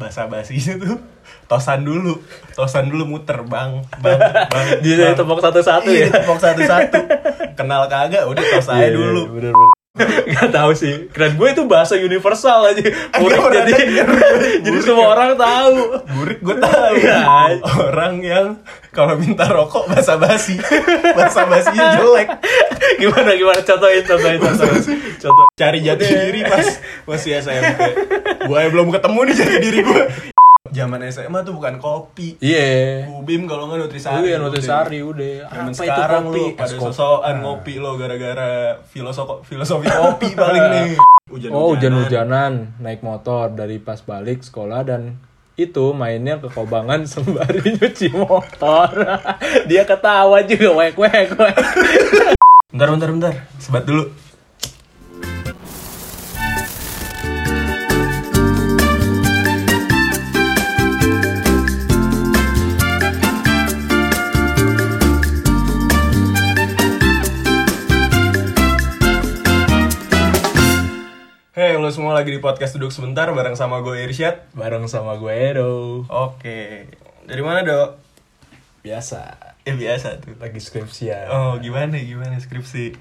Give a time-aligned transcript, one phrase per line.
[0.00, 0.96] bahasa basinya tuh
[1.44, 2.16] tosan dulu
[2.56, 4.16] tosan dulu muter bang bang
[4.48, 5.14] bang Dia bang.
[5.14, 6.24] tepok satu-satu iya, ya?
[6.24, 6.98] tepok satu-satu
[7.52, 9.79] kenal kagak udah tos aja Iya, dulu bener, bener.
[10.30, 11.10] Gak tahu sih.
[11.10, 12.82] Keren gue itu bahasa universal aja.
[13.10, 14.06] Pernah jadi denger.
[14.64, 15.10] jadi Burik semua ya.
[15.10, 15.76] orang tahu.
[16.14, 17.18] burik gue tahu Iya.
[17.82, 18.46] orang yang
[18.90, 20.58] kalau minta rokok bahasa basi
[21.12, 22.28] bahasa basinya jelek
[23.00, 24.82] Gimana gimana contohin contohin contohin.
[25.16, 25.46] Contoh.
[25.54, 26.66] cari jati diri pas
[27.04, 27.82] masih SMP
[28.40, 30.02] gue belum ketemu nih jati diri gue
[30.70, 33.06] zaman SMA tuh bukan kopi Iya.
[33.12, 34.36] Ubim kalau nggak Nutrisari Iya.
[34.36, 35.34] Nutrisari udah.
[35.46, 36.34] Zaman Apa itu sekarang kopi?
[36.36, 36.82] lu pada kopi.
[36.88, 38.50] sosokan ngopi lo gara-gara
[38.84, 40.90] filosofi filosofi kopi paling nih.
[41.26, 45.22] Hujan Oh hujan-hujanan naik motor dari pas balik sekolah dan
[45.54, 48.90] itu mainnya ke kobangan sembari nyuci motor.
[49.68, 51.56] Dia ketawa juga wek wek wek.
[52.68, 53.34] Bentar bentar bentar.
[53.56, 54.10] Sebat dulu.
[71.60, 74.48] Hei, lo semua lagi di podcast Duduk Sebentar bareng sama gue Irsyad.
[74.56, 76.08] Bareng sama gue Edo.
[76.08, 76.88] Oke.
[77.28, 78.00] Dari mana, Dok?
[78.80, 79.36] Biasa.
[79.68, 80.40] Eh, biasa tuh.
[80.40, 81.28] Lagi skripsian.
[81.28, 82.96] Oh, gimana gimana skripsi?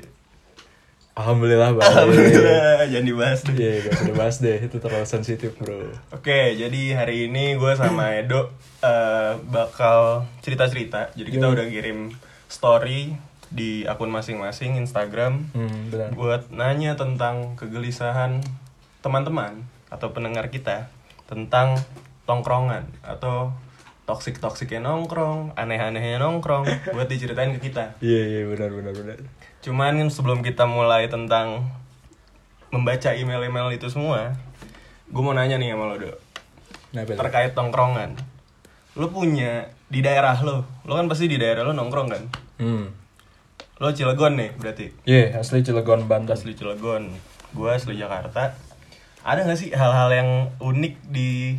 [1.15, 1.87] Alhamdulillah baik.
[1.87, 3.55] Alhamdulillah, jangan dibahas deh.
[3.55, 4.57] Iya, gak usah dibahas deh.
[4.59, 5.95] Itu terlalu sensitif, bro.
[6.11, 8.51] Oke, jadi hari ini gue sama Edo
[8.83, 11.15] eh, bakal cerita-cerita.
[11.15, 11.55] Jadi kita Yoi.
[11.55, 12.11] udah kirim
[12.51, 13.15] story
[13.49, 16.09] di akun masing-masing Instagram Hmm, benar.
[16.13, 18.41] buat nanya tentang kegelisahan
[19.01, 20.89] teman-teman atau pendengar kita
[21.25, 21.77] tentang
[22.29, 23.49] tongkrongan atau
[24.05, 27.97] toksik-toksiknya nongkrong, aneh-anehnya nongkrong buat diceritain ke kita.
[28.01, 29.17] Iya, iya, benar, benar, benar.
[29.61, 31.69] Cuman sebelum kita mulai tentang
[32.69, 34.33] membaca email-email itu semua,
[35.09, 36.17] gue mau nanya nih sama lo, Dok.
[36.97, 37.17] Nah, betul.
[37.21, 38.17] terkait tongkrongan.
[38.97, 42.23] Lo punya di daerah lo, lo kan pasti di daerah lo nongkrong kan?
[42.61, 42.85] Hmm.
[43.79, 46.35] Lo Cilegon nih berarti, Iya, asli Cilegon, Banten.
[46.35, 47.07] asli Cilegon,
[47.49, 48.51] gue asli Jakarta.
[49.21, 51.55] Ada gak sih hal-hal yang unik di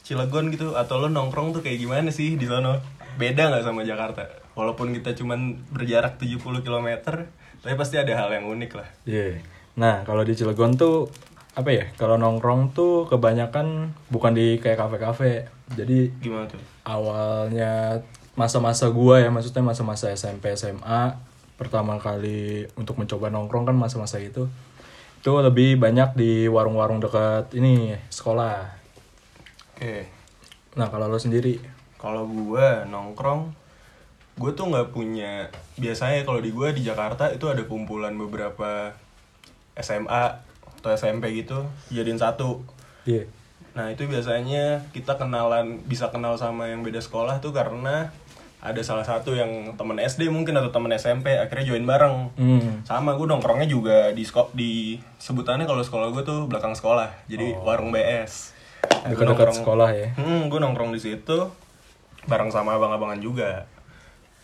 [0.00, 0.72] Cilegon gitu?
[0.74, 2.80] Atau lo nongkrong tuh kayak gimana sih di sono?
[3.14, 4.24] Beda gak sama Jakarta?
[4.52, 6.88] Walaupun kita cuman berjarak 70 km,
[7.60, 8.88] tapi pasti ada hal yang unik lah.
[9.04, 9.44] Iya.
[9.74, 11.10] Nah, kalau di Cilegon tuh
[11.52, 11.84] apa ya?
[11.94, 15.48] Kalau nongkrong tuh kebanyakan bukan di kayak kafe-kafe.
[15.70, 16.60] Jadi Gimana tuh?
[16.84, 17.98] awalnya
[18.34, 21.18] masa-masa gua ya, maksudnya masa-masa SMP SMA
[21.54, 24.50] pertama kali untuk mencoba nongkrong kan masa-masa itu.
[25.22, 28.68] Itu lebih banyak di warung-warung dekat ini sekolah.
[29.74, 30.10] Oke.
[30.74, 31.62] Nah, kalau lo sendiri
[32.04, 33.48] Kalau gue nongkrong,
[34.36, 35.48] gue tuh nggak punya.
[35.80, 38.92] Biasanya kalau di gue di Jakarta itu ada kumpulan beberapa
[39.80, 40.44] SMA
[40.84, 42.60] atau SMP gitu, jadiin satu.
[43.08, 43.24] Iya.
[43.72, 48.12] Nah itu biasanya kita kenalan, bisa kenal sama yang beda sekolah tuh karena
[48.64, 52.32] ada salah satu yang temen SD mungkin atau temen SMP akhirnya join bareng.
[52.32, 52.80] Hmm.
[52.88, 57.52] Sama gue nongkrongnya juga di skop di sebutannya kalau sekolah gue tuh belakang sekolah, jadi
[57.60, 58.56] warung BS.
[59.04, 60.08] Dekat-dekat sekolah ya.
[60.16, 61.52] Hmm, gue nongkrong di situ
[62.24, 63.68] bareng sama abang-abangan juga.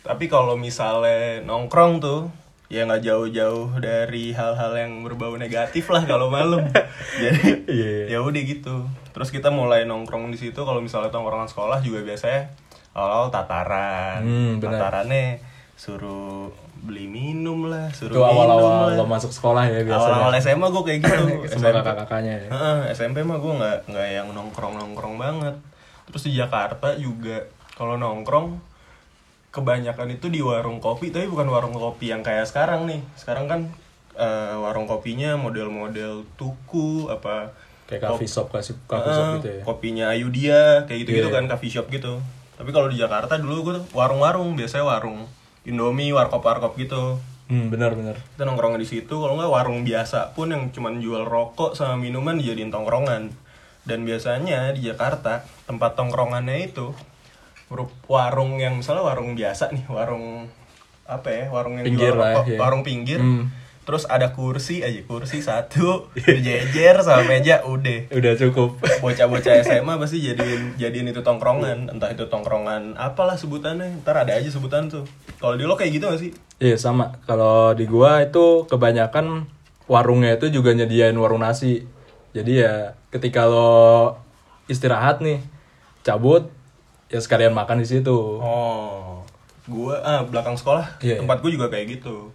[0.05, 2.29] Tapi kalau misalnya nongkrong tuh
[2.69, 6.69] ya nggak jauh-jauh dari hal-hal yang berbau negatif lah kalau malam.
[7.21, 8.17] Jadi Iya.
[8.17, 8.85] ya udah gitu.
[9.11, 12.53] Terus kita mulai nongkrong di situ kalau misalnya tongkrongan sekolah juga biasanya
[12.91, 14.19] awal-awal tataran.
[14.21, 14.53] Hmm.
[14.57, 15.39] Tatarannya
[15.75, 18.97] suruh beli minum lah, suruh Itu minum awal-awal lah.
[18.97, 20.17] lo masuk sekolah ya biasanya.
[20.17, 21.23] Awal-awal SMA gue kayak gitu.
[21.53, 22.49] Sama kakak-kakaknya ya.
[22.49, 25.55] Heeh, SMP mah gue nggak nggak yang nongkrong nongkrong banget.
[26.05, 28.59] Terus di Jakarta juga kalau nongkrong
[29.49, 33.03] kebanyakan itu di warung kopi tapi bukan warung kopi yang kayak sekarang nih.
[33.13, 33.61] Sekarang kan
[34.13, 37.51] eh, warung kopinya model-model tuku apa
[37.85, 39.61] Kayak coffee shop, coffee, coffee shop gitu ya.
[39.61, 41.35] Kopinya Ayudia kayak gitu-gitu Iya.
[41.35, 42.23] kan coffee shop gitu.
[42.61, 45.25] Tapi kalau di Jakarta dulu gue warung-warung biasanya warung
[45.61, 48.15] Indomie, warkop-warkop gitu Hmm, benar-benar.
[48.31, 52.37] kita nongkrong di situ kalau nggak warung biasa pun yang cuman jual rokok sama minuman
[52.37, 53.27] dijadiin tongkrongan
[53.83, 56.95] dan biasanya di Jakarta tempat tongkrongannya itu
[58.05, 60.47] warung yang misalnya warung biasa nih warung
[61.03, 62.59] apa ya warung yang Pinggir jual lah, rokok ya.
[62.59, 63.51] warung pinggir Hmm.
[63.81, 68.77] Terus ada kursi aja kursi satu berjejer sama meja udah Udah cukup.
[68.99, 74.47] bocah-bocah SMA pasti jadiin jadiin itu tongkrongan entah itu tongkrongan apalah sebutannya ntar ada aja
[74.47, 75.03] sebutan tuh
[75.37, 76.31] kalau di lo kayak gitu gak sih
[76.61, 77.17] Iya sama.
[77.25, 79.49] Kalau di gua itu kebanyakan
[79.89, 81.89] warungnya itu juga nyediain warung nasi.
[82.37, 84.13] Jadi ya ketika lo
[84.69, 85.41] istirahat nih,
[85.99, 86.53] cabut
[87.09, 88.13] ya sekalian makan di situ.
[88.37, 89.25] Oh,
[89.65, 92.29] gua ah belakang sekolah Iya, tempat gua juga kayak gitu.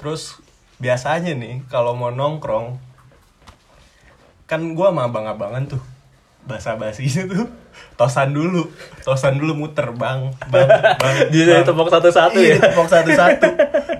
[0.00, 0.40] Terus
[0.82, 2.74] biasanya nih kalau mau nongkrong
[4.44, 5.82] kan gua sama abang-abangan tuh
[6.42, 7.46] basa basinya tuh
[7.94, 8.66] tosan dulu
[9.00, 10.68] tosan dulu muter bang bang
[10.98, 11.64] bang Dia bang.
[11.64, 12.60] tepok satu-satu Iya, ya.
[12.60, 13.46] tepok satu-satu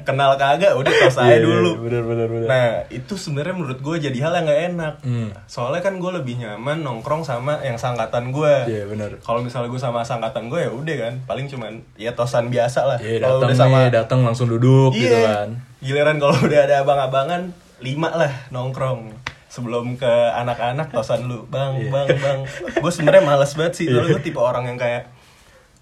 [0.03, 2.49] kenal kagak udah tos aja Iya, iya, dulu bener, bener, bener.
[2.51, 5.31] nah itu sebenarnya menurut gue jadi hal yang nggak enak Hmm.
[5.47, 9.23] soalnya kan gue lebih nyaman nongkrong sama yang sangkatan gue Iya, bener.
[9.23, 12.99] kalau misalnya gue sama sangkatan gue ya udah kan paling cuman ya tosan biasa lah
[12.99, 15.47] Iya, kalau datang udah sama datang langsung duduk gitu Iya.
[15.47, 15.49] kan.
[15.83, 19.11] Giliran kalau udah ada abang-abangan lima lah nongkrong
[19.47, 21.91] sebelum ke anak-anak tosan lu bang Iya.
[21.91, 22.39] bang bang
[22.79, 25.11] gue sebenarnya males banget sih soalnya gue tipe orang yang kayak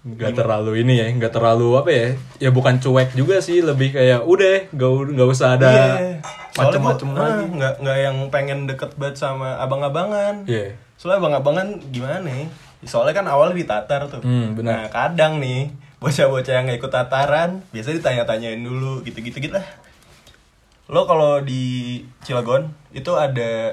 [0.01, 2.07] Gak terlalu ini ya, gak terlalu apa ya?
[2.39, 6.17] Ya bukan cuek juga sih, lebih kayak udah, gak, gak usah ada Iya.
[6.51, 7.45] Macem-macem gua, ah, lagi.
[7.53, 10.73] nggak nggak yang pengen deket banget sama abang-abangan Iya.
[10.97, 12.49] soalnya abang-abangan gimana nih
[12.83, 14.73] soalnya kan awalnya ditatar tuh Hmm, benar.
[14.73, 19.65] nah kadang nih bocah-bocah yang nggak ikut tataran biasa ditanya-tanyain dulu gitu-gitu gitu lah
[20.91, 23.71] lo kalau di Cilegon itu ada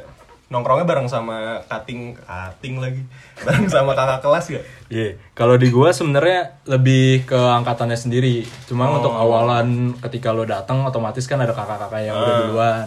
[0.48, 3.02] nongkrongnya bareng sama cutting cutting lagi
[3.44, 4.64] bareng sama kakak kelas gak?
[4.88, 8.46] Iya, kalau di gua sebenarnya lebih ke angkatannya sendiri.
[8.64, 8.96] Cuma Oh.
[8.96, 12.22] untuk awalan ketika lo datang otomatis kan ada kakak-kakak yang Ah.
[12.22, 12.86] udah duluan.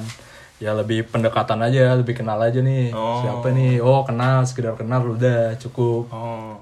[0.57, 2.89] Ya lebih pendekatan aja, lebih kenal aja nih.
[2.93, 3.19] Oh.
[3.19, 3.77] Siapa nih?
[3.77, 6.09] Oh, kenal, sekedar kenal udah cukup.
[6.09, 6.57] Oh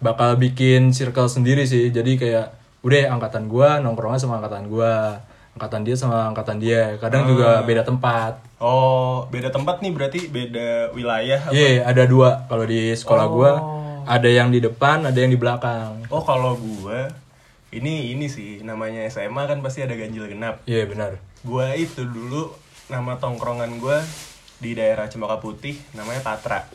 [0.00, 1.92] Bakal bikin circle sendiri sih.
[1.92, 2.50] Jadi kayak
[2.80, 5.20] udah angkatan gua nongkrongnya sama angkatan gua.
[5.50, 6.94] Angkatan dia sama angkatan dia.
[6.96, 7.28] Kadang Ah.
[7.28, 8.38] juga beda tempat.
[8.60, 11.48] oh beda tempat nih berarti beda wilayah?
[11.48, 13.50] Iya, ada dua kalau di sekolah gua.
[13.56, 13.80] Oh.
[14.04, 16.04] Ada yang di depan, ada yang di belakang.
[16.08, 17.08] Oh kalau gue
[17.70, 20.60] ini ini sih namanya SMA kan pasti ada ganjil genap.
[20.64, 21.20] Iya, benar.
[21.40, 22.50] Gue itu dulu
[22.88, 23.98] nama tongkrongan gue
[24.58, 26.66] di daerah Cempaka Putih namanya Patra.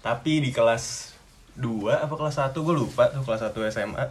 [0.00, 1.14] Tapi di kelas
[1.54, 4.04] 2 apa kelas 1 gue lupa tuh kelas 1 SMA.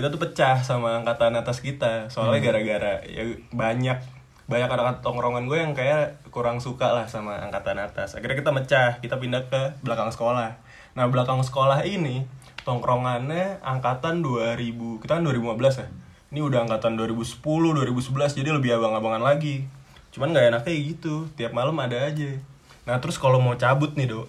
[0.00, 2.08] Kita tuh pecah sama angkatan atas kita.
[2.08, 3.20] Soalnya gara-gara ya
[3.52, 4.00] banyak
[4.48, 8.16] banyak anak tongkrongan gue yang kayak kurang suka lah sama angkatan atas.
[8.16, 10.56] Akhirnya kita mecah, kita pindah ke belakang sekolah.
[10.96, 12.24] Nah, belakang sekolah ini
[12.66, 15.88] tongkrongannya angkatan 2000, kita kan 2015 ya.
[16.34, 19.68] Ini udah angkatan 2010, 2011 jadi lebih abang-abangan lagi.
[20.10, 22.40] Cuman nggak enaknya gitu, tiap malam ada aja.
[22.88, 24.26] Nah, terus kalau mau cabut nih, Dok.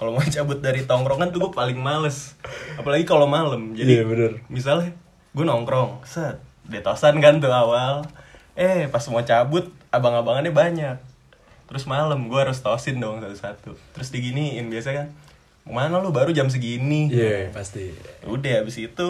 [0.00, 2.34] Kalau mau cabut dari tongkrongan tuh gue paling males.
[2.74, 3.76] Apalagi kalau malam.
[3.76, 4.40] Jadi Iya, bener.
[4.48, 4.96] misalnya
[5.30, 8.02] gue nongkrong, set, detosan kan tuh awal.
[8.58, 10.96] Eh, pas mau cabut, abang-abangannya banyak.
[11.70, 13.78] Terus malam gue harus tosin dong satu-satu.
[13.94, 15.08] Terus diginiin biasa kan.
[15.62, 17.06] Mana lu baru jam segini?
[17.06, 17.94] Iya, pasti.
[18.26, 19.08] Udah habis itu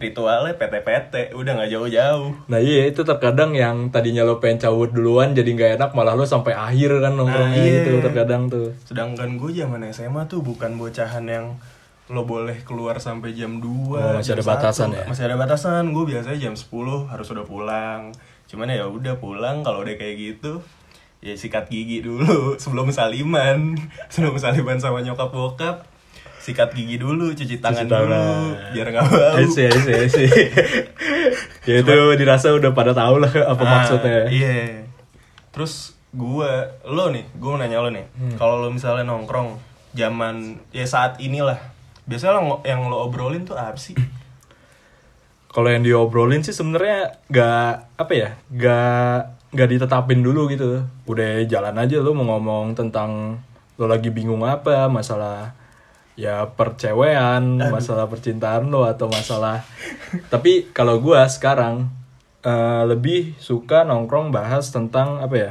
[0.00, 2.32] ritualnya PT-PT, udah nggak jauh-jauh.
[2.48, 6.24] Nah iya itu terkadang yang tadinya lo pengen cabut duluan jadi nggak enak malah lo
[6.24, 7.84] sampai akhir kan nongkrongnya Nah, iya.
[7.84, 8.72] gitu terkadang tuh.
[8.88, 11.46] Sedangkan gue zaman SMA tuh bukan bocahan yang
[12.10, 15.06] lo boleh keluar sampai jam 2 Oh, masih ada batasan ya?
[15.06, 16.66] Masih ada batasan, gue biasanya jam 10
[17.06, 18.10] harus udah pulang
[18.44, 20.58] Cuman ya udah pulang kalau udah kayak gitu
[21.18, 22.26] Ya sikat gigi dulu
[22.62, 23.78] sebelum saliman
[24.12, 25.86] Sebelum saliman sama nyokap bokap
[26.40, 28.08] Sikat gigi dulu, cuci tangan, tangan.
[28.08, 28.26] dulu
[28.72, 30.24] Biar gak bau see, I see.
[31.68, 34.24] ya itu dirasa udah pada tahu lah apa Ah, maksudnya.
[34.26, 34.88] Iya.
[35.52, 36.50] Terus gue,
[36.86, 38.34] lo nih, gue mau nanya lo nih, Hmm.
[38.34, 39.60] kalau lo misalnya nongkrong
[39.92, 41.60] zaman ya saat inilah,
[42.08, 43.96] biasanya lo yang lo obrolin tuh apa sih?
[45.54, 49.18] Kalau yang diobrolin sih sebenarnya nggak apa ya, nggak
[49.50, 50.86] nggak ditetapin dulu gitu.
[51.10, 53.42] Udah jalan aja lo mau ngomong tentang
[53.74, 55.58] lo lagi bingung apa, masalah
[56.14, 59.66] ya percewean, masalah percintaan lo atau masalah.
[60.32, 61.90] Tapi kalau gua sekarang
[62.46, 65.50] eh, lebih suka nongkrong bahas tentang apa ya?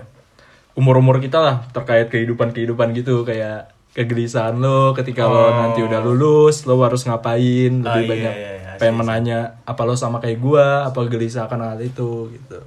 [0.79, 5.53] Umur-umur kita lah terkait kehidupan-kehidupan gitu kayak kegelisahan lo ketika lo Oh.
[5.53, 9.81] nanti udah lulus, lo harus ngapain, lebih iya, banyak iya, iya, pengen sih, menanya apa
[9.84, 12.62] lo sama kayak gua apa gelisah akan hal itu gitu.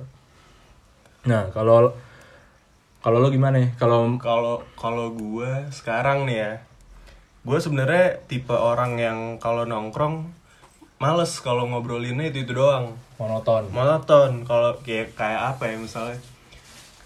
[1.31, 1.95] Nah kalau
[3.02, 6.52] kalau lo gimana ya kalau Kalau kalau gue sekarang nih ya,
[7.47, 10.31] gue sebenarnya tipe orang yang kalau nongkrong
[10.99, 12.95] males kalau ngobrolinnya itu itu doang.
[13.19, 13.71] monoton.
[13.71, 14.43] Monoton.
[14.43, 16.19] Kalau kayak kayak apa ya misalnya?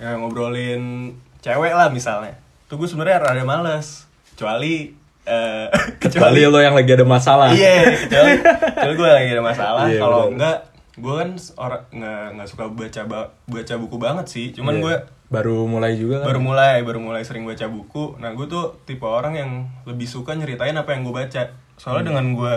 [0.01, 1.13] Kayak ngobrolin
[1.45, 2.37] cewek lah misalnya.
[2.73, 4.06] Tuh gue sebenarnya rada males
[4.37, 4.93] kecuali
[5.25, 5.67] eh,
[6.03, 7.49] kecuali lo yang lagi ada masalah.
[7.51, 9.83] Iya kecuali kecuali gue lagi ada masalah.
[9.89, 10.59] Iya, kalau enggak
[10.97, 14.47] gue kan orang nggak nggak suka baca ba- baca buku banget sih.
[14.53, 14.83] Cuman Iya.
[14.83, 14.95] gue
[15.27, 16.27] baru mulai juga kan?
[16.31, 18.15] Baru mulai baru mulai sering baca buku.
[18.17, 19.51] Nah gue tuh tipe orang yang
[19.83, 21.43] lebih suka nyeritain apa yang gue baca.
[21.75, 22.55] Soalnya dengan gue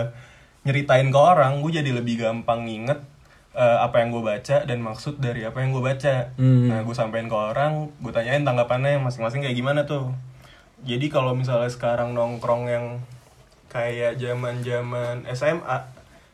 [0.60, 3.00] nyeritain ke orang gue jadi lebih gampang nginget
[3.52, 6.36] eh, apa yang gue baca dan maksud dari apa yang gue baca.
[6.36, 6.68] Hmm.
[6.68, 10.12] nah gue sampein ke orang gue tanyain tanggapannya masing-masing kayak gimana tuh
[10.82, 12.86] jadi kalau misalnya sekarang nongkrong yang
[13.68, 15.78] kayak zaman zaman SMA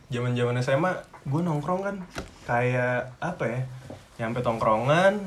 [0.07, 0.91] zaman zaman SMA
[1.23, 1.95] gue nongkrong kan.
[2.43, 3.61] Kayak apa ya?
[4.17, 5.19] Nyampe tongkrongan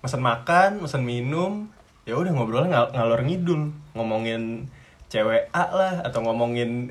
[0.00, 1.68] mesen makan mesen minum
[2.06, 3.62] ya udah ngobrolnya ngal- ngalor ngidul.
[3.92, 4.66] Ngomongin
[5.06, 6.90] cewek A lah atau ngomongin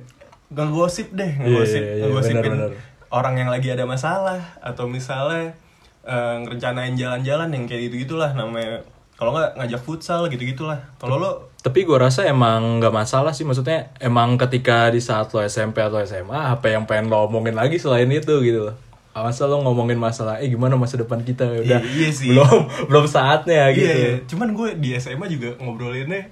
[0.53, 2.79] ngegosip deh Iya, ngegosip iya, iya, ngegosipin benar, benar.
[3.09, 4.39] orang yang lagi ada masalah.
[4.61, 5.57] Atau misalnya
[6.05, 11.15] eh, ngerencanain jalan-jalan yang kayak gitu gitulah namanya kalau nggak ngajak futsal gitu gitulah kalau
[11.15, 15.81] lo Tapi gue rasa emang nggak masalah sih maksudnya emang ketika di saat lo SMP
[15.81, 18.75] atau SMA apa yang pengen lo omongin lagi selain itu gitu loh.
[19.11, 22.29] Ah, Masa lo ngomongin masalah eh gimana masa depan kita udah Iya, iya sih.
[22.29, 23.81] belum belum saatnya gitu.
[23.81, 24.13] Iya, iya.
[24.27, 26.29] Cuman gue di SMA juga ngobrolinnya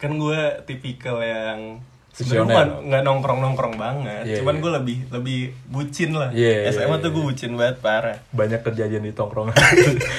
[0.00, 4.24] kan gue tipikal yang sebenarnya nggak nongkrong nongkrong banget.
[4.28, 4.62] Iya, Cuman iya.
[4.62, 5.40] gue lebih lebih
[5.72, 6.28] bucin lah.
[6.30, 7.28] Iya, iya, SMA iya, tuh gue iya.
[7.32, 8.18] bucin banget parah.
[8.36, 9.56] Banyak kejadian di tongkrongan.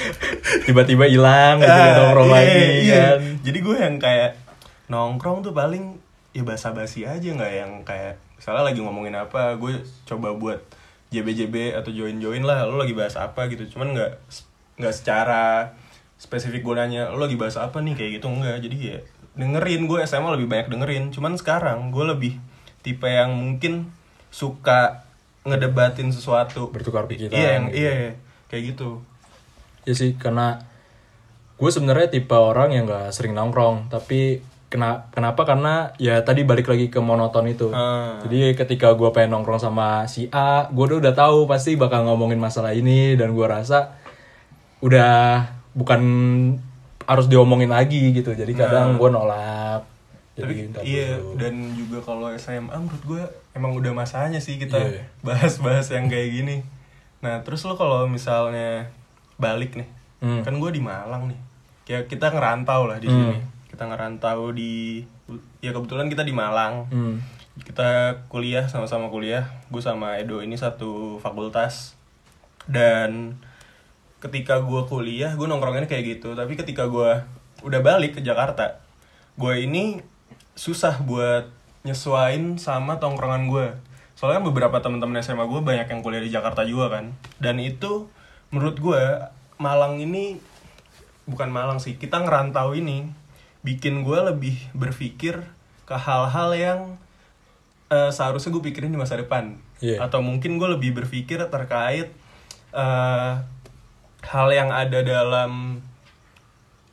[0.66, 2.94] Tiba-tiba hilang gitu di Ah, nongkrong iya, lagi iya.
[2.98, 3.18] kan.
[3.46, 4.30] Jadi gue yang kayak
[4.90, 6.02] nongkrong tuh paling
[6.34, 10.60] ya basa-basi aja nggak yang kayak misalnya lagi ngomongin apa, gue coba buat
[11.14, 13.70] JB-JB atau join-join lah, lo lagi bahas apa gitu.
[13.70, 14.12] Cuman nggak
[14.82, 15.70] nggak secara
[16.18, 18.58] spesifik gue nanya lo lagi bahas apa nih kayak gitu enggak.
[18.66, 18.98] Jadi ya
[19.34, 21.04] dengerin gue SMA lebih banyak dengerin.
[21.10, 22.32] Cuman sekarang gue lebih
[22.82, 23.90] tipe yang mungkin
[24.30, 25.06] suka
[25.44, 26.70] ngedebatin sesuatu.
[26.72, 27.34] Bertukar pikiran.
[27.34, 27.78] Iya, yang, gitu.
[27.78, 27.92] iya,
[28.48, 28.88] kayak gitu.
[29.84, 30.64] Ya sih karena
[31.54, 36.66] gue sebenarnya tipe orang yang gak sering nongkrong tapi kena kenapa karena ya tadi balik
[36.66, 38.18] lagi ke monoton itu Ah.
[38.26, 42.42] jadi ketika gue pengen nongkrong sama si A gue udah, udah tahu pasti bakal ngomongin
[42.42, 43.94] masalah ini dan gue rasa
[44.82, 45.46] udah
[45.78, 46.00] bukan
[47.04, 49.84] harus diomongin lagi gitu jadi kadang gue nolak
[50.34, 51.36] Tapi jadi ntar iya dulu.
[51.36, 55.02] dan juga kalau SMA menurut gue emang udah masanya sih kita Iya.
[55.20, 56.56] bahas-bahas yang kayak gini.
[57.20, 58.90] Nah terus lo kalau misalnya
[59.34, 59.86] balik nih,
[60.18, 60.42] Hmm.
[60.42, 61.38] kan gue di Malang nih,
[61.84, 63.30] kayak kita ngerantau lah di Hmm.
[63.30, 63.38] sini.
[63.68, 65.02] Kita ngerantau di,
[65.58, 66.86] ya kebetulan kita di Malang.
[66.88, 67.22] Hmm.
[67.56, 67.86] Kita
[68.26, 69.46] kuliah sama-sama kuliah.
[69.68, 71.94] Gue sama Edo ini satu fakultas
[72.64, 73.38] dan
[74.24, 76.32] ketika gue kuliah gue nongkrongnya kayak gitu.
[76.32, 77.20] Tapi ketika gue
[77.64, 78.80] udah balik ke Jakarta
[79.34, 79.98] gue ini
[80.54, 81.50] susah buat
[81.82, 83.68] nyesuain sama tongkrongan gue
[84.14, 87.18] soalnya kan beberapa teman-teman SMA gue banyak yang kuliah di Jakarta juga kan.
[87.42, 88.06] Dan itu
[88.54, 89.02] menurut gue
[89.58, 90.38] Malang ini
[91.26, 93.10] bukan Malang sih kita ngerantau ini
[93.66, 95.42] bikin gue lebih berpikir
[95.84, 96.80] ke hal-hal yang
[97.90, 99.58] eh, seharusnya gue pikirin di masa depan.
[99.84, 100.00] Iya.
[100.00, 102.08] atau mungkin gue lebih berpikir terkait
[102.72, 103.32] eh,
[104.24, 105.80] hal yang ada dalam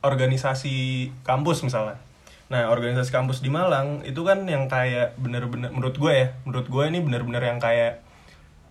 [0.02, 1.96] organisasi kampus misalnya.
[2.52, 6.84] Nah, organisasi kampus di Malang itu kan yang kayak bener-bener menurut gue ya, menurut gue
[6.84, 8.02] ini bener-bener yang kayak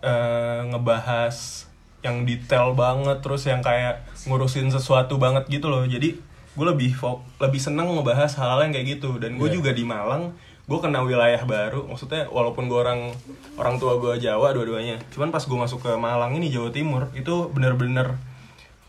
[0.04, 1.66] eh, ngebahas
[2.02, 5.82] yang detail banget terus yang kayak ngurusin sesuatu banget gitu loh.
[5.82, 6.14] Jadi
[6.52, 6.94] gue lebih
[7.40, 9.56] lebih seneng ngebahas hal-hal yang kayak gitu dan gue Iya.
[9.56, 13.10] juga di Malang gue kena wilayah baru maksudnya walaupun gue orang
[13.58, 17.48] orang tua gue Jawa dua-duanya cuman pas gue masuk ke Malang ini Jawa Timur itu
[17.50, 18.14] bener-bener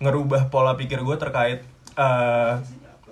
[0.03, 1.63] ngerubah pola pikir gue terkait
[1.95, 2.53] eh,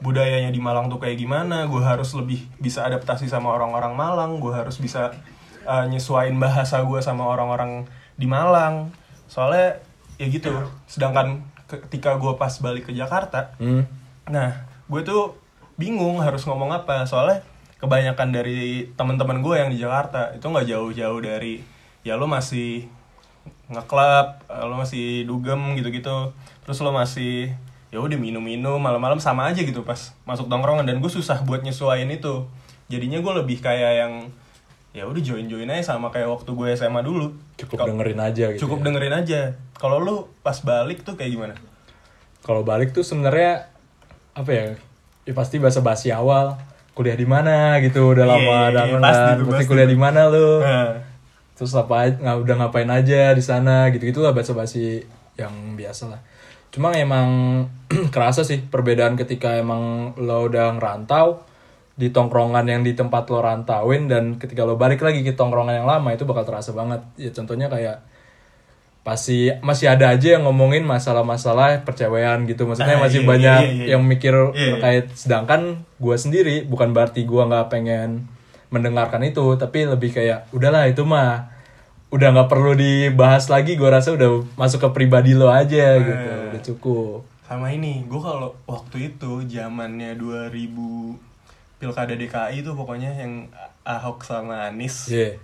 [0.04, 1.66] budayanya di Malang tuh kayak gimana.
[1.72, 4.32] Gue harus lebih bisa adaptasi sama orang-orang Malang.
[4.44, 5.16] Gue harus bisa
[5.64, 7.88] eh, nyesuain bahasa gue sama orang-orang
[8.20, 8.92] di Malang.
[9.32, 9.80] Soalnya
[10.20, 10.52] ya gitu.
[10.86, 13.88] Sedangkan ketika gue pas balik ke Jakarta Hmm.
[14.28, 15.40] Nah, gue tuh
[15.80, 17.08] bingung harus ngomong apa.
[17.08, 17.42] Soalnya
[17.82, 21.66] kebanyakan dari teman-teman gue yang di Jakarta itu nggak jauh-jauh dari
[22.06, 22.86] ya lo masih
[23.74, 26.36] ngeklub, eh, lo masih dugem gitu-gitu,
[26.72, 27.52] terus lo masih
[27.90, 32.08] ya udah minum-minum malam-malam sama aja gitu pas masuk tongkrongan dan gue susah buat nyesuaiin
[32.10, 32.48] itu.
[32.88, 34.14] Jadinya gue lebih kayak yang
[34.92, 37.36] ya udah join-join aja sama kayak waktu gue SMA dulu.
[37.58, 38.84] cukup Kal- dengerin aja gitu Cukup ya.
[38.86, 39.40] dengerin aja.
[39.74, 41.56] Kalau lu pas balik tuh kayak gimana?
[42.40, 43.70] kalau balik tuh sebenarnya
[44.32, 44.66] apa ya
[45.22, 46.58] ya pasti bahasa basi awal
[46.92, 49.86] kuliah di mana gitu udah Iya, lama udah iya, kan pasti tuh, pasti pasti kuliah
[49.86, 50.90] di mana lu Nah,
[51.54, 56.18] terus apa nggak udah ngapain aja di sana gitu gitulah bahasa basi yang biasa lah
[56.72, 57.28] cuma emang
[58.16, 61.44] kerasa sih perbedaan ketika emang lo udah ngerantau
[61.92, 65.88] di tongkrongan yang di tempat lo rantauin dan ketika lo balik lagi ke tongkrongan yang
[65.88, 68.02] lama itu bakal terasa banget ya contohnya kayak
[69.02, 73.70] pasti masih ada aja yang ngomongin masalah-masalah percewaian gitu maksudnya Ah, masih iya, banyak iya,
[73.74, 73.88] iya, iya.
[73.98, 74.66] yang mikir Iya, iya.
[74.78, 75.62] terkait sedangkan
[75.98, 78.30] gue sendiri bukan berarti gue nggak pengen
[78.70, 81.50] mendengarkan itu tapi lebih kayak udahlah itu mah
[82.12, 86.52] udah nggak perlu dibahas lagi gue rasa udah masuk ke pribadi lo aja gitu Eh.
[86.52, 90.52] udah cukup sama ini gue kalau waktu itu zamannya 2000
[91.78, 93.48] pilkada DKI itu pokoknya yang
[93.82, 95.40] Ahok sama Anies Iya.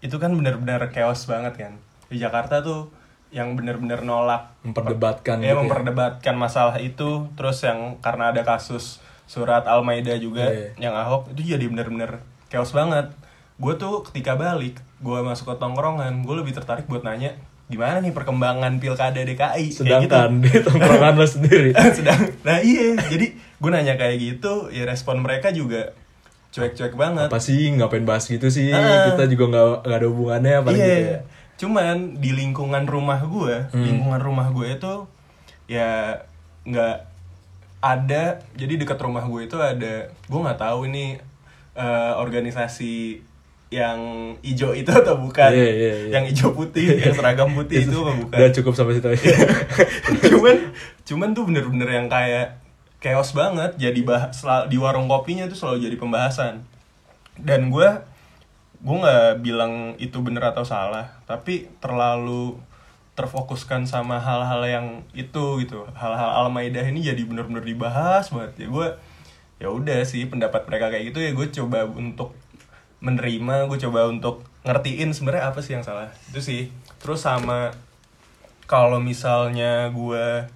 [0.00, 1.72] itu kan benar-benar chaos banget kan
[2.06, 2.88] di Jakarta tuh
[3.28, 5.60] yang benar-benar nolak memperdebatkan ya gitu ya.
[5.60, 10.70] memperdebatkan masalah itu terus yang karena ada kasus surat Al-Maida juga Iya.
[10.80, 13.10] yang Ahok itu jadi benar-benar chaos banget
[13.56, 17.32] gue tuh ketika balik gue masuk ke tongkrongan gue lebih tertarik buat nanya
[17.66, 19.78] gimana nih perkembangan pilkada DKI Kayak gitu.
[19.82, 21.70] sedangkan di tongkrongan lo sendiri?
[21.96, 22.94] Sedang nah iya.
[23.02, 25.90] Jadi gue nanya kayak gitu ya respon mereka juga
[26.52, 27.26] cuek-cuek banget.
[27.26, 28.70] Apa sih ngapain bahas gitu sih?
[28.70, 29.10] Ah.
[29.10, 30.86] kita juga nggak nggak ada hubungannya paling iya.
[30.86, 31.20] gitu ya?
[31.56, 33.82] Cuman di lingkungan rumah gue Hmm.
[33.82, 34.94] lingkungan rumah gue itu
[35.66, 36.22] ya
[36.62, 36.96] nggak
[37.78, 38.24] ada.
[38.54, 41.18] Jadi dekat rumah gue itu ada gue nggak tahu ini
[41.74, 43.25] eh, organisasi
[43.66, 43.98] yang
[44.46, 45.50] hijau itu atau bukan?
[45.50, 46.08] Iya, iya, iya.
[46.14, 48.38] yang hijau putih yang seragam putih itu apa bukan?
[48.38, 49.26] Udah cukup sampai situ aja.
[50.30, 50.56] Cuman
[51.02, 52.62] cuman tuh bener-bener yang kayak
[53.02, 53.74] chaos banget.
[53.74, 54.30] Jadi bah
[54.70, 56.62] di warung kopinya tuh selalu jadi pembahasan.
[57.34, 57.88] Dan gue
[58.76, 62.60] gue nggak bilang itu bener atau salah tapi terlalu
[63.16, 65.90] terfokuskan sama hal-hal yang itu gitu.
[65.90, 68.62] Hal-hal al-maidah ini jadi bener-bener dibahas banget.
[68.62, 68.88] Ya gue
[69.56, 72.36] ya udah sih pendapat mereka kayak gitu ya gue coba untuk
[73.00, 76.10] menerima gue coba untuk ngertiin sebenarnya apa sih yang salah.
[76.32, 76.72] Itu sih.
[76.98, 77.70] Terus sama
[78.66, 80.48] kalau misalnya gue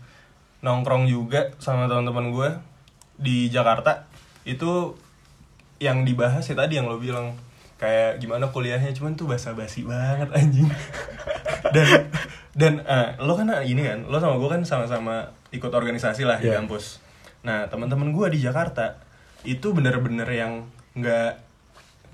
[0.61, 2.49] nongkrong juga sama teman-teman gue
[3.17, 4.09] di Jakarta
[4.43, 4.97] itu
[5.79, 7.33] yang dibahas ya tadi yang lo bilang
[7.81, 10.69] kayak gimana kuliahnya cuman tuh basa-basi banget anjing.
[11.75, 12.09] Dan
[12.51, 16.51] dan eh, lo kan ini kan lo sama gue kan sama-sama ikut organisasi lah di
[16.51, 16.59] Iya.
[16.59, 16.99] kampus.
[17.47, 18.99] Nah teman-teman gue di Jakarta
[19.45, 21.33] itu bener-bener yang nggak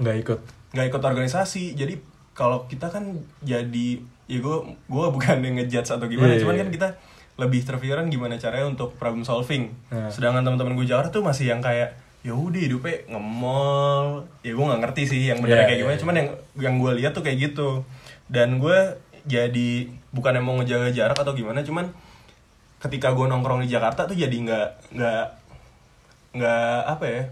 [0.01, 0.41] nggak ikut.
[0.77, 1.75] Nggak ikut organisasi.
[1.77, 1.95] Jadi
[2.37, 6.37] kalau kita kan jadi ya gue gue bukan yang ngejudge atau gimana.
[6.37, 6.77] Iya, cuman iya, kan iya.
[6.77, 6.89] kita
[7.37, 9.69] lebih terpikiran gimana caranya untuk problem solving.
[9.93, 10.09] Nah.
[10.09, 11.93] sedangkan teman-teman gue Jakarta tuh masih yang kayak
[12.25, 14.25] ya udah hidupnya nge-mall.
[14.41, 15.95] Ya gue nggak ngerti sih yang benar Iya, kayak iya, gimana.
[15.95, 16.03] iya.
[16.03, 17.69] cuman yang yang gue lihat tuh kayak gitu.
[18.27, 18.79] Dan gue
[19.27, 19.71] jadi
[20.11, 21.61] bukan yang mau ngejaga jarak atau gimana.
[21.63, 21.93] Cuman
[22.81, 25.25] ketika gue nongkrong di Jakarta tuh jadi nggak nggak
[26.37, 27.23] nggak apa ya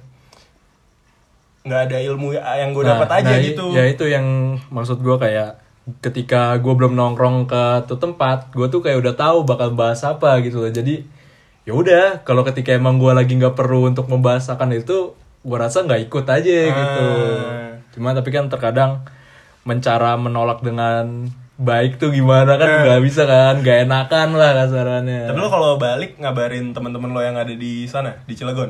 [1.65, 3.65] nggak ada ilmu yang gue dapat Nah, aja nah, gitu.
[3.73, 5.65] ya itu yang maksud gue kayak
[6.05, 10.45] ketika gue belum nongkrong ke tuh tempat gue tuh kayak udah tahu bakal bahas apa
[10.45, 10.73] gitu loh.
[10.73, 11.05] Jadi
[11.65, 15.85] ya udah kalau ketika emang gue lagi nggak perlu untuk membahas akan itu gue rasa
[15.89, 17.07] nggak ikut aja gitu.
[17.49, 17.81] Ah.
[17.95, 19.07] cuma tapi kan terkadang
[19.63, 22.85] mencara menolak dengan baik tuh gimana kan?
[22.85, 23.65] Nggak bisa kan?
[23.65, 25.33] Nggak enakan lah kasarannya.
[25.33, 28.69] Tapi lo kalau balik ngabarin teman-teman lo yang ada di sana di Cilegon.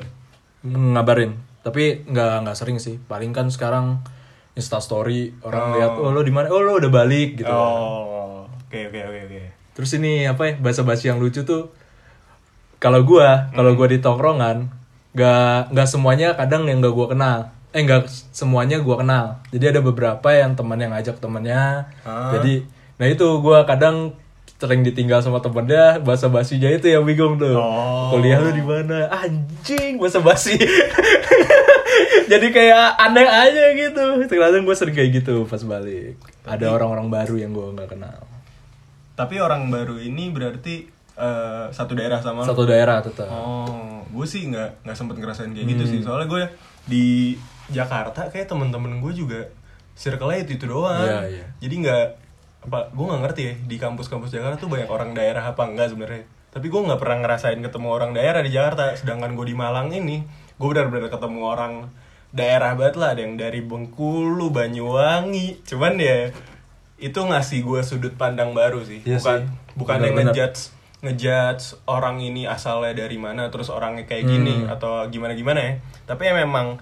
[0.65, 3.01] ngabarin tapi nggak nggak sering sih.
[3.01, 4.05] Paling kan sekarang
[4.55, 6.47] insta story orang lihat oh lo di mana?
[6.53, 9.43] Oh lo udah balik gitu Oh, oke oke oke oke.
[9.75, 11.75] terus ini apa ya bahasa basi yang lucu tuh
[12.79, 14.71] kalau gua kalau gua di tongkrongan
[15.19, 17.39] nggak nggak semuanya kadang yang nggak gua kenal.
[17.75, 19.43] Eh nggak semuanya gua kenal.
[19.51, 21.91] Jadi ada beberapa yang teman yang ngajak temennya.
[22.07, 22.31] Ah.
[22.39, 22.63] jadi
[22.95, 24.15] nah itu gua kadang
[24.65, 27.53] sering ditinggal sama temennya bahasa basinya itu yang bingung tuh.
[27.53, 28.17] Oh.
[28.17, 29.13] kuliah lu di mana?
[29.13, 30.57] Anjing bahasa basi.
[32.33, 34.25] Jadi kayak aneh aja gitu.
[34.25, 36.17] Terkadang gue sering kayak gitu pas balik.
[36.49, 38.25] Ada orang-orang baru yang gue nggak kenal.
[39.13, 40.89] Tapi orang baru ini berarti
[41.21, 43.29] eh, satu daerah sama satu daerah tetap.
[43.29, 46.01] Oh, gue sih nggak nggak sempet ngerasain kayak gitu sih.
[46.01, 46.43] Soalnya gue
[46.89, 47.37] di
[47.69, 49.41] Jakarta kayak temen-temen gue juga
[49.93, 51.05] circle-nya itu itu doang.
[51.05, 51.47] Iya, iya.
[51.61, 52.07] Jadi nggak
[52.65, 56.25] apa gue nggak ngerti ya di kampus-kampus Jakarta tuh banyak orang daerah apa enggak sebenarnya.
[56.49, 58.95] Tapi gue nggak pernah ngerasain ketemu orang daerah di Jakarta.
[58.97, 60.23] Sedangkan gue di Malang ini,
[60.57, 61.93] gue benar-benar ketemu orang
[62.31, 63.13] daerah banget lah.
[63.13, 65.61] Ada yang dari Bengkulu, Banyuwangi.
[65.67, 66.31] Cuman ya
[66.97, 69.03] itu ngasih gue sudut pandang baru sih.
[69.03, 69.51] Iya bukan sih.
[69.75, 70.61] bukan yang ngejudge
[71.05, 74.73] ngejudge orang ini asalnya dari mana terus orangnya kayak gini Hmm.
[74.73, 75.73] atau gimana gimana ya
[76.09, 76.81] tapi ya memang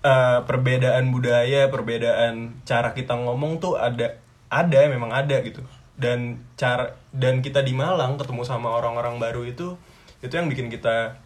[0.00, 4.18] eh, perbedaan budaya perbedaan cara kita ngomong tuh ada
[4.50, 5.62] ada memang ada gitu.
[5.94, 9.78] Dan cara dan kita di Malang ketemu sama orang-orang baru itu
[10.20, 11.16] itu yang bikin kita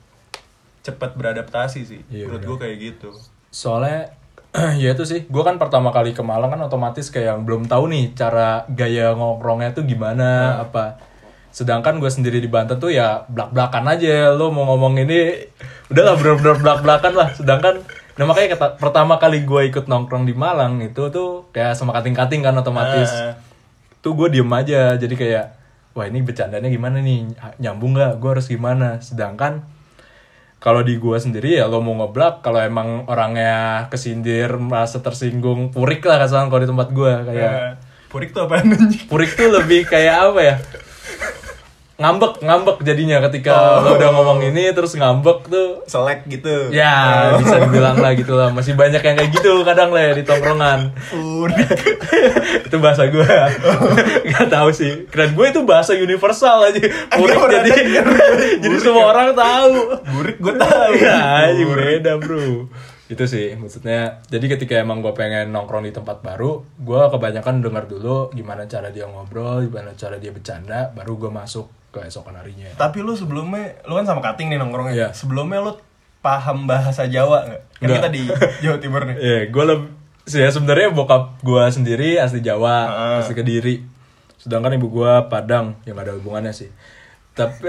[0.85, 2.01] cepat beradaptasi sih.
[2.13, 2.51] Iya, menurut benar.
[2.53, 3.11] gue kayak gitu.
[3.49, 4.13] Soalnya
[4.83, 7.91] ya itu sih gue kan pertama kali ke Malang kan otomatis kayak yang belum tahu
[7.91, 11.01] nih cara gaya nongkrongnya tuh gimana apa.
[11.55, 14.31] Sedangkan gue sendiri di Banten tuh ya belak belakan aja.
[14.37, 15.49] Lo mau ngomong ini
[15.89, 17.29] udahlah bener-bener belak belakan lah.
[17.33, 17.81] Sedangkan
[18.15, 22.15] nah makanya kata, pertama kali gue ikut nongkrong di Malang itu tuh kayak sama kating
[22.15, 23.11] kating kan otomatis.
[23.11, 23.35] Ah,
[23.99, 25.47] tuh gue diem aja jadi kayak
[25.99, 27.35] wah ini bercandanya gimana nih?
[27.59, 28.13] Nyambung nggak?
[28.23, 29.03] Gue harus gimana?
[29.03, 29.67] Sedangkan
[30.65, 36.01] kalau di gua sendiri ya lo mau ngeblak kalau emang orangnya kesindir merasa tersinggung purik
[36.09, 37.73] lah kasaran kalau di tempat gua kayak eh,
[38.09, 38.65] purik tuh apa
[39.13, 40.57] purik tuh lebih kayak apa ya
[41.95, 45.87] ngambek ngambek jadinya ketika lo udah ngomong ini terus ngambek tuh.
[45.87, 46.75] Selek gitu.
[46.75, 48.51] Ya bisa dibilang lah gitu lah.
[48.51, 50.91] Masih banyak yang kayak gitu kadang lah ya di tongkrongan.
[51.07, 51.55] Purik
[52.67, 53.23] itu bahasa gue
[54.29, 55.07] nggak tahu sih.
[55.07, 56.83] Keren gue itu bahasa universal aja.
[57.15, 57.83] Murid pernah jadi
[58.67, 59.75] jadi semua orang tahu.
[60.19, 60.93] Burik gue tahu.
[60.99, 62.67] Ya aja beda bro.
[63.07, 64.19] Itu sih maksudnya.
[64.27, 68.91] Jadi ketika emang gue pengen nongkrong di tempat baru gue kebanyakan dengar dulu gimana cara
[68.91, 73.79] dia ngobrol gimana cara dia bercanda baru gue masuk ke esokan harinya Tapi lu sebelumnya,
[73.87, 74.95] lu kan sama Kating nih nongkrongnya.
[74.95, 75.09] Iya.
[75.15, 75.79] Sebelumnya lu
[76.19, 77.63] paham bahasa Jawa nggak?
[77.63, 77.97] Kan Nggak.
[78.03, 78.23] kita di
[78.67, 79.17] Jawa Timur nih.
[79.23, 79.89] Iya, gue lebih
[80.25, 83.19] ya sebenarnya bokap gue sendiri asli Jawa, Heeh.
[83.23, 83.77] asli Kediri.
[84.41, 86.73] Sedangkan ibu gue Padang, yang gak ada hubungannya sih.
[87.35, 87.67] Tapi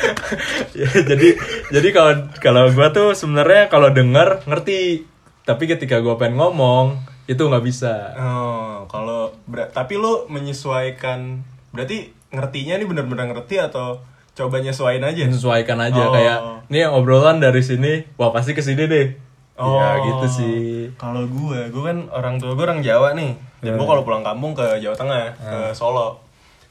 [0.80, 1.28] ya, jadi
[1.70, 5.04] jadi kalau kalau gue tuh sebenarnya kalau denger ngerti,
[5.44, 8.12] tapi ketika gue pengen ngomong itu nggak bisa.
[8.16, 9.32] Oh, kalau
[9.70, 14.02] tapi lu menyesuaikan berarti ngertinya nih bener-bener ngerti atau
[14.34, 15.24] coba nyesuaiin aja?
[15.24, 16.10] Menyesuaikan aja Oh.
[16.10, 19.08] kayak nih obrolan dari sini, wah pasti ke sini deh.
[19.54, 20.58] Oh, Ya gitu sih.
[20.94, 23.38] Kalau gue, gue kan orang tua gue orang Jawa nih.
[23.62, 26.18] Dan gue kalau pulang kampung ke Jawa Tengah, ke Solo.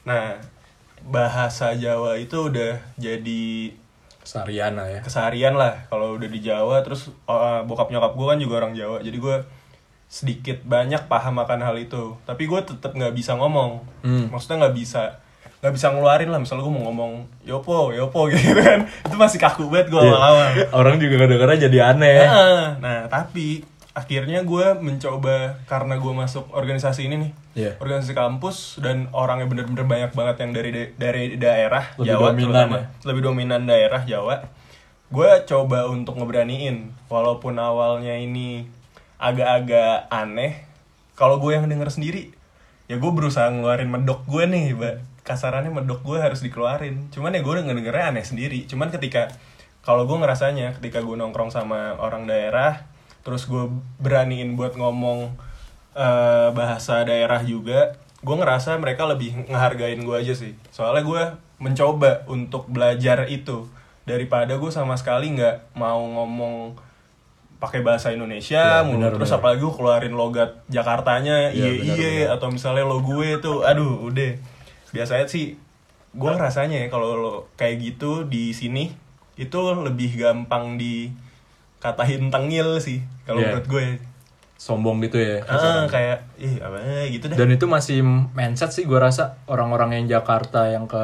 [0.04, 0.36] Nah,
[1.02, 3.72] bahasa Jawa itu udah jadi
[4.20, 5.00] Kesarian lah ya.
[5.00, 5.84] keseharian lah.
[5.86, 9.00] Kalau udah di Jawa, terus uh, bokap nyokap gue kan juga orang Jawa.
[9.00, 9.36] Jadi gue
[10.06, 12.16] sedikit banyak paham akan hal itu.
[12.22, 13.84] Tapi gue tetap nggak bisa ngomong.
[14.00, 14.28] Hmm.
[14.28, 15.23] Maksudnya nggak bisa
[15.64, 16.36] nggak bisa ngeluarin lah.
[16.36, 18.84] Misalnya gue mau ngomong yopo, yopo gitu kan.
[18.84, 20.12] Itu masih kaku banget gue Iya.
[20.12, 20.46] awal-awal.
[20.70, 22.20] Orang juga kedengerannya jadi aneh.
[22.20, 22.64] Heeh.
[22.78, 27.30] Nah, tapi akhirnya gue mencoba karena gue masuk organisasi ini nih.
[27.54, 27.72] Iya.
[27.78, 32.44] Organisasi kampus dan orangnya bener-bener banyak banget yang dari da- dari daerah Lebih Jawa dominan
[32.44, 32.76] terutama.
[32.76, 32.84] ya?
[33.02, 34.34] Lebih dominan daerah Jawa.
[35.06, 38.66] Gue coba untuk ngeberaniin walaupun awalnya ini
[39.16, 40.66] agak-agak aneh.
[41.14, 42.34] Kalau gue yang denger sendiri,
[42.84, 44.96] ya gue berusaha ngeluarin medok gue nih, Mbak.
[45.24, 47.08] Kasarannya medok gue harus dikeluarin.
[47.08, 48.64] Cuman ya gue ngedengernya aneh sendiri.
[48.64, 49.32] Cuman ketika
[49.80, 52.84] kalau gue ngerasanya ketika gue nongkrong sama orang daerah,
[53.20, 55.32] terus gue beraniin buat ngomong
[55.94, 60.52] eh, bahasa daerah juga, gue ngerasa mereka lebih ngehargain gue aja sih.
[60.68, 61.22] Soalnya gue
[61.56, 63.64] mencoba untuk belajar itu
[64.04, 66.76] daripada gue sama sekali nggak mau ngomong
[67.56, 69.00] pakai bahasa Indonesia Ya, mulu.
[69.00, 69.40] benar, terus benar.
[69.40, 74.04] apalagi gue keluarin logat Jakartanya Ya, iye benar, iye atau misalnya lo gue tuh aduh
[74.04, 74.36] udah
[74.94, 75.58] biasanya sih
[76.10, 78.94] gue rasanya ya kalau lo kayak gitu di sini
[79.34, 83.50] itu lebih gampang dikatain tengil sih kalau Iya.
[83.50, 83.84] menurut gue
[84.54, 85.42] Sombong gitu ya.
[85.44, 88.00] ah kayak ih apa gitu deh Dan itu masih
[88.32, 91.02] mindset sih gue rasa orang-orang yang Jakarta yang ke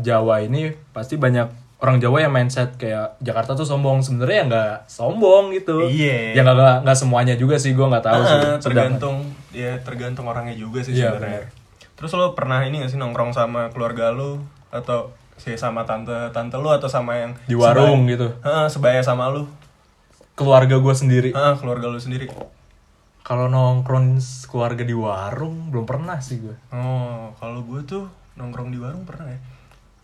[0.00, 1.44] Jawa ini pasti banyak
[1.76, 5.84] orang Jawa yang mindset kayak Jakarta tuh sombong sebenarnya ya nggak sombong gitu.
[5.84, 6.34] Iya.
[6.34, 6.42] Ya
[6.80, 8.32] nggak semuanya juga sih gue nggak tahu sih.
[8.32, 9.16] Ah, Sedangkan- tergantung
[9.52, 11.44] ya tergantung orangnya juga sih Iya, sebenarnya
[11.96, 16.56] terus lo pernah ini gak sih nongkrong sama keluarga lo atau sih sama tante tante
[16.56, 18.26] lo atau sama yang Di warung sebaya- gitu.
[18.44, 19.48] Heeh, sebaya sama lo
[20.36, 21.32] Keluarga gue sendiri.
[21.32, 22.28] Heeh, keluarga lo sendiri
[23.24, 26.54] Kalau nongkrong keluarga di warung belum pernah sih gue.
[26.70, 28.06] Oh, kalau gue tuh
[28.38, 29.40] nongkrong di warung pernah ya.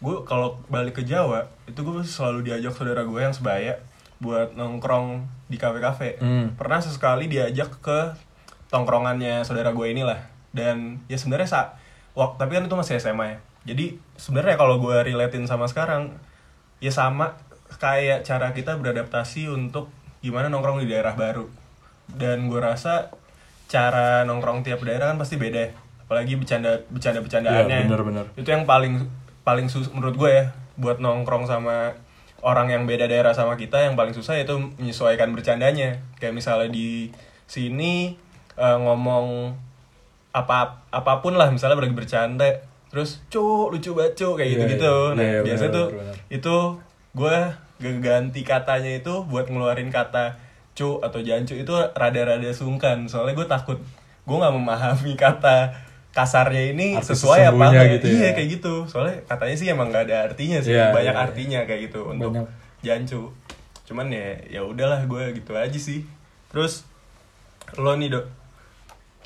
[0.03, 3.79] Gue kalau balik ke Jawa, itu gue selalu diajak saudara gue yang sebaya
[4.19, 6.19] buat nongkrong di kafe-kafe.
[6.19, 6.59] Hmm.
[6.59, 8.17] Pernah sesekali diajak ke
[8.75, 10.19] tongkrongannya saudara gue inilah.
[10.51, 11.47] Dan ya sebenarnya
[12.13, 13.39] wak- tapi kan itu masih SMA ya.
[13.63, 16.19] Jadi sebenarnya kalau gue relatein sama sekarang,
[16.83, 17.39] ya sama
[17.79, 21.47] kayak cara kita beradaptasi untuk gimana nongkrong di daerah baru.
[22.11, 23.09] Dan gue rasa
[23.71, 25.71] cara nongkrong tiap daerah kan pasti beda ya.
[26.05, 27.79] Apalagi bercanda bercanda bercandaannya.
[27.79, 28.25] Iya, bener-bener.
[28.37, 29.07] Itu yang paling
[29.47, 30.45] paling sus menurut gue ya
[30.77, 31.97] buat nongkrong sama
[32.43, 36.03] orang yang beda daerah sama kita yang paling susah itu menyesuaikan bercandanya.
[36.19, 37.15] Kayak misalnya di
[37.47, 38.19] sini
[38.59, 39.55] eh, ngomong
[40.33, 42.49] apa apa pun lah misalnya lagi bercanda
[42.89, 45.17] terus cu lucu banget cu kayak gitu gitu iya.
[45.17, 46.15] nah Iya, iya, biasanya tuh benar.
[46.29, 46.57] itu
[47.13, 47.37] gue
[47.99, 50.37] ganti katanya itu buat ngeluarin kata
[50.73, 53.79] cu atau jancu itu rada-rada sungkan soalnya gue takut
[54.23, 55.73] gue nggak memahami kata
[56.13, 58.33] kasarnya ini Arti sesuai apa enggak gitu iya ya.
[58.37, 61.25] kayak gitu soalnya katanya sih emang nggak ada artinya sih Iya, banyak iya, iya.
[61.25, 62.47] artinya kayak gitu untuk Banyak.
[62.85, 63.33] jancu
[63.83, 66.05] cuman ya ya udahlah gue gitu aja sih
[66.49, 66.85] terus
[67.77, 68.25] lo nih dok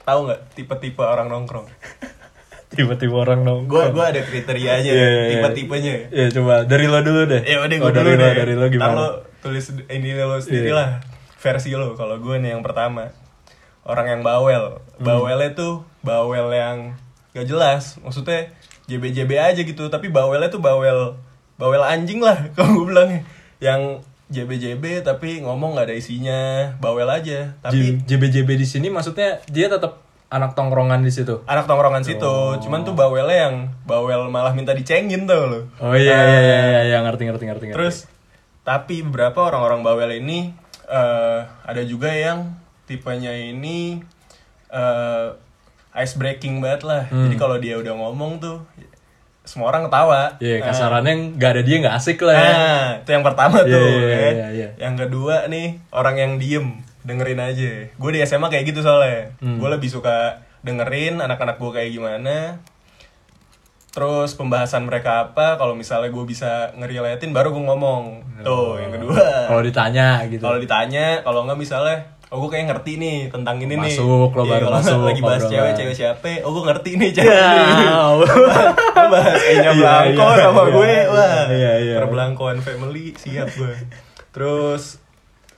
[0.06, 1.66] tahu nggak tipe-tipe orang nongkrong
[2.68, 3.68] Tiba-tiba orang nongkrong.
[3.68, 5.30] gue gue ada kriterianya Iya, iya, iya.
[5.32, 7.42] tipe-tipenya Iya coba dari lo dulu deh.
[7.42, 8.94] ya udah Oh, gue dulu dari deh lo, dari lo Ntar gimana?
[8.96, 10.74] lo tulis ini lo sendiri Iya.
[10.74, 10.88] lah
[11.36, 13.10] versi lo kalau gue nih yang pertama
[13.82, 15.04] orang yang bawel Hmm.
[15.04, 16.96] bawelnya tuh bawel yang
[17.30, 18.48] gak jelas maksudnya
[18.86, 21.14] JB-JB aja gitu tapi bawelnya tuh bawel
[21.54, 23.20] bawel anjing lah kalau gue bilangnya
[23.58, 26.40] yang JB-JB tapi ngomong nggak ada isinya
[26.76, 31.46] bawel aja tapi JBJB di sini maksudnya dia tetap anak tongkrongan di situ.
[31.46, 32.58] anak tongkrongan situ Oh.
[32.58, 36.80] cuman tuh bawelnya yang bawel malah minta dicengin tuh lo Oh iya iya iya iya,
[36.84, 37.64] iya ngerti ngerti ngerti.
[37.70, 37.76] ngerti.
[37.78, 37.96] Terus
[38.66, 40.50] tapi beberapa orang-orang bawel ini
[40.86, 42.58] eh, ada juga yang
[42.90, 44.02] tipenya ini
[44.68, 45.28] eh,
[45.94, 47.02] ice breaking banget lah.
[47.06, 47.30] Hmm.
[47.30, 48.66] Jadi kalau dia udah ngomong tuh
[49.46, 50.34] semua orang ketawa.
[50.36, 52.34] Iya Nah, kasarannya nggak ada dia nggak asik lah.
[52.34, 52.50] ya.
[52.50, 53.86] Nah, itu yang pertama Iya, tuh.
[53.88, 54.28] iya, ya.
[54.28, 54.68] iya, iya.
[54.76, 56.66] Yang kedua nih orang yang diem
[57.00, 57.72] dengerin aja.
[57.92, 59.30] Gue di SMA kayak gitu soalnya.
[59.38, 59.56] Hmm.
[59.56, 62.58] Gue lebih suka dengerin anak-anak gue kayak gimana.
[63.88, 68.02] terus pembahasan mereka apa kalau misalnya gue bisa ngerelatin baru gue ngomong
[68.44, 70.44] tuh yang kedua Kalau ditanya gitu.
[70.44, 73.94] kalau ditanya kalau nggak misalnya oh gue kayak ngerti nih tentang ini nih.
[73.94, 76.32] Masuk, lo Iya, baru kalau masuk, lagi bahas cewek cewek siapa?
[76.42, 77.86] Oh gue ngerti nih cewek ini.
[78.20, 80.72] Lo bahas Enya Iya, Blanco iya, sama iya.
[80.74, 81.42] gue wah.
[81.46, 81.96] Iya, iya.
[82.02, 83.74] perbelangkoan family siap gue
[84.36, 85.00] terus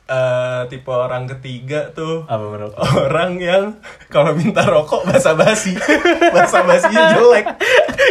[0.08, 2.74] eh, tipe orang ketiga tuh Apa menurut?
[2.74, 3.64] orang yang
[4.08, 5.76] kalau minta rokok basa-basi
[6.34, 7.46] basa-basinya jelek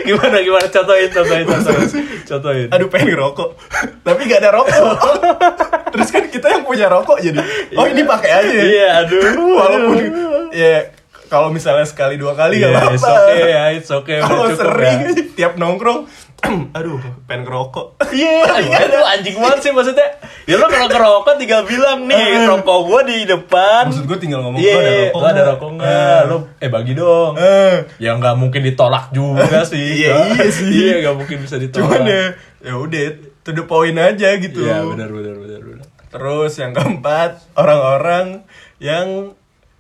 [0.04, 1.88] gimana gimana contohin contohin contohin.
[2.24, 2.68] contohin.
[2.70, 3.58] aduh pengen rokok
[4.02, 4.98] tapi gak ada rokok
[5.92, 7.42] terus kan kita yang punya rokok jadi
[7.74, 9.26] oh ini pakai aja Iya, aduh.
[9.56, 10.04] walaupun
[10.52, 10.94] ya
[11.28, 14.18] kalau misalnya sekali dua kali Iya, gak it's apa-apa okay ya, it's okay.
[14.22, 15.24] kalau sering ya.
[15.36, 16.08] tiap nongkrong
[16.74, 18.46] aduh pengen ngerokok Iya,
[18.86, 20.08] itu anjing banget sih maksudnya.
[20.44, 23.90] Ya lo kalau ngerokok tinggal bilang nih, rokok gua di depan.
[23.90, 26.20] maksud gue tinggal ngomong Iya, "Lo ada rokok lo ada nggak?" rokok nggak?
[26.24, 27.34] Lo eh bagi dong.
[27.36, 29.82] Eh, Ya nggak mungkin ditolak juga sih.
[30.00, 30.70] Iya, iya sih.
[30.70, 31.84] Iya nggak mungkin bisa ditolak.
[31.84, 32.24] cuman ya
[32.64, 33.04] ya udah
[33.42, 35.86] to the point aja gitu Iya benar benar benar benar.
[36.08, 38.48] terus yang keempat orang-orang
[38.78, 39.34] yang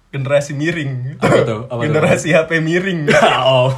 [0.07, 1.61] generasi miring Apa tuh?
[1.65, 1.83] Apa tuh?
[1.85, 3.07] generasi HP miring
[3.45, 3.71] Oh.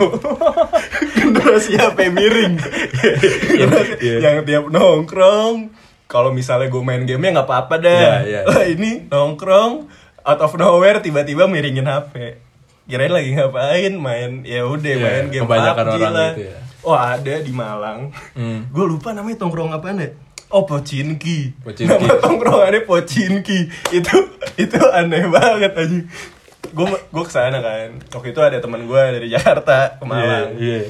[1.32, 2.56] Generasi HP miring
[4.00, 4.18] Iya.
[4.20, 5.70] yang tiap nongkrong
[6.06, 8.42] kalau misalnya gue main game nggak apa-apa dah Iya, iya.
[8.44, 9.86] Lah, ini nongkrong
[10.22, 12.42] out of nowhere tiba-tiba miringin HP
[12.86, 16.58] kirain lagi ngapain main ya udah Iya, main game kebanyakan PUBG orang lah gitu ya.
[16.82, 18.00] oh ada di Malang
[18.34, 18.60] Hmm.
[18.68, 20.10] gue lupa namanya tongkrong apaan ya
[20.50, 21.54] Oh Pocinki.
[21.62, 21.86] Pocinki.
[21.86, 23.70] Nama tongkrongannya Pocinki.
[23.94, 24.18] Itu
[24.58, 26.00] itu aneh banget aja.
[26.68, 28.02] Gue gue ke sana kan.
[28.10, 30.58] Waktu itu ada teman gue dari Jakarta ke Malang.
[30.58, 30.90] Iya.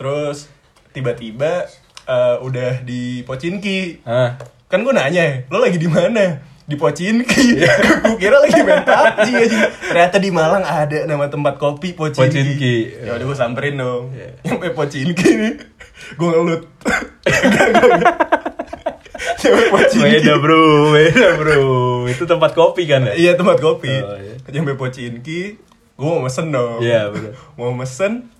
[0.00, 0.48] Terus
[0.96, 1.68] tiba-tiba
[2.08, 4.00] eh, udah di Pocinki.
[4.08, 4.32] Ah.
[4.64, 6.40] Kan gue nanya, lo lagi di mana?
[6.64, 7.60] Di Pocinki.
[7.60, 7.68] Iya.
[8.08, 9.60] gue kira lagi main PUBG aja.
[9.92, 12.32] Ternyata di Malang ada nama tempat kopi Pocinki.
[12.32, 12.76] Pocinki.
[13.04, 14.08] Ya udah gue samperin dong.
[14.16, 14.40] Iya.
[14.48, 15.54] Nyampe Pocinki nih.
[16.16, 16.62] Gue ngelut.
[19.44, 20.16] Nyampe Pocinki.
[20.16, 21.60] Beda bro, beda bro.
[22.08, 23.12] Itu tempat kopi kan ya?
[23.20, 23.92] Iya tempat kopi.
[24.00, 24.40] Oh, iya.
[24.48, 25.60] Nyampe Pocinki.
[25.92, 26.80] Gue mau mesen dong.
[26.80, 27.36] Iya, bener.
[27.60, 28.39] Mau mesen.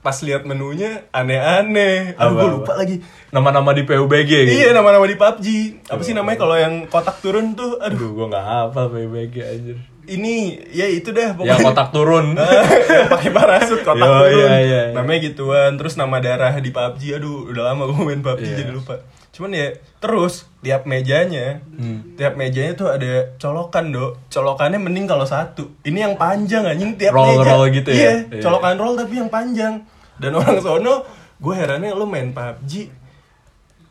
[0.00, 2.16] Pas lihat menunya aneh-aneh.
[2.16, 2.42] Gue apa?
[2.48, 3.04] lupa lagi.
[3.28, 4.50] Nama-nama di PUBG gitu.
[4.50, 5.46] Iya nama-nama di PUBG.
[5.86, 7.76] Apa sih namanya kalau yang kotak turun tuh?
[7.76, 7.96] Aduh.
[7.96, 9.76] Aduh, gua nggak hafal PUBG anjir.
[10.02, 10.34] Ini
[10.72, 12.32] ya itu dah Yang kotak turun.
[12.88, 14.32] yang pakai parasut kotak Yo, turun.
[14.32, 14.96] iya, iya, iya.
[14.96, 15.76] Namanya gituan.
[15.76, 17.20] Terus nama darah di PUBG.
[17.20, 18.56] Aduh, udah lama gue main PUBG Iya.
[18.56, 19.04] jadi lupa.
[19.40, 22.12] Cuman ya terus tiap mejanya, Hmm.
[22.12, 24.28] tiap mejanya tuh ada colokan, Dok.
[24.28, 25.72] Colokannya mending kalau satu.
[25.80, 27.48] Ini yang panjang anjing tiap Roll- meja.
[27.48, 27.96] roll gitu ya?
[27.96, 28.42] Iya, Iya.
[28.42, 29.80] colokan roll tapi yang panjang.
[30.14, 32.92] Dan orang sono, gue herannya lo main PUBG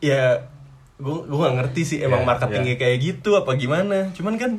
[0.00, 0.46] ya
[0.96, 4.52] gue gue gak ngerti sih emang Iya, marketingnya kayak gitu apa gimana cuman kan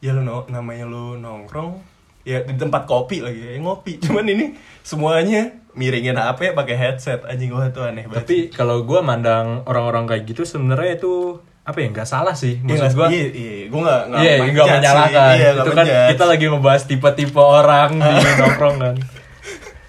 [0.00, 1.78] ya lo no- namanya lo nongkrong
[2.22, 4.52] ya di tempat kopi lagi ya ngopi cuman ini
[4.82, 10.04] semuanya miringin HP pakai headset anjing gue tuh aneh banget Tapi kalau gua mandang orang-orang
[10.04, 13.54] kayak gitu sebenarnya itu apa ya nggak salah sih Iya, maksud nggak- gua iya, iya,
[13.66, 15.08] gue gak, gak Iya, nggak menjudge menyalahkan.
[15.08, 15.38] sih.
[15.38, 16.08] Iya, itu nggak kan menjudge.
[16.10, 18.96] kita lagi ngebahas tipe-tipe orang di nongkrong kan.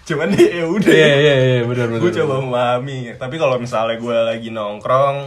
[0.04, 0.92] Cuman ya udah.
[0.94, 2.00] Iya, iya, iya, benar benar.
[2.00, 3.00] gue coba memahami.
[3.16, 5.18] Tapi kalau misalnya gue lagi nongkrong,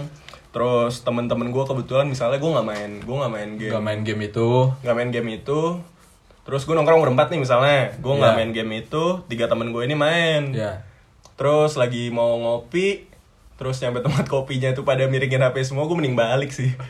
[0.50, 4.22] terus temen-temen gue kebetulan misalnya gue nggak main, gue nggak main game, Gak main game
[4.22, 4.48] itu.
[4.78, 5.60] nggak main game itu.
[6.46, 8.38] Terus gue nongkrong berempat nih misalnya, gue nggak Iya.
[8.38, 10.42] main game itu, tiga temen gue ini main.
[10.52, 10.86] Ya.
[11.34, 13.10] Terus lagi mau ngopi,
[13.54, 16.70] terus nyampe tempat kopinya tuh pada miringin HP semua, gue mending balik sih.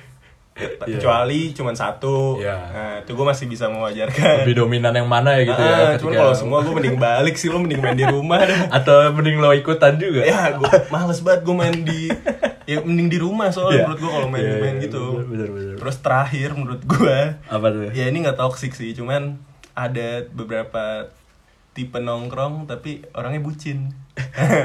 [0.79, 2.57] Kecuali cuman satu, Iya.
[2.67, 4.41] nah itu gue masih bisa mewajarkan.
[4.41, 5.69] Lebih dominan yang mana ya gitu ya.
[5.69, 8.61] Ah, cuman ketika- kalau semua gue mending balik sih, lo mending main di rumah dah.
[8.81, 10.21] atau mending lo ikutan juga.
[10.23, 12.09] ya gue males banget gue main di
[12.67, 13.85] ya mending di rumah soalnya Iya.
[13.87, 15.03] menurut gue kalau main Iya, main iya, gitu.
[15.17, 15.75] Bener, bener, bener.
[15.79, 17.89] terus terakhir menurut gue Apa tuh?
[17.91, 19.39] ya ini nggak toxic sih cuman
[19.73, 21.09] ada beberapa
[21.73, 23.93] tipe nongkrong tapi orangnya bucin.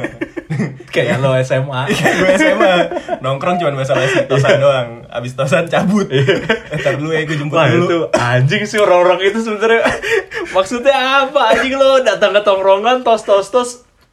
[0.90, 1.82] Kayak lo SMA.
[1.90, 2.74] Kayak gue SMA
[3.20, 4.90] nongkrong cuman bahasa basi tosan doang.
[5.10, 6.08] Abis tosan cabut.
[6.08, 7.86] Ntar dulu ya gue jemput Wah dulu.
[7.86, 9.84] itu anjing sih orang-orang itu sebenarnya.
[10.56, 10.96] Maksudnya
[11.28, 11.52] apa?
[11.52, 13.70] Anjing lo datang ke tongkrongan tos tos tos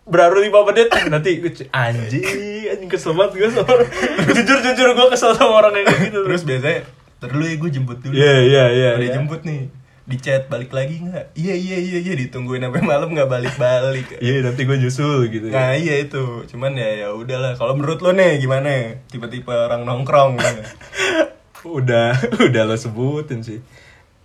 [0.09, 1.39] baru lima menit nanti
[1.73, 2.25] anjing
[2.73, 3.85] anjing kesel banget gue sama
[4.33, 6.81] jujur jujur gue kesel sama orang yang kayak gitu terus biasanya
[7.23, 9.15] dulu ya gue jemput dulu iya iya iya udah iya.
[9.21, 9.69] jemput nih
[10.09, 14.17] di chat balik lagi nggak iya iya iya iya ditungguin sampai malam nggak balik balik
[14.25, 17.53] iya nanti gue nyusul gitu Nah iya itu, cuman ya ya udahlah.
[17.61, 18.97] Kalau menurut lo nih gimana?
[19.13, 20.41] Tipe-tipe orang nongkrong.
[21.67, 23.59] udah udah lo sebutin sih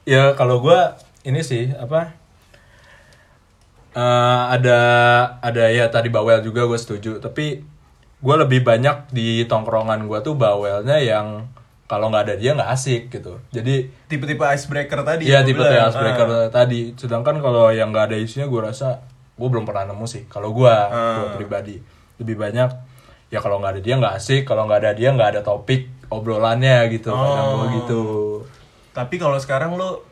[0.05, 0.79] ya kalau gue
[1.25, 2.13] ini sih apa
[3.93, 4.03] eh,
[4.49, 4.79] ada
[5.39, 7.61] ada ya tadi bawel juga gue setuju tapi
[8.17, 11.47] gue lebih banyak di tongkrongan gue tuh bawelnya yang
[11.83, 15.25] kalau nggak ada dia nggak asik gitu jadi Tipe-tipe icebreaker tadi.
[15.25, 15.89] Iya yang tipe gua bilang.
[15.89, 16.47] icebreaker Ah.
[16.47, 19.03] tadi sedangkan kalau yang nggak ada isunya gue rasa
[19.33, 20.89] gue belum pernah nemu sih kalau gue Ah.
[21.19, 21.75] gue pribadi
[22.17, 22.69] lebih banyak
[23.27, 26.87] ya kalau nggak ada dia nggak asik kalau nggak ada dia nggak ada topik obrolannya
[26.89, 27.53] gitu kadang Oh.
[27.59, 28.03] gue gitu
[28.91, 30.05] Tapi kalau sekarang lo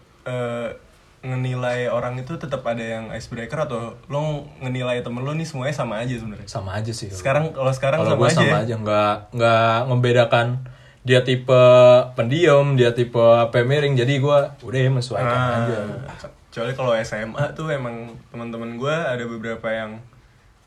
[1.21, 4.21] ngenilai orang itu tetap ada yang icebreaker atau lo
[4.57, 6.45] ngenilai temen lo nih semuanya sama aja sebenarnya.
[6.45, 8.35] sama aja sih Sekarang kalau sekarang kalau sama, aja.
[8.35, 8.57] sama ya?
[8.59, 10.47] aja nggak nggak membedakan
[11.01, 11.61] dia tipe
[12.11, 15.77] pendiam dia tipe pemiring jadi gue udah ya menyesuaikan Ah, aja
[16.51, 17.95] Kecuali kalau SMA tuh emang
[18.27, 20.01] teman-teman gue ada beberapa yang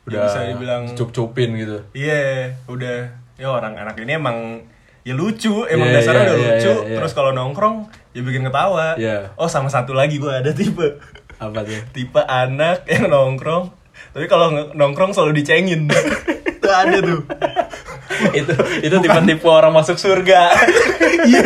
[0.01, 2.97] ya udah bisa dibilang cup-cupin gitu Iya, udah
[3.35, 4.63] ya orang anak ini emang
[5.05, 6.65] ya lucu, emang Iya, dasarnya iya, udah iya, lucu.
[6.67, 6.97] iya, iya.
[6.97, 7.75] Terus kalau nongkrong
[8.11, 8.97] ya bikin ketawa.
[8.97, 9.31] Iya.
[9.35, 10.97] Oh sama satu lagi gue ada tipe
[11.35, 13.69] apa tuh tipe anak yang nongkrong,
[14.11, 15.85] tapi kalau nongkrong selalu dicengin.
[16.55, 17.21] itu ada tuh.
[18.31, 20.49] itu itu tipe-tipe orang masuk surga
[21.27, 21.43] Iya.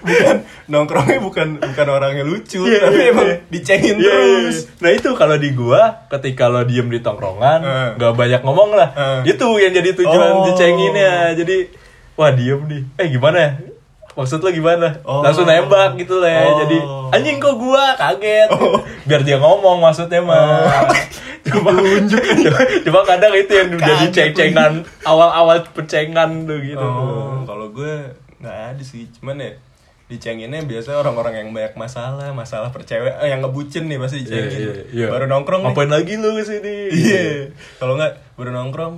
[0.00, 3.36] bukan nongkrongnya bukan bukan orangnya lucu, Iya, tapi iya, emang iya.
[3.48, 4.58] dicengin Iya, iya, terus.
[4.60, 4.76] iya.
[4.78, 7.88] Nah itu kalau di gua ketika lo diem di tongkrongan Eh.
[7.96, 8.88] nggak banyak ngomong lah.
[9.24, 9.32] Eh.
[9.32, 10.44] Itu yang jadi tujuan Oh.
[10.46, 11.32] dicenginnya.
[11.34, 11.56] Jadi
[12.20, 12.82] wah diem nih.
[13.00, 13.50] Eh gimana ya?
[14.12, 15.00] Maksud lo gimana?
[15.08, 15.24] Oh.
[15.24, 16.42] Langsung nembak gitu lah ya.
[16.44, 16.56] Oh.
[16.60, 16.76] Jadi
[17.16, 18.52] anjing kok gua kaget.
[19.08, 20.28] Biar dia ngomong maksudnya Oh.
[20.28, 20.84] mah.
[21.40, 24.72] Cuma cuma, cuma kadang itu yang jadi Kaget ceng-cengan
[25.08, 26.84] awal-awal pecengan tuh gitu.
[26.84, 28.12] Oh, kalau gue
[28.44, 29.56] nggak ada sih, cuman ya
[30.12, 34.52] dicenginnya biasanya orang-orang yang banyak masalah, masalah percewek, eh, yang ngebucin nih pasti dicengin.
[34.52, 35.06] iya, iya.
[35.08, 35.72] Baru nongkrong nih.
[35.72, 36.76] Ngapain lagi lu ke sini?
[36.92, 37.24] Iya.
[37.80, 38.94] Kalau nggak baru nongkrong,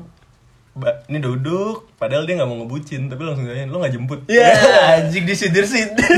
[1.12, 4.20] ini duduk, padahal dia nggak mau ngebucin, tapi langsung tanyain, lo nggak jemput?
[4.24, 4.56] Iya,
[5.04, 6.08] anjing disindir-sindir.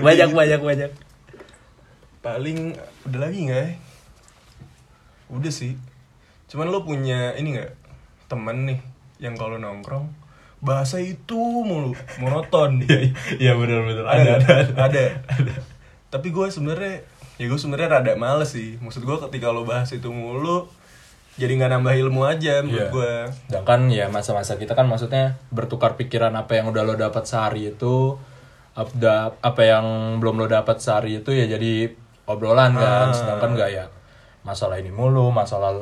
[0.00, 0.90] banyak banyak banyak.
[2.24, 3.60] Paling udah lagi nggak?
[3.60, 3.70] ya?
[5.28, 5.76] Udah sih.
[6.48, 7.70] Cuman lo punya ini nggak
[8.32, 8.80] temen nih
[9.20, 10.08] yang kalau nongkrong
[10.64, 12.82] bahasa itu mulu monoton.
[13.42, 14.04] Iya benar benar.
[14.08, 15.54] ada ada ada,
[16.08, 17.04] tapi gue sebenarnya
[17.36, 20.64] ya gue sebenarnya rada males sih maksud gue ketika lo bahas itu mulu
[21.36, 22.92] jadi nggak nambah ilmu aja menurut Iya.
[22.92, 23.14] gue
[23.48, 28.16] Sedangkan ya masa-masa kita kan maksudnya bertukar pikiran apa yang udah lo dapat sehari itu
[28.72, 31.92] apa, apa yang belum lo dapat sehari itu ya jadi
[32.24, 33.12] obrolan kan.
[33.12, 33.84] Sedangkan nggak ya
[34.42, 35.76] masalah ini mulu, masalah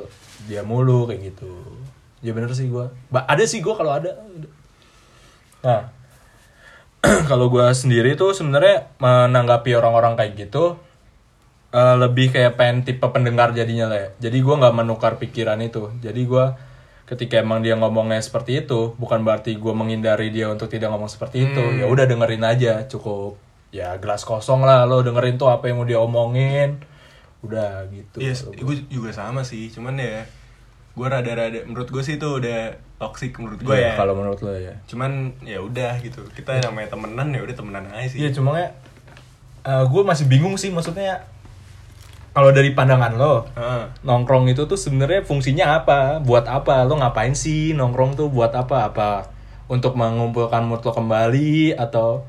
[0.50, 1.54] dia mulu kayak gitu.
[2.24, 2.66] Ya bener sih.
[2.70, 4.10] Ba ada sih gua kalau ada.
[5.64, 5.88] Nah,
[7.30, 10.80] kalau gua sendiri tuh sebenarnya menanggapi orang-orang kayak gitu
[11.74, 14.08] eh, lebih kayak pengen tipe pendengar jadinya lah ya.
[14.22, 15.90] Jadi gua nggak menukar pikiran itu.
[15.98, 16.54] Jadi gua
[17.04, 21.50] ketika emang dia ngomongnya seperti itu, bukan berarti gua menghindari dia untuk tidak ngomong seperti
[21.50, 21.62] itu.
[21.76, 23.36] Ya udah dengerin aja, cukup
[23.74, 26.78] ya gelas kosong lah lo dengerin tuh apa yang mau dia omongin.
[27.44, 28.24] Udah gitu.
[28.24, 30.24] iya gue juga sama sih cuman ya
[30.96, 34.56] gue rada-rada menurut gue sih itu udah toxic menurut gue Iya, ya Kalau menurut lo
[34.56, 34.72] ya.
[34.88, 38.72] cuman ya udah gitu kita namanya temenan ya udah temenan aja sih Iya cuma ya
[39.84, 41.20] gue masih bingung sih maksudnya
[42.34, 43.84] kalau dari pandangan lo Heeh.
[44.02, 46.18] nongkrong itu tuh sebenarnya fungsinya apa?
[46.18, 46.82] Buat apa?
[46.82, 48.90] Lo ngapain sih nongkrong tuh buat apa?
[48.90, 49.10] Apa
[49.64, 52.26] untuk mengumpulkan mood lo kembali atau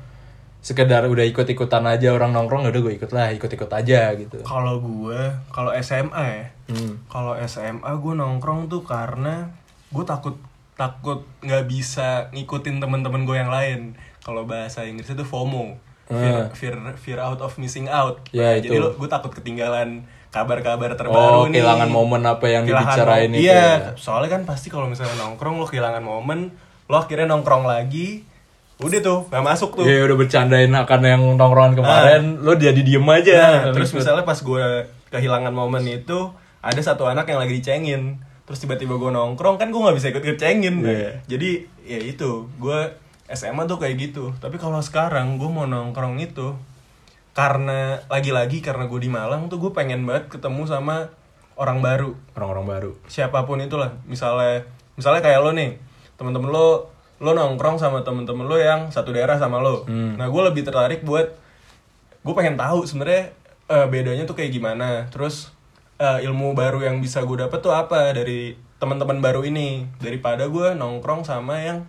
[0.61, 4.41] sekedar udah ikut-ikutan aja orang nongkrong ya udah gue ikut lah ikut-ikut aja gitu.
[4.41, 6.97] kalau gue kalau SMA ya Hmm.
[7.05, 9.53] kalau SMA gue nongkrong tuh karena
[9.89, 10.33] gue takut
[10.73, 16.47] takut nggak bisa ngikutin teman-teman gue yang lain kalau bahasa Inggrisnya tuh FOMO fear, Ah.
[16.51, 18.79] fear fear out of missing out Ya, jadi itu.
[18.79, 23.41] lo gue takut ketinggalan kabar-kabar terbaru Oh, nih kehilangan momen apa yang Kehilangan dibicarain itu
[23.41, 23.89] iya ya.
[23.95, 26.51] soalnya kan pasti kalau misalnya nongkrong lo kehilangan momen
[26.85, 28.21] lo akhirnya nongkrong lagi
[28.75, 33.07] udah tuh nggak masuk tuh Iya udah bercandain akan yang nongkrongan kemarin, lo jadi diem
[33.07, 33.39] aja.
[33.61, 34.65] Nah, terus misalnya pas gue
[35.07, 36.27] kehilangan momen itu
[36.59, 40.21] ada satu anak yang lagi dicengin terus tiba-tiba gue nongkrong kan gue nggak bisa ikut
[40.21, 41.11] ngecengin Iya.
[41.25, 41.49] jadi
[41.81, 42.79] ya itu gue
[43.29, 44.33] SMA tuh kayak gitu.
[44.37, 46.53] Tapi kalau sekarang gue mau nongkrong itu
[47.35, 51.09] karena lagi-lagi karena gue di Malang tuh gue pengen banget ketemu sama
[51.57, 52.11] orang baru.
[52.37, 52.91] Orang-orang baru.
[53.09, 53.97] siapa pun itulah.
[54.05, 54.63] Misalnya
[54.95, 55.75] misalnya kayak lo nih
[56.15, 59.87] temen-temen lo lo nongkrong sama temen-temen lo yang satu daerah sama lo.
[59.87, 60.19] Hmm.
[60.19, 61.31] nah gue lebih tertarik buat
[62.23, 63.31] gue pengen tahu sebenarnya
[63.71, 65.09] eh, bedanya tuh kayak gimana.
[65.09, 65.51] Terus
[65.97, 69.89] eh, ilmu baru yang bisa gue dapet tuh apa dari teman-teman baru ini.
[69.99, 71.87] Daripada gue nongkrong sama yang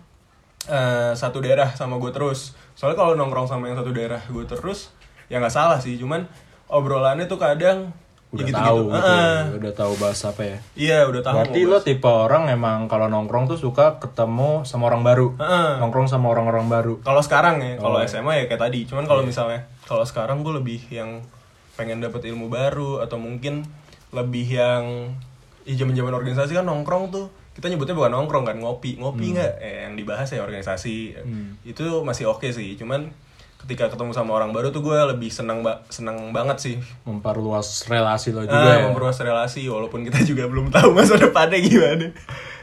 [0.67, 4.91] eh, satu daerah sama gue terus soalnya kalau nongkrong sama yang satu daerah gue terus
[5.25, 6.27] ya nggak salah sih cuman
[6.65, 7.91] obrolannya tuh kadang
[8.27, 9.39] Udah ya tahu gitu, Heeh.
[9.55, 10.57] udah tahu bahasa apa ya.
[10.75, 11.87] iya udah tahu Berarti lo bahas.
[11.87, 15.31] tipe orang emang kalau nongkrong tuh suka ketemu sama orang baru.
[15.39, 15.79] Heeh.
[15.79, 16.99] Nongkrong sama orang-orang baru.
[16.99, 18.03] Kalau sekarang ya, kalau Oh.
[18.03, 18.83] SMA ya kayak tadi.
[18.83, 21.23] Cuman kalau misalnya kalau sekarang gue lebih yang
[21.73, 23.63] pengen dapet ilmu baru atau mungkin
[24.11, 25.15] lebih yang
[25.63, 29.01] ya zaman-zaman organisasi kan nongkrong tuh kita nyebutnya bukan nongkrong kan ngopi.
[29.01, 29.51] Ngopi nggak?
[29.57, 31.17] Eh, yang dibahas ya organisasi.
[31.65, 32.77] Itu masih oke sih.
[32.77, 33.09] Cuman
[33.57, 36.75] ketika ketemu sama orang baru tuh gue lebih senang ba senang banget sih.
[37.09, 38.85] Memperluas relasi lo ah, juga ya?
[38.85, 42.13] memperluas relasi walaupun kita juga belum tahu masa depannya gimana.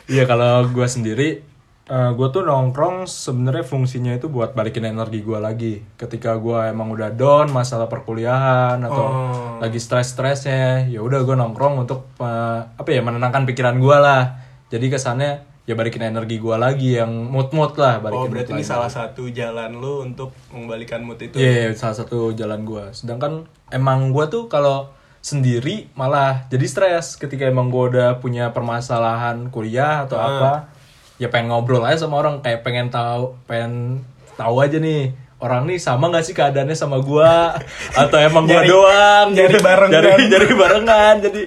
[0.06, 1.42] Iya kalau gue sendiri,
[1.90, 5.82] eh gue tuh nongkrong sebenarnya fungsinya itu buat balikin energi gue lagi.
[5.98, 9.58] Ketika gue emang udah down masalah perkuliahan atau Oh.
[9.58, 14.43] lagi stres-stresnya, ya udah gue nongkrong untuk eh, apa ya menenangkan pikiran gue lah.
[14.74, 18.64] Jadi kesannya ya balikin energi gue lagi yang mood-mood lah oh balikin berarti mood ini
[18.66, 18.72] lagi.
[18.74, 22.84] salah satu jalan lu untuk mengembalikan mood itu Iya, salah satu jalan gue.
[22.92, 24.92] Sedangkan emang gue tuh kalau
[25.24, 30.68] sendiri malah jadi stres ketika emang gue udah punya permasalahan kuliah atau apa.
[31.16, 34.02] Ya pengen ngobrol aja sama orang kayak pengen tahu, pengen
[34.34, 37.32] tahu aja nih orang nih sama gak sih keadaannya sama gue
[38.02, 39.60] atau emang gue doang gitu.
[39.60, 40.02] barengan.
[40.28, 41.42] nyari barengan jadi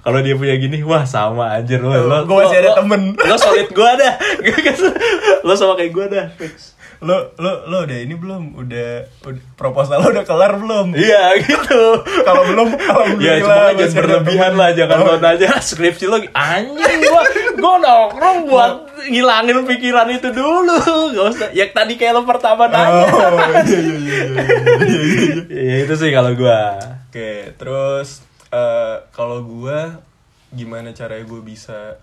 [0.00, 3.02] kalau dia punya gini wah sama anjir lo lo Gua masih ada lo- temen.
[3.14, 4.14] lo solid gue dah
[5.42, 8.90] lo sama kayak gue dah fix lo lo lo udah ini belum udah,
[9.22, 11.82] udah proposal lo udah kelar belum Iya gitu.
[12.20, 14.58] kalau belum alhamdulillah Ya cuma jangan ada berlebihan temen.
[14.58, 17.22] lah, jangan Oh, lo aja skripsi lo anjing gua
[17.54, 18.72] gua nongkrong buat
[19.04, 20.74] ngilangin pikiran itu dulu.
[21.08, 21.48] Gak usah.
[21.52, 23.06] Yang tadi kayak lo pertama nanya.
[23.06, 23.30] oh
[23.62, 24.46] iya iya iya iya, iya,
[25.38, 25.64] iya.
[25.70, 26.76] Ya itu sih kalau gua.
[27.06, 30.00] Oke, terus eh, kalau gua
[30.54, 32.00] gimana caranya gue bisa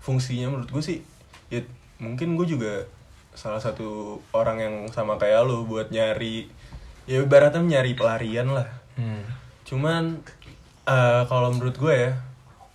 [0.00, 0.52] fungsinya?
[0.52, 0.98] Menurut gue sih
[1.52, 1.60] ya
[2.00, 2.88] mungkin gue juga
[3.32, 6.48] salah satu orang yang sama kayak lo buat nyari
[7.08, 8.68] ya ibaratnya nyari pelarian lah.
[8.92, 9.24] Hmm.
[9.64, 10.20] cuman
[10.84, 12.12] eh, kalau menurut gue ya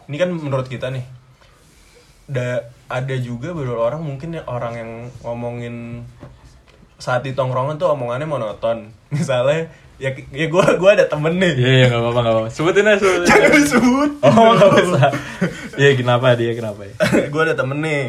[0.09, 1.05] ini kan menurut kita nih
[2.28, 4.91] da, ada juga beberapa orang mungkin ya orang yang
[5.24, 6.03] ngomongin
[6.97, 8.91] saat di tongkrongan tuh omongannya monoton.
[9.15, 12.50] Misalnya ya ya gue gua ada temen nih Iya iya nggak apa-apa nggak apa-apa.
[12.54, 13.26] Sebutin aja sebutin.
[13.26, 15.10] jangan disebut Oh nggak usah.
[15.78, 16.93] Iya kenapa dia kenapa ya?
[17.34, 18.04] gue ada temen nih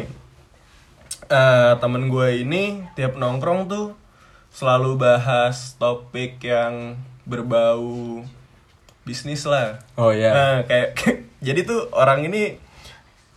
[1.29, 3.93] Eh temen gue ini tiap nongkrong tuh
[4.49, 8.25] selalu bahas topik yang berbau
[9.05, 10.29] bisnis lah Oh iya.
[10.33, 10.97] Nah, kayak
[11.45, 12.57] jadi tuh orang ini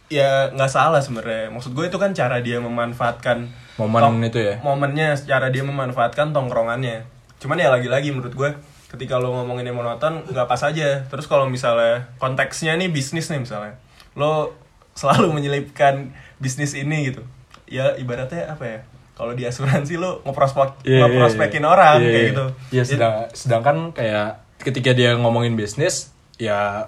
[0.08, 1.48] ya nggak salah sebenarnya.
[1.48, 3.48] Maksud gue itu kan cara dia memanfaatkan
[3.80, 4.60] Momen itu ya?
[4.60, 7.08] Momennya, cara dia memanfaatkan tongkrongannya.
[7.42, 8.50] Cuman ya lagi-lagi menurut gue
[8.94, 11.02] ketika lo ngomongin yang monoton nggak pas aja.
[11.10, 13.74] Terus kalau misalnya konteksnya nih bisnis nih misalnya,
[14.14, 14.54] lo
[14.94, 17.26] selalu menyelipkan bisnis ini gitu.
[17.66, 18.78] Ya ibaratnya apa ya?
[19.18, 21.68] Kalau di asuransi lo ngeprospek iya, ngeprospekin iya.
[21.68, 22.30] orang Iya, kayak iya.
[22.30, 22.46] gitu.
[22.70, 24.28] Iya, sedang, sedangkan kayak
[24.62, 26.86] ketika dia ngomongin bisnis, ya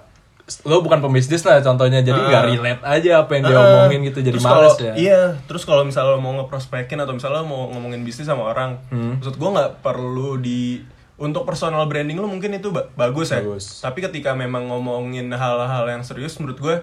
[0.61, 2.27] lo bukan pembisnis lah contohnya, jadi Ah.
[2.27, 3.69] nggak relate aja apa yang dia Heeh.
[3.75, 4.93] omongin gitu, jadi males kalau- ya.
[4.93, 8.77] Iya, terus kalau misalnya lo mau ngeprospekin atau misalnya lo mau ngomongin bisnis sama orang,
[8.87, 9.17] Hmm.
[9.17, 10.85] maksud gue nggak perlu di
[11.15, 13.39] untuk personal branding lo mungkin itu ba- bagus ya.
[13.39, 13.79] Bagus.
[13.79, 16.75] Tapi ketika memang ngomongin hal-hal yang serius, menurut gue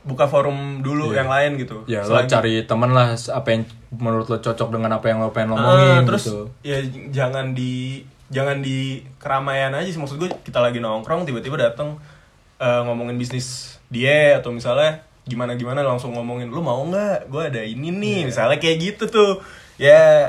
[0.00, 1.82] buka forum dulu yang lain gitu.
[1.84, 5.28] Ya lo Selagi- cari temen lah apa yang menurut lo cocok dengan apa yang lo
[5.28, 6.46] pengen ngomongin terus gitu.
[6.62, 6.78] ya
[7.10, 11.98] jangan di jangan di keramaian aja sih maksud gue kita lagi nongkrong tiba-tiba datang
[12.60, 13.48] eh, ngomongin bisnis
[13.88, 17.96] dia atau misalnya gimana gimana langsung ngomongin lu mau nggak gue ada ini Iya.
[17.96, 19.30] nih misalnya kayak gitu tuh
[19.76, 20.28] ya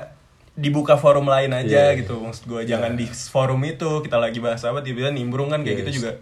[0.54, 1.98] dibuka forum lain aja Iya.
[1.98, 5.76] gitu maksud gue jangan di forum itu kita lagi bahas apa tiba-tiba nimbrung kan kayak
[5.76, 5.84] Yes.
[5.84, 6.14] gitu juga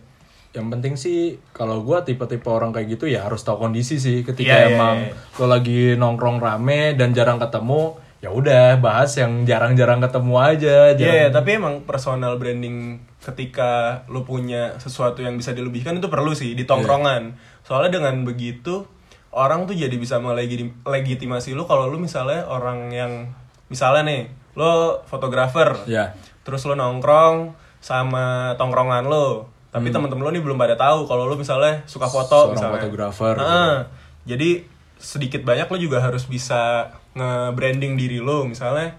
[0.49, 1.19] Yang penting sih
[1.51, 4.97] kalau gua tipe-tipe orang kayak gitu ya harus tahu kondisi sih ketika Iya, iya, emang
[4.99, 5.13] iya.
[5.37, 10.77] lo lagi nongkrong rame dan jarang ketemu, ya udah bahas yang jarang-jarang ketemu aja.
[10.89, 10.97] Iya,
[11.29, 16.55] jarang- tapi emang personal branding ketika lu punya sesuatu yang bisa dilebihkan itu perlu sih
[16.55, 17.35] di tongkrongan.
[17.67, 18.87] Soalnya dengan begitu
[19.29, 23.29] orang tuh jadi bisa melegitimasi lu kalau lu misalnya orang yang
[23.67, 24.21] misalnya nih,
[24.55, 25.75] lo fotografer.
[25.85, 26.15] Iya.
[26.41, 29.51] Terus lo nongkrong sama tongkrongan lo.
[29.69, 32.57] Tapi temen-temen lo nih belum pada tahu kalau lo misalnya suka foto Hmm.
[32.57, 32.77] Seorang misalnya.
[32.81, 33.35] fotografer.
[33.37, 33.75] Heeh.
[34.25, 34.49] jadi
[34.99, 38.97] sedikit banyak lo juga harus bisa nge-branding diri lo misalnya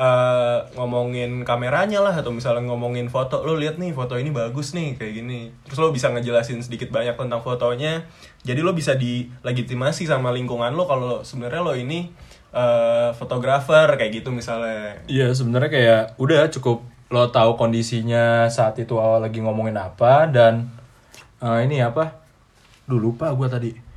[0.00, 4.96] eh, ngomongin kameranya lah atau misalnya ngomongin foto lo lihat nih foto ini bagus nih
[4.96, 8.08] kayak gini terus lo bisa ngejelasin sedikit banyak tentang fotonya
[8.40, 12.08] jadi lo bisa dilegitimasi sama lingkungan lo kalau sebenarnya lo ini
[12.56, 16.80] eh, fotografer kayak gitu misalnya Iya sebenarnya kayak udah cukup
[17.10, 20.70] lo tahu kondisinya saat itu awal lagi ngomongin apa dan
[21.44, 22.24] eh, ini apa?
[22.86, 23.89] Duh lupa gue tadi.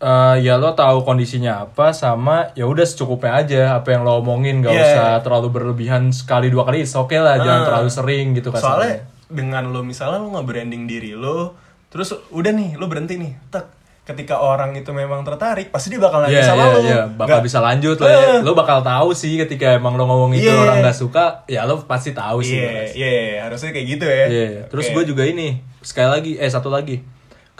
[0.00, 4.58] Eh, ya lo tahu kondisinya apa sama ya udah secukupnya aja apa yang lo omongin
[4.58, 4.80] gak Iya.
[4.86, 7.66] usah terlalu berlebihan sekali dua kali oke lah jangan Ah.
[7.68, 11.52] terlalu sering gitu kan Soalnya dengan lo misalnya lo nge-branding diri lo,
[11.86, 16.24] terus udah nih lo berhenti nih, tak ketika orang itu memang tertarik, pasti dia bakal
[16.24, 16.80] nanya Iya, sama iya, lo.
[16.80, 17.00] iya.
[17.06, 18.18] bakal Nggak- bisa lanjut lah ya.
[18.18, 18.38] Eh.
[18.40, 20.58] Lo bakal tahu sih ketika emang lo ngomong itu Iya.
[20.58, 22.56] orang gak suka, ya lo pasti tahu sih.
[22.56, 24.24] Iya, iya, iya, harusnya kayak gitu ya.
[24.26, 24.94] Iya, terus Oke.
[24.96, 27.04] gue juga ini sekali lagi, eh satu lagi,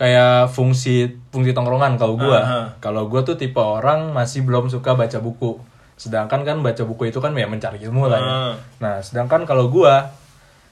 [0.01, 2.81] kayak fungsi fungsi tongkrongan kalau gue, Aha.
[2.81, 5.61] kalau gue tuh tipe orang masih belum suka baca buku.
[5.95, 8.25] sedangkan kan baca buku itu kan ya mencari ilmu lah ya.
[8.25, 8.53] Ah.
[8.79, 10.09] nah sedangkan kalau gua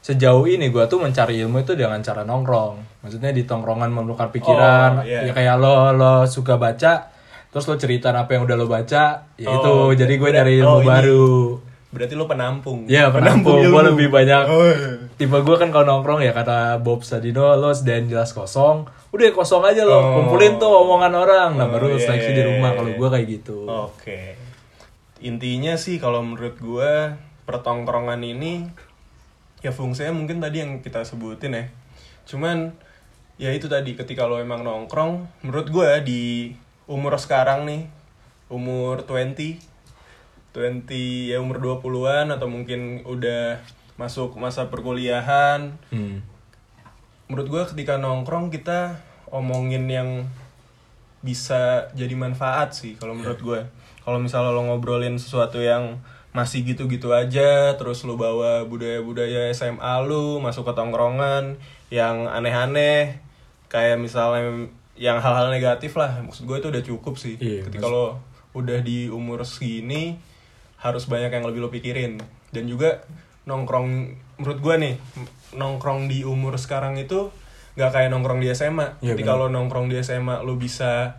[0.00, 4.90] sejauh ini gua tuh mencari ilmu itu dengan cara nongkrong maksudnya di tongkrongan menukar pikiran
[4.94, 5.28] Oh, iya.
[5.28, 7.12] ya kayak lo lo suka baca
[7.46, 10.52] terus lo cerita apa yang udah lo baca ya itu Oh, jadi gue berat- nyari
[10.58, 10.88] ilmu oh, ini.
[10.88, 11.28] baru
[11.88, 12.78] Berarti lo penampung.
[12.86, 13.68] Ya penampung, ilmu.
[13.70, 15.07] gue lebih banyak Oh, iya.
[15.18, 19.66] Tipe gue kan kalau nongkrong ya kata Bob Sadino Lo sedain jelas kosong Udah kosong
[19.66, 20.02] aja lo Oh.
[20.22, 22.98] Kumpulin tuh omongan orang Nah Oh, baru iya, seleksi iya, di rumah iya, Kalau iya.
[23.02, 24.20] gue kayak gitu Oke.
[25.18, 26.92] Intinya sih kalau menurut gue
[27.48, 28.70] pertongkrongan ini
[29.58, 31.64] ya fungsinya mungkin tadi yang kita sebutin ya.
[32.28, 32.76] Cuman
[33.40, 36.22] ya itu tadi ketika lo emang nongkrong, menurut gue di
[36.86, 37.82] umur sekarang nih,
[38.52, 39.58] umur 20
[40.54, 43.62] 20 ya umur 20-an atau mungkin udah
[43.98, 46.22] masuk masa perkuliahan, hmm.
[47.28, 50.08] menurut gue ketika nongkrong kita omongin yang
[51.18, 53.60] bisa jadi manfaat sih kalau menurut gue
[54.06, 55.98] kalau misalnya lo ngobrolin sesuatu yang
[56.30, 61.58] masih gitu-gitu aja terus lo bawa budaya-budaya SMA lu masuk ke tongkrongan
[61.90, 63.18] yang aneh-aneh
[63.66, 67.38] kayak misalnya yang hal-hal negatif lah maksud gue itu udah cukup sih.
[67.38, 68.18] Iya, ketika lo
[68.52, 70.18] udah di umur segini
[70.82, 72.18] harus banyak yang lebih lo pikirin.
[72.50, 73.06] Dan juga
[73.48, 73.88] nongkrong
[74.36, 74.94] menurut gue nih
[75.52, 77.32] nongkrong di umur sekarang itu
[77.74, 79.48] nggak kayak nongkrong di SMA Iya, ketika benar.
[79.48, 81.16] lo nongkrong di SMA lo bisa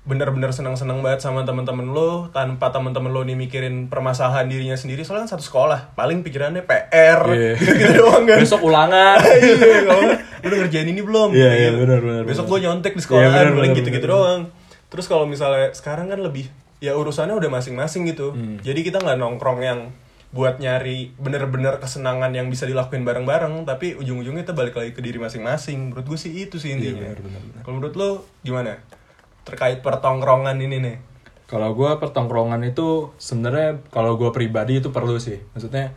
[0.00, 5.04] bener-bener senang-senang banget sama teman-teman lo tanpa teman-teman lo nih mikirin permasalahan dirinya sendiri.
[5.04, 7.52] Soalnya kan satu sekolah paling pikirannya PR Iya.
[7.76, 8.40] gitu doang kan.
[8.40, 9.20] Besok ulangan.
[9.36, 11.28] Iya kalau lu udah ngerjain ini belum?
[11.30, 11.82] Iya, iya, Gitu.
[11.82, 14.40] benar, benar, besok gue nyontek di Iya, sekolahan benar, paling gitu-gitu doang.
[14.88, 16.48] Terus kalau misalnya sekarang kan lebih
[16.78, 18.32] ya urusannya udah masing-masing gitu.
[18.32, 18.56] Hmm.
[18.58, 19.90] jadi kita nggak nongkrong yang
[20.28, 25.16] buat nyari bener-bener kesenangan yang bisa dilakuin bareng-bareng tapi ujung-ujungnya kita balik lagi ke diri
[25.16, 27.16] masing-masing menurut gue sih itu sih intinya Iya,
[27.64, 28.10] kalau menurut lo
[28.44, 28.76] gimana
[29.48, 30.96] terkait pertongkrongan ini nih
[31.48, 35.40] Kalau gue pertongkrongan itu sebenarnya kalau gue pribadi itu perlu sih.
[35.56, 35.96] Maksudnya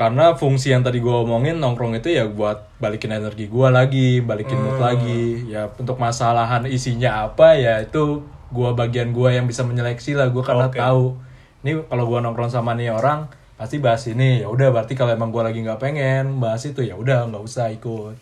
[0.00, 4.56] karena fungsi yang tadi gue omongin nongkrong itu ya buat balikin energi gue lagi, balikin
[4.56, 5.44] mood lagi.
[5.44, 10.32] Ya untuk masalahan isinya apa ya itu gue bagian gue yang bisa menyeleksi lah.
[10.32, 10.80] Gue karena Oke.
[10.80, 11.20] tahu
[11.66, 15.28] ini kalau gue nongkrong sama nih orang pasti bahas ini ya udah berarti kalau emang
[15.28, 18.14] gue lagi nggak pengen bahas itu ya udah nggak usah ikut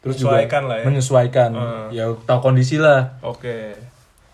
[0.00, 0.84] terus Menyesuaikan juga lah ya.
[0.84, 1.86] menyesuaikan Hmm.
[1.90, 3.72] ya tahu kondisi lah oke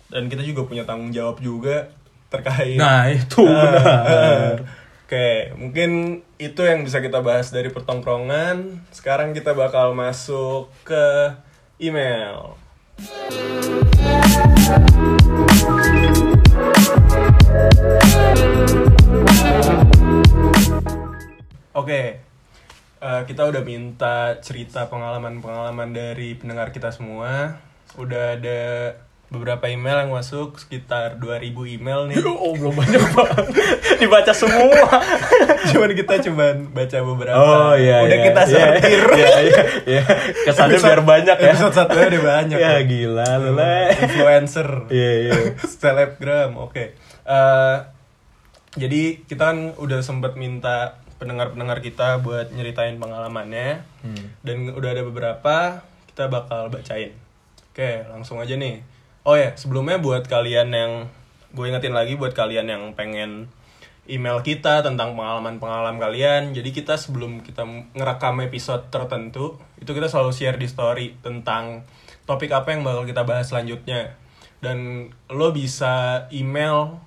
[0.08, 1.86] dan kita juga punya tanggung jawab juga
[2.26, 4.66] terkait nah itu benar
[5.06, 8.82] Oke, mungkin itu yang bisa kita bahas dari pertongkrongan.
[8.90, 11.30] Sekarang kita bakal masuk ke
[11.78, 12.58] email.
[21.76, 22.24] Oke,
[23.04, 27.60] eh, kita udah minta cerita pengalaman-pengalaman dari pendengar kita semua.
[28.00, 28.96] Udah ada
[29.28, 32.16] beberapa email yang masuk sekitar 2000 email nih.
[32.46, 33.46] Oh belum banyak banget
[34.00, 34.86] Dibaca semua
[35.74, 37.36] cuman kita cuman baca beberapa.
[37.36, 39.00] Oh iya Udah iya, kita iya, sortir.
[39.12, 40.02] Iya iya iya
[40.48, 42.56] Kesannya biar banyak ya Episode satu udah banyak.
[42.56, 43.76] Ya gila lu Le.
[44.00, 44.68] Influencer.
[44.88, 46.56] Iya iya Selebgram.
[46.56, 46.96] Oke.
[47.28, 47.76] Eh,
[48.80, 53.84] jadi kita kan udah sempet minta pendengar-pendengar kita buat nyeritain pengalamannya.
[54.04, 54.24] Hmm.
[54.44, 55.56] Dan udah ada beberapa
[56.12, 57.12] kita bakal bacain.
[57.72, 58.80] Oke, langsung aja nih.
[59.26, 60.92] Oh ya, sebelumnya buat kalian yang
[61.52, 63.48] gue ingetin lagi buat kalian yang pengen
[64.06, 66.54] email kita tentang pengalaman-pengalaman kalian.
[66.54, 71.84] Jadi kita sebelum kita ngerekam episode tertentu, itu kita selalu share di story tentang
[72.24, 74.14] topik apa yang bakal kita bahas selanjutnya.
[74.62, 77.02] Dan lo bisa email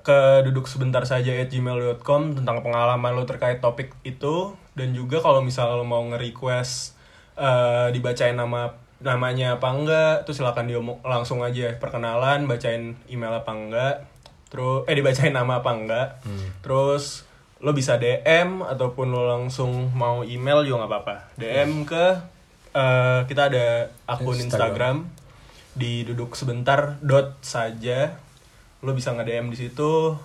[0.00, 4.54] ke duduk sebentar saja at gmail.com tentang pengalaman lo terkait topik itu.
[4.78, 6.94] Dan juga kalau misalnya lo mau nge-request
[7.36, 8.70] eh, dibacain nama
[9.00, 13.94] namanya apa enggak tuh silakan diomong langsung aja perkenalan bacain email apa enggak
[14.52, 16.08] terus eh dibacain nama apa enggak.
[16.60, 17.24] Terus
[17.60, 21.16] lo bisa DM ataupun lo langsung mau email juga nggak apa-apa.
[21.38, 22.04] DM ke
[22.74, 25.06] eh, kita ada akun Instagram.
[25.06, 25.18] Instagram.
[25.70, 28.29] Di duduk sebentar dot saja
[28.80, 30.16] lo bisa nge DM di situ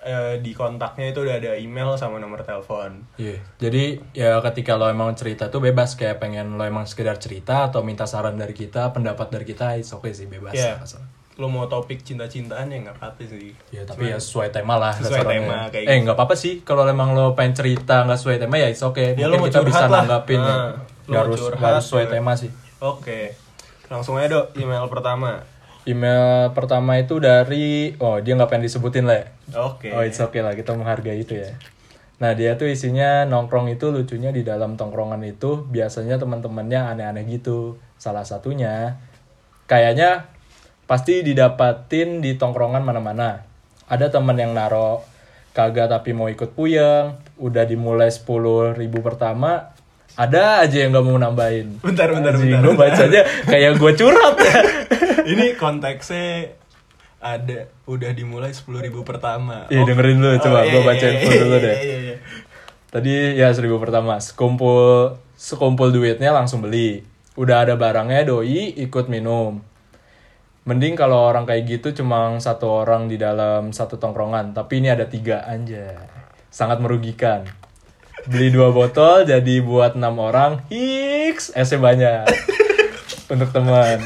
[0.00, 4.86] eh, di kontaknya itu udah ada email sama nomor telepon Iya Jadi ya ketika lo
[4.86, 8.88] emang cerita tuh bebas Kayak pengen lo emang sekedar cerita Atau minta saran dari kita
[8.90, 10.78] Pendapat dari kita It's okay sih bebas Iya.
[10.78, 11.04] masalah.
[11.36, 15.22] lo mau topik cinta-cintaan ya nggak apa-apa sih Ya tapi ya sesuai tema lah Sesuai
[15.22, 16.02] tema, kayak Eh gitu.
[16.02, 19.26] nggak apa-apa sih Kalau emang lo pengen cerita nggak sesuai tema ya it's okay Ya,
[19.26, 20.02] lo Mungkin mau kita bisa lah.
[20.02, 20.42] nanggapin ya.
[20.42, 20.74] Nah, lo
[21.06, 23.20] Nggak mau harus, harus sesuai tema sih oke
[23.86, 25.42] langsung aja dok email pertama
[25.88, 29.24] Email pertama itu dari oh dia nggak pengen disebutin lah.
[29.24, 29.24] ya?
[29.56, 31.56] oke Oh it's okay lah kita menghargai itu ya.
[32.20, 37.80] Nah dia tuh isinya nongkrong itu lucunya di dalam tongkrongan itu biasanya teman-temannya aneh-aneh gitu.
[37.96, 39.00] Salah satunya
[39.64, 40.28] kayaknya
[40.84, 43.48] pasti didapatin di tongkrongan mana-mana.
[43.88, 45.00] ada teman yang naro
[45.56, 49.72] kagak tapi mau ikut puyeng udah dimulai sepuluh ribu pertama
[50.12, 54.60] ada aja yang nggak mau nambahin Bentar, bentar, bentar, gue bacanya kayak gue curhat ya
[55.28, 56.56] Ini konteksnya
[57.20, 59.68] ada udah dimulai 10.000 ribu pertama.
[59.68, 61.76] Iya, dengerin dulu, coba iya, gua iya, bacain iya, full dulu iya, deh.
[61.76, 62.16] iya, iya.
[62.88, 67.04] Tadi ya seribu pertama, sekumpul sekumpul duitnya langsung beli.
[67.36, 69.60] Udah ada barangnya doi ikut minum.
[70.64, 75.04] Mending kalau orang kayak gitu cuma satu orang di dalam satu tongkrongan, tapi ini ada
[75.04, 76.08] tiga aja.
[76.48, 77.44] Sangat merugikan.
[78.24, 82.24] Beli dua botol jadi buat enam orang, hiks, esnya banyak
[83.32, 84.00] untuk teman.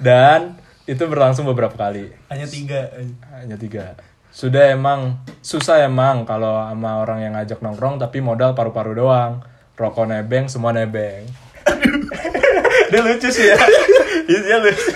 [0.00, 2.14] Dan itu berlangsung beberapa kali.
[2.30, 2.94] Hanya tiga.
[3.34, 3.98] hanya tiga.
[4.30, 9.42] Sudah emang susah emang kalau sama orang yang ngajak nongkrong tapi modal paru-paru doang.
[9.76, 11.26] Rokok nebeng semua nebeng.
[12.92, 13.56] Dia lucu sih ya.
[14.28, 14.92] Dia lucu.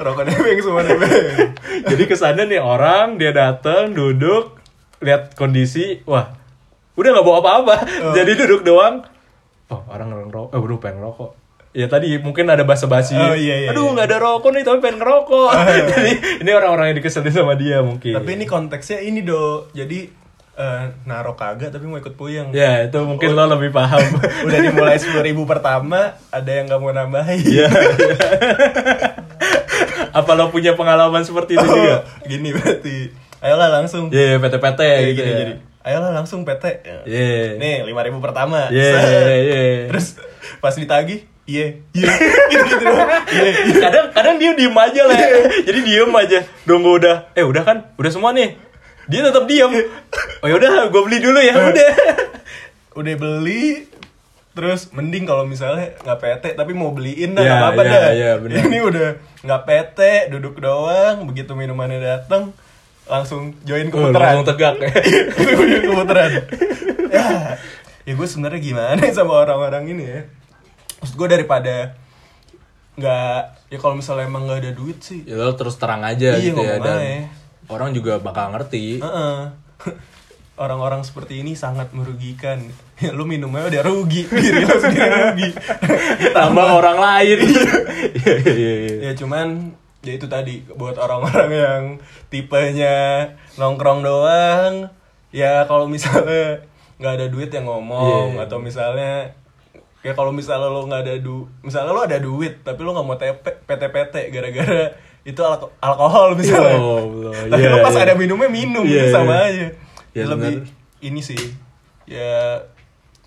[0.00, 1.54] Rokok nebeng semua nebeng.
[1.94, 4.58] jadi kesannya nih orang dia dateng duduk
[5.00, 6.36] lihat kondisi wah
[6.98, 7.76] udah nggak bawa apa-apa.
[8.16, 9.06] Jadi duduk doang.
[9.70, 11.30] Oh orang ngerokok eh udah pengen rokok
[11.70, 13.92] ya tadi mungkin ada basa-basi Oh, iya, iya, aduh iya.
[13.94, 15.50] nggak ada rokok nih tapi pengen ngerokok
[15.94, 16.12] jadi
[16.42, 19.70] ini orang-orang yang dikeselin sama dia mungkin Tapi ini konteksnya ini do.
[19.70, 20.10] Jadi
[20.52, 22.50] eh, naro kagak tapi mau ikut puyeng.
[22.50, 24.02] Ya itu mungkin lo lebih paham.
[24.44, 27.40] Udah dimulai 10.000 ribu pertama, ada yang nggak mau nambahin.
[27.40, 27.68] Iya.
[30.10, 32.02] Apa lo punya pengalaman seperti itu juga?
[32.02, 33.14] Oh, gini berarti.
[33.40, 34.10] Ayolah langsung.
[34.10, 35.38] Iya, PT-PT Kayak gitu gini ya.
[35.38, 35.52] jadi.
[35.80, 36.64] Ayolah langsung PT.
[37.08, 37.56] Iya.
[37.56, 38.68] Nih, 5.000 ribu pertama.
[38.68, 39.08] Iya, Set.
[39.08, 39.62] iya, iya.
[39.88, 40.19] Terus
[40.60, 42.08] pas ditagih, iya, iya.
[42.46, 43.08] Gitu-gitu doang.
[43.26, 43.74] Iya, iya.
[43.80, 45.16] Kadang kadang dia diem aja lah.
[45.60, 46.38] Jadi diem aja.
[46.62, 47.16] Nunggu udah.
[47.32, 47.90] Eh udah kan?
[47.96, 48.54] Udah semua nih.
[49.06, 49.72] Dia tetap diem.
[50.40, 51.52] Oh yaudah, gue beli dulu ya.
[51.52, 51.90] Udah.
[52.96, 53.86] Udah beli,
[54.50, 58.12] terus mending kalau misalnya nggak PT tapi mau beliin dah Iya, nggak apa-apa iya, dah.
[58.42, 58.60] iya.
[58.66, 59.08] Ini udah
[59.40, 59.98] nggak PT,
[60.28, 62.50] duduk doang, begitu minumannya datang
[63.04, 64.26] langsung join Oh, keputaran.
[64.34, 64.74] langsung tegak.
[64.82, 66.30] Langsung join keputaran.
[67.08, 67.26] ya,
[68.02, 70.20] ya gue sebenarnya gimana ya sama orang-orang ini ya.
[71.00, 71.96] Maksud gue daripada
[72.92, 73.38] nggak
[73.68, 75.24] ya kalau misalnya emang nggak ada duit sih.
[75.24, 76.76] ya lo terus terang aja Iya, gitu ya.
[76.76, 77.24] Dan aja.
[77.66, 79.00] orang juga bakal ngerti.
[79.00, 79.36] Heeh.
[80.60, 82.60] Orang-orang seperti ini sangat merugikan.
[83.00, 85.48] Ya, lu minumnya udah rugi, diri lu sendiri rugi.
[86.36, 87.38] Tambah orang lain.
[87.40, 87.64] Iya,
[88.12, 88.94] iya, iya, iya.
[89.00, 91.82] ya cuman ya itu tadi buat orang-orang yang
[92.28, 93.24] tipenya
[93.56, 94.92] nongkrong doang.
[95.32, 96.60] Ya kalau misalnya
[97.00, 98.44] nggak ada duit yang ngomong Iya.
[98.44, 99.32] atau misalnya
[100.00, 103.14] ya kalau misalnya lo nggak ada du misalnya lo ada duit tapi lo nggak mau
[103.14, 106.72] TP PT-PT gara-gara itu alko- alkohol misalnya.
[106.72, 108.02] Ya Allah, tapi iya, lo pas iya.
[108.02, 109.44] ada minumnya minum Iya, itu sama iya.
[109.44, 109.60] aja.
[109.60, 109.68] Ya,
[110.10, 110.72] Ya, lebih bener.
[111.02, 111.42] ini sih.
[112.04, 112.64] Ya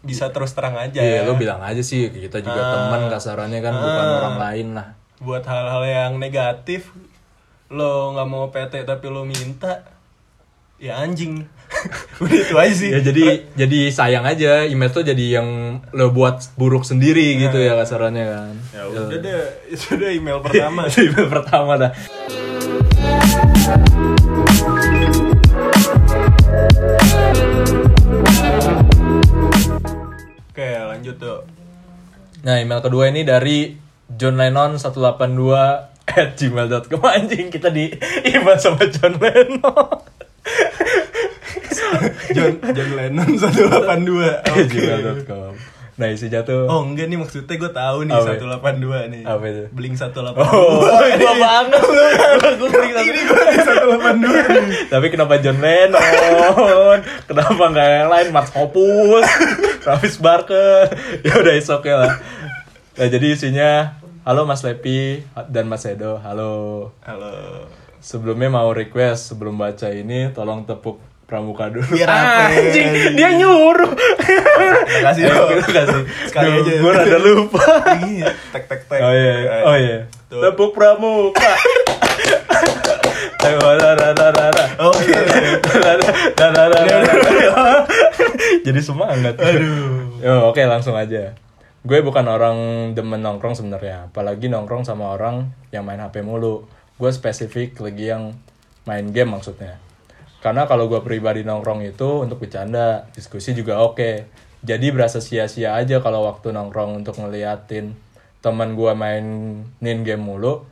[0.01, 0.97] bisa terus terang aja.
[0.97, 2.69] Iya, lo bilang aja sih kita juga Ah.
[2.89, 4.17] teman kasarannya kan bukan Ah.
[4.19, 4.87] orang lain lah.
[5.19, 6.91] buat hal-hal yang negatif
[7.69, 9.87] lo nggak mau PT tapi lo minta
[10.75, 11.47] ya anjing
[12.23, 12.89] udah itu aja sih.
[12.91, 14.65] Ya jadi jadi sayang aja.
[14.65, 18.53] Image tuh jadi yang lo buat buruk sendiri gitu ya kasarannya kan.
[18.73, 19.43] ya udah deh.
[19.73, 20.85] Itu udah email pertama.
[20.89, 21.91] Itu email pertama dah.
[30.53, 31.41] oke lanjut tuh
[32.43, 33.71] Nah, email kedua ini dari
[34.11, 35.15] John Lennon 182
[36.03, 37.87] at gmail.com anjing kita di
[38.27, 40.02] email sama John Lennon
[42.33, 44.09] John John Lennon 182
[44.51, 44.65] oke.
[44.67, 45.53] gmail.com
[45.93, 46.65] nah isinya tuh.
[46.65, 48.33] Oh enggak nih maksudnya gue tahu nih Apa?
[48.41, 49.23] 182 nih.
[49.29, 49.63] Apa itu?
[49.69, 50.81] Blink 182 oh
[51.21, 51.81] gua banget.
[52.97, 56.99] ini gue di 182 nih tapi kenapa John Lennon?
[57.29, 58.27] Kenapa nggak yang lain?
[58.33, 59.21] Mars Hoppus
[59.81, 60.89] Travis Barker.
[61.21, 62.17] Ya udah is okay lah.
[62.93, 63.69] Nah jadi isinya
[64.23, 66.17] halo Mas Lepi dan Mas Edo.
[66.17, 66.89] Halo.
[67.05, 67.69] Halo.
[67.99, 71.87] Sebelumnya mau request sebelum baca ini tolong tepuk pramuka dulu.
[71.95, 72.51] Biar apa?
[72.51, 73.91] Anjing, dia nyuruh.
[73.95, 75.49] Terima kasih dong.
[75.63, 76.01] kasih.
[76.29, 76.71] Sekali Duh, aja.
[76.79, 77.63] Gue rada lupa.
[78.03, 78.99] Iya, tek tek tek.
[79.01, 79.33] Oh iya,
[79.65, 79.97] oh iya.
[80.29, 80.41] Tuh.
[80.43, 81.53] Tepuk pramuka.
[83.43, 84.65] Ayo, da, da, da, da, da.
[84.87, 85.11] Oke.
[85.11, 87.65] Da, da, da, da, da, da, da.
[88.63, 89.35] Jadi semangat.
[89.35, 90.23] Aduh.
[90.23, 91.35] Yo, oke langsung aja.
[91.83, 92.57] Gue bukan orang
[92.95, 96.63] demen nongkrong sebenarnya, apalagi nongkrong sama orang yang main HP mulu.
[96.95, 98.31] Gue spesifik lagi yang
[98.87, 99.83] main game maksudnya.
[100.43, 104.27] Karena kalau gue pribadi nongkrong itu untuk bercanda, diskusi juga oke.
[104.59, 107.95] Jadi berasa sia-sia aja kalau waktu nongkrong untuk ngeliatin
[108.39, 109.63] teman gue mainin
[110.03, 110.67] game mulu.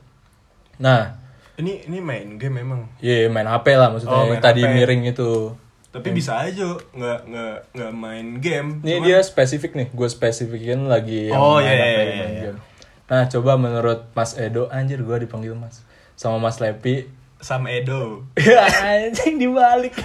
[0.76, 1.16] Nah,
[1.52, 2.88] Ini ini main game memang.
[2.98, 4.12] iya main HP lah maksudnya.
[4.14, 4.72] Oh, main tadi HP.
[4.74, 5.52] miring itu.
[5.88, 8.68] Tapi bisa aja nggak nggak nggak main game.
[8.80, 12.08] Ini Cuman- dia spesifik nih, gue spesifikin lagi yang Oh, main iya, apa, iya, main
[12.08, 12.42] iya.
[12.42, 12.58] game.
[13.04, 15.84] Nah, coba menurut Mas Edo, anjir gue dipanggil Mas.
[16.14, 17.12] Sama Mas Lepi,
[17.42, 18.22] Sam Edo.
[18.86, 19.98] Anjing dibalik.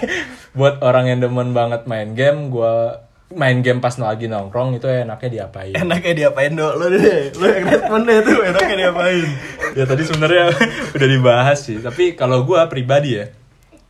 [0.52, 5.46] Buat orang yang demen banget main game, gua main game pas lagi nongkrong itu enaknya
[5.46, 5.72] diapain?
[5.72, 6.74] Enaknya diapain dok?
[6.74, 9.26] Lo deh, lo yang respon deh tuh enaknya diapain?
[9.72, 10.44] ya tadi sebenarnya
[10.98, 13.30] udah dibahas sih, tapi kalau gua pribadi ya,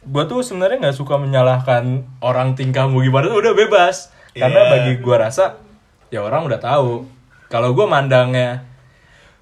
[0.04, 4.12] gua tuh sebenarnya nggak suka menyalahkan orang tingkahmu gimana tuh udah bebas.
[4.36, 4.70] Karena Iya.
[4.70, 5.56] bagi gua rasa
[6.10, 7.08] ya orang udah tahu.
[7.48, 8.68] Kalau gua mandangnya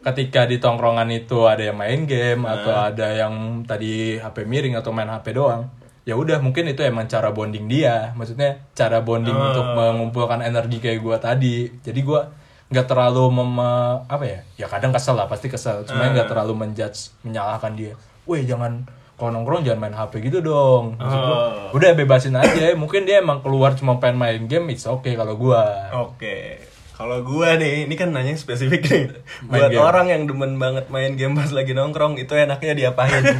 [0.06, 4.94] ketika di tongkrongan itu ada yang main game atau ada yang tadi HP miring atau
[4.94, 5.66] main HP doang
[6.06, 8.14] ya udah mungkin itu emang cara bonding dia.
[8.14, 11.66] Maksudnya cara bonding untuk mengumpulkan energi kayak gua tadi.
[11.82, 12.30] Jadi gua
[12.70, 13.58] nggak terlalu mem
[14.06, 15.82] apa ya ya kadang kesel lah pasti kesel.
[15.82, 17.98] Cuma nggak terlalu menjudge menyalahkan dia.
[18.30, 18.86] Weh jangan
[19.18, 20.94] kalau nongkrong jangan main HP gitu dong.
[20.94, 21.38] Maksud gua,
[21.74, 22.70] udah bebasin aja.
[22.78, 25.90] Mungkin dia emang keluar cuma pengen main game it's okay kalau gua.
[25.90, 26.62] Oke.
[26.96, 29.04] Kalau gua nih, ini kan nanya spesifik nih.
[29.44, 29.84] Main Buat game.
[29.84, 33.20] orang yang demen banget main game pas lagi nongkrong, itu enaknya diapain?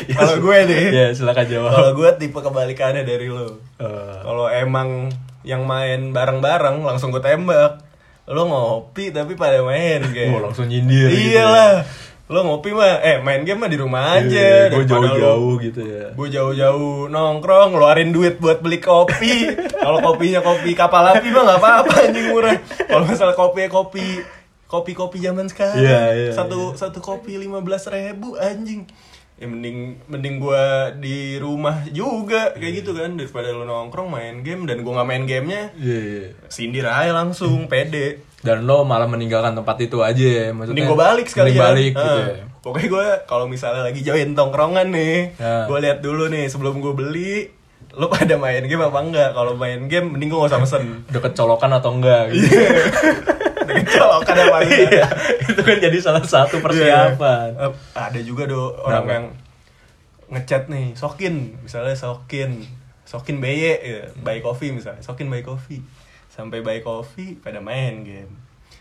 [0.16, 3.60] Kalau gue nih, ya silakan jawab kalau gue tipe kebalikannya dari lo.
[3.78, 5.12] Eh, Kalau emang
[5.44, 7.80] yang main bareng-bareng langsung gue tembak.
[8.24, 10.30] Lo ngopi tapi pada main kayak.
[10.32, 11.42] Wah, langsung nyindir gitu ya.
[11.44, 11.74] Iyalah.
[12.30, 14.70] Lo ngopi mah eh main game mah di rumah gue aja.
[14.70, 16.06] daripada lo- jauh-jauh gitu ya.
[16.14, 19.50] gue jauh-jauh nongkrong ngeluarin duit buat beli kopi.
[19.82, 22.54] Kalau kopinya kopi kapal api mah nggak apa-apa anjing murah.
[22.80, 24.06] Kalau masalah kopi kopi
[24.64, 28.86] kopi kopi zaman sekarang Iya, iya, satu satu kopi lima belas ribu anjing.
[29.34, 30.64] Ya mending mending gue
[31.00, 35.24] di rumah juga kayak gitu kan daripada lo nongkrong main game dan gue nggak main
[35.24, 35.74] gamenya.
[35.74, 36.24] Iya, iya.
[36.46, 40.98] sindir aja langsung pede dan lo malah meninggalkan tempat itu aja ya maksudnya Mending gue
[40.98, 45.64] balik sekali mending balik gitu ya Pokoknya gue kalau misalnya lagi join tongkrongan nih, Ya.
[45.64, 47.48] gue lihat dulu nih sebelum gue beli,
[47.90, 49.32] lo pada main game apa enggak?
[49.32, 50.84] Kalau main game, mending gue gak usah mesen.
[51.08, 52.52] udah kecolokan atau enggak gitu.
[53.64, 54.88] Dengan colokan apa enggak?
[54.92, 55.06] Iya,
[55.46, 59.08] itu kan jadi salah satu persiapan Eh, ada juga do orang Kenapa?
[59.10, 59.26] yang
[60.30, 62.60] ngechat nih, sokin, misalnya sokin,
[63.02, 65.80] sokin BY, ya, buy coffee misalnya, sokin buy coffee,
[66.40, 68.32] sampai buy coffee pada main game.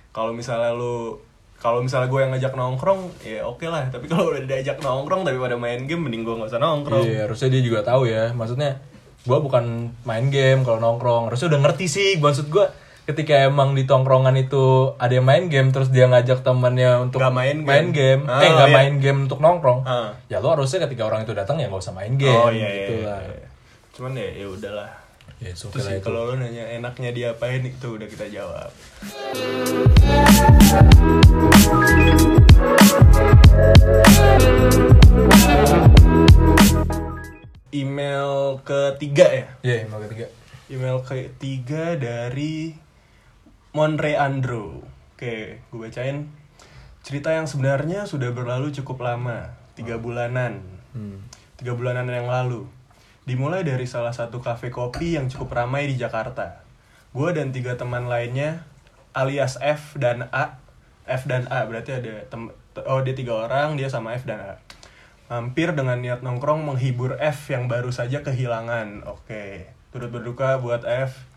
[0.09, 1.19] Kalau misalnya lu
[1.55, 5.35] kalau misalnya gue yang ngajak nongkrong ya oke lah tapi kalau udah diajak nongkrong tapi
[5.35, 8.79] pada main game mending gue nggak usah nongkrong iya harusnya dia juga tahu ya maksudnya
[9.19, 12.71] gua bukan main game kalau nongkrong harusnya udah ngerti sih maksud gua
[13.03, 17.35] ketika emang di tongkrongan itu ada yang main game terus dia ngajak temannya untuk Nggak
[17.35, 17.91] main game.
[17.91, 18.77] game, Ah, eh nggak iya.
[18.79, 20.15] main game untuk nongkrong Ah.
[20.31, 22.79] ya lo harusnya ketika orang itu datang ya nggak usah main game oh iya iya,
[22.79, 23.47] gitu iya, lah iya.
[23.91, 24.89] cuman ya ya udahlah
[25.39, 26.03] ya okay sih itu.
[26.03, 28.75] kalau lo nanya enaknya diapain itu udah kita jawab.
[37.71, 39.45] Email ketiga ya?
[39.63, 40.27] Iya email ketiga.
[40.67, 42.75] Email ketiga dari
[43.71, 44.83] Monre Andro.
[45.15, 46.27] Oke gue bacain.
[46.99, 50.59] Cerita yang sebenarnya sudah berlalu cukup lama tiga bulanan.
[50.91, 51.23] Hmm.
[51.55, 52.67] tiga bulanan yang lalu.
[53.29, 56.65] Dimulai dari salah satu kafe kopi yang cukup ramai di Jakarta.
[57.13, 58.65] Gue dan tiga teman lainnya,
[59.13, 60.57] alias F dan A.
[61.05, 62.49] F dan A berarti ada tem
[62.89, 64.53] oh dia tiga orang, dia sama F dan A.
[65.29, 69.05] Hampir dengan niat nongkrong menghibur F yang baru saja kehilangan.
[69.05, 71.29] Oke, turut berduka buat F.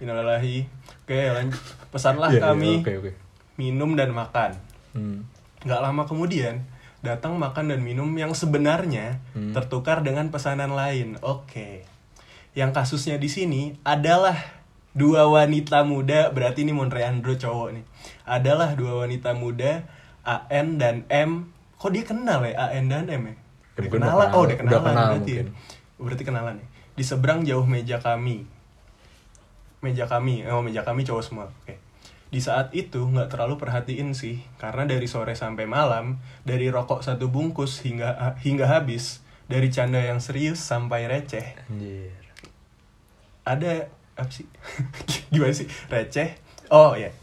[0.00, 0.64] Innalillahi.
[1.04, 1.60] Oke, lanjut.
[1.92, 3.12] Pesanlah Iya, iya, kami oke oke
[3.56, 4.56] minum dan makan.
[4.92, 5.24] Hmm.
[5.64, 6.62] Nggak lama kemudian,
[7.06, 9.52] datang makan dan minum yang sebenarnya Hmm.
[9.52, 11.16] tertukar dengan pesanan lain.
[11.20, 11.86] Oke.
[12.52, 14.34] Yang kasusnya di sini adalah
[14.90, 17.84] dua wanita muda, berarti ini Monre Andro cowok nih.
[18.24, 19.86] Adalah dua wanita muda,
[20.22, 21.52] AN dan M.
[21.76, 23.28] Kok dia kenal ya AN dan M ya?
[23.28, 23.36] Ya,
[23.76, 24.10] Udah mungkin kenalan.
[24.10, 25.32] Oh, kenal- udah udah kenalan kenal berarti.
[25.32, 25.44] ya.
[25.96, 26.68] Berarti kenalan nih.
[26.92, 28.48] Di seberang jauh meja kami
[29.78, 31.76] meja kami oh meja kami cowok semua oke
[32.26, 37.30] di saat itu nggak terlalu perhatiin sih karena dari sore sampai malam dari rokok satu
[37.30, 41.54] bungkus hingga hingga habis dari canda yang serius sampai receh.
[41.70, 42.10] Anjir.
[43.46, 43.86] ada
[44.18, 44.46] apa sih?
[45.32, 45.70] Gimana sih?
[45.86, 46.34] Receh?
[46.66, 47.14] Oh ya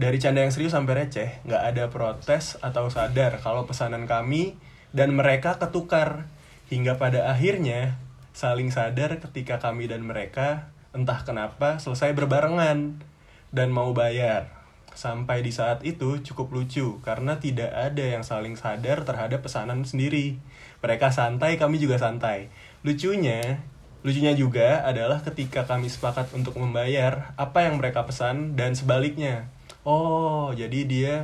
[0.00, 4.56] dari canda yang serius sampai receh nggak ada protes atau sadar kalau pesanan kami
[4.96, 6.24] dan mereka ketukar.
[6.70, 7.98] Hingga pada akhirnya
[8.30, 13.02] saling sadar ketika kami dan mereka entah kenapa selesai berbarengan
[13.50, 14.50] dan mau bayar
[14.90, 20.38] sampai di saat itu cukup lucu karena tidak ada yang saling sadar terhadap pesanan sendiri
[20.82, 22.50] mereka santai kami juga santai
[22.82, 23.62] lucunya
[24.00, 29.52] Lucunya juga adalah ketika kami sepakat untuk membayar apa yang mereka pesan dan sebaliknya.
[29.84, 31.14] Oh, jadi dia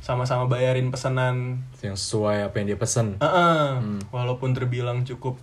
[0.00, 1.60] sama-sama bayarin pesanan.
[1.84, 3.68] yang sesuai apa yang dia pesen Heeh.
[4.08, 5.36] Walaupun terbilang cukup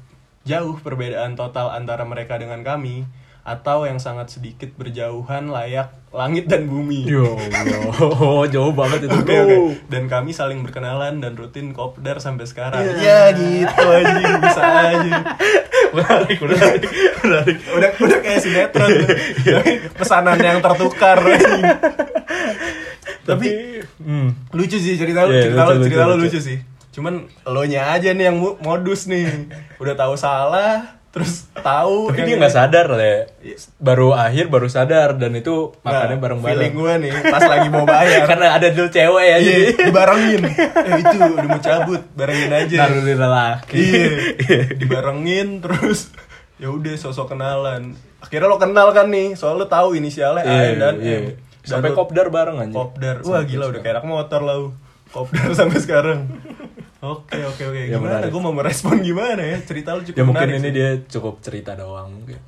[0.50, 3.06] jauh perbedaan total antara mereka dengan kami,
[3.42, 7.06] atau yang sangat sedikit berjauhan layak langit dan bumi.
[7.06, 9.14] Yo, Allah, jauh banget itu.
[9.16, 9.46] Oke bro.
[9.46, 9.58] oke.
[9.90, 12.82] Dan kami saling berkenalan dan rutin kopdar sampai sekarang.
[12.82, 12.98] Iya.
[12.98, 15.18] Ya gitu anjing bisa aja.
[15.96, 16.90] menarik, menarik,
[17.22, 17.58] menarik.
[17.74, 18.90] Udah udah kayak sinetron.
[19.42, 21.64] Tapi Pesanan yang tertukar anjing.
[23.26, 23.48] Tapi
[24.02, 24.30] hmm.
[24.54, 26.26] lucu sih cerita lu, Iya, cerita lu, lucu, cerita lu lucu.
[26.30, 26.58] lucu sih.
[26.90, 27.14] Cuman
[27.46, 29.30] lo nya aja nih yang mo- modus nih.
[29.78, 33.14] Udah tahu salah, terus tahu Tapi yang- dia nggak sadar le.
[33.40, 33.56] Iya.
[33.76, 36.54] Baru akhir baru sadar dan itu Nggak, makannya bareng-bareng.
[36.56, 38.22] Feeling gue nih pas lagi mau bayar.
[38.24, 39.64] Karena ada dulu cewek ya jadi.
[39.66, 40.42] Iya, dibarengin.
[40.46, 42.78] Eh itu udah mau cabut, barengin aja.
[42.80, 43.78] Naruh lelaki.
[43.82, 44.10] Iya,
[44.80, 46.14] dibarengin terus
[46.56, 47.98] ya udah sosok kenalan.
[48.20, 51.18] Akhirnya lo kenal kan nih, soal lo tahu inisialnya A Iya, dan iya.
[51.20, 51.40] M.
[51.60, 52.76] Sampai lo- kopdar bareng aja.
[52.76, 53.16] kopdar.
[53.24, 54.76] Wah gila udah kayak anak motor lu.
[55.08, 56.20] Kopdar sampai sekarang.
[57.00, 57.80] Oke oke oke.
[57.88, 58.28] Ya, Gimana?
[58.28, 59.58] Gue mau merespon gimana ya?
[59.64, 60.72] Cerita lu cukup Ya mungkin ini sih.
[60.76, 62.40] dia cukup cerita doang mungkin.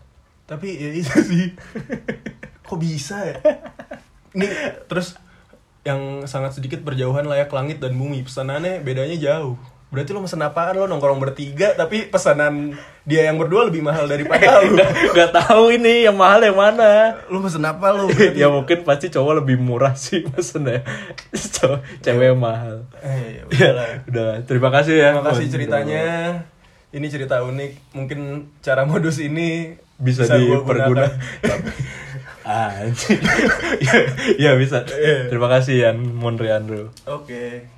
[0.43, 1.45] Tapi ya itu sih.
[2.67, 3.35] Kok bisa ya?
[4.35, 4.51] Nih
[4.91, 5.15] terus
[5.87, 8.27] yang sangat sedikit berjauhan layak langit dan bumi.
[8.27, 9.55] Pesanannya bedanya jauh.
[9.91, 12.71] Berarti lo mesen apaan lo nongkrong bertiga tapi pesanan
[13.03, 14.79] dia yang berdua lebih mahal daripada lu.
[15.11, 17.19] Gak tahu ini yang mahal yang mana.
[17.27, 18.07] Lu pesen apa lu?
[18.07, 20.87] Berarti- ya mungkin pasti cowok lebih murah sih pesennya.
[21.59, 22.87] Cowok- Cewek yang mahal.
[22.97, 23.87] Eh, ya Ya, udahlah.
[24.07, 24.29] udah.
[24.43, 25.09] Terima kasih ya.
[25.11, 26.03] Terima kasih ceritanya.
[26.89, 27.71] Ini cerita unik.
[27.91, 28.19] Mungkin
[28.59, 31.07] cara modus ini Bisa, gua diperguna.
[32.41, 33.21] Anjing.
[33.85, 33.97] ya,
[34.37, 34.81] ya bisa.
[34.87, 35.29] Iya.
[35.29, 36.89] Terima kasih Yan Monriandro.
[37.05, 37.69] Oke.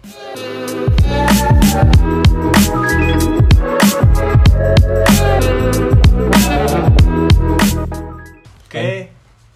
[8.63, 9.09] Oke,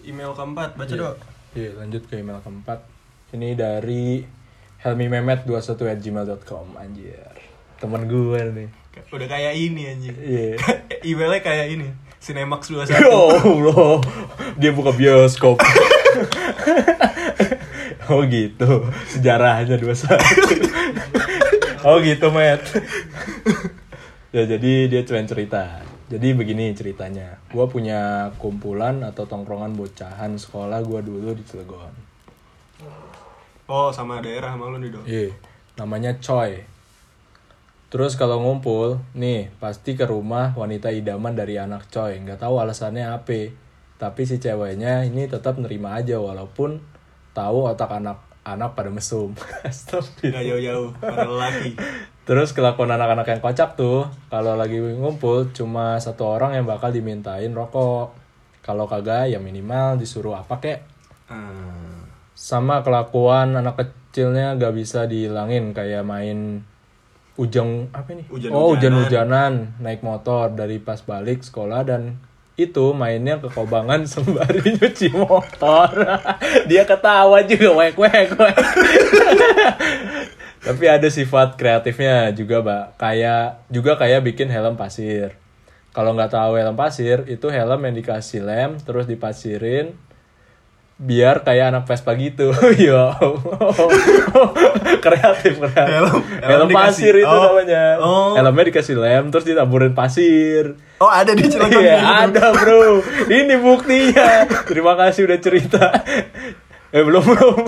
[0.06, 1.00] email keempat baca Iya.
[1.02, 1.16] dong.
[1.56, 2.78] Iya, lanjut ke email keempat.
[3.34, 4.22] Ini dari
[4.80, 7.34] helmimemet21@gmail.com anjir.
[7.78, 8.68] Temen gue nih.
[9.10, 10.16] Udah kayak ini anjing.
[10.18, 10.54] Iya.
[11.08, 11.88] Emailnya kayak ini.
[12.18, 12.90] Cinemax 21.
[12.90, 14.02] Ya Allah,
[14.58, 15.56] dia buka bioskop.
[18.10, 19.94] oh gitu, sejarahnya dua
[21.86, 22.62] oh gitu, Matt.
[24.34, 25.82] ya jadi dia cuma cerita.
[26.08, 27.36] Jadi begini ceritanya.
[27.52, 31.92] Gua punya kumpulan atau tongkrongan bocahan sekolah gua dulu di Cilegon.
[33.68, 35.04] Oh, sama daerah sama lu nih, Dok.
[35.04, 35.36] Iya,
[35.76, 36.77] namanya Choi.
[37.88, 42.20] Terus kalau ngumpul, nih pasti ke rumah wanita idaman dari anak Choi.
[42.20, 43.48] Nggak tahu alasannya apa.
[43.96, 46.78] Tapi si ceweknya ini tetap nerima aja walaupun
[47.32, 49.34] tahu otak anak-anak pada mesum.
[50.22, 51.74] Gak jauh-jauh, para lelaki.
[52.22, 57.50] Terus kelakuan anak-anak yang kocak tuh, kalau lagi ngumpul cuma satu orang yang bakal dimintain
[57.50, 58.14] rokok.
[58.62, 60.84] Kalau kagak ya minimal disuruh apa kek.
[61.26, 62.04] Hmm.
[62.36, 66.68] Sama kelakuan anak kecilnya gak bisa dihilangin kayak main
[67.38, 68.26] ujung apa nih?
[68.26, 68.58] Hujan-hujanan.
[68.58, 72.18] oh hujan-hujanan naik motor dari pas balik sekolah dan
[72.58, 75.88] itu mainnya ke kobangan sembari nyuci motor.
[76.70, 78.56] Dia ketawa juga wek wek wek.
[80.66, 82.84] Tapi ada sifat kreatifnya juga, Mbak.
[82.98, 85.38] Kayak juga kayak bikin helm pasir.
[85.94, 89.94] Kalau nggak tahu helm pasir, itu helm yang dikasih lem terus dipasirin
[90.98, 92.50] biar kayak anak Vespa gitu.
[92.58, 93.14] Allah.
[95.04, 95.94] kreatif, kreatif.
[95.94, 97.42] Helm- helm helm pasir dikasih- itu oh.
[97.46, 97.84] namanya.
[98.02, 98.34] Oh.
[98.34, 100.74] Helmnya dikasih lem terus ditaburin pasir.
[100.98, 101.78] Oh, ada di Cilegon.
[101.78, 102.98] Iya, ada bro.
[103.30, 104.50] Ini buktinya.
[104.66, 105.86] Terima kasih udah cerita.
[106.90, 107.58] Eh belum belum.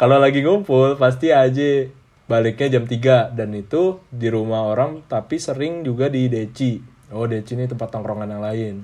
[0.00, 1.84] Kalau lagi ngumpul pasti aja
[2.24, 6.80] baliknya jam 3 dan itu di rumah orang tapi sering juga di Deci.
[7.12, 8.74] Oh Deci ini tempat tongkrongan yang lain.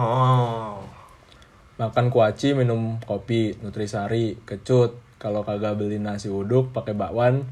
[0.00, 1.01] Oh.
[1.76, 5.00] Makan kuaci, minum kopi, nutrisari, kecut.
[5.16, 7.46] Kalau kagak beli nasi uduk pakai bakwan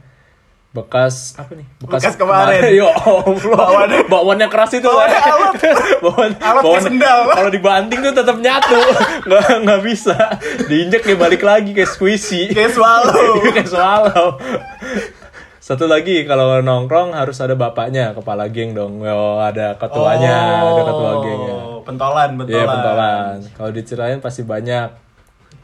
[0.71, 1.67] bekas apa nih?
[1.83, 2.63] Bekas kemarin.
[2.79, 3.27] Ya Allah.
[3.27, 3.89] Bakwan.
[4.07, 4.87] Bakwannya keras itu.
[4.87, 5.55] Alot.
[6.05, 6.31] Bakwan.
[6.39, 7.27] Bakwan- sendal.
[7.31, 8.79] Kalau dibanting tuh tetap nyatu.
[9.27, 10.15] Nggak nggak bisa.
[10.67, 12.51] Diinjek kayak balik lagi kayak squishy.
[12.51, 13.43] Kayak swallow.
[13.51, 14.39] kayak swallow.
[15.71, 19.07] Satu lagi kalau nongkrong harus ada bapaknya, kepala geng dong.
[19.07, 21.57] Oh, ada ketuanya, ada ketua gengnya.
[21.87, 22.51] Pentolan, pentolan.
[22.51, 23.35] Iya pentolan.
[23.55, 24.91] Kalau diceritain pasti banyak.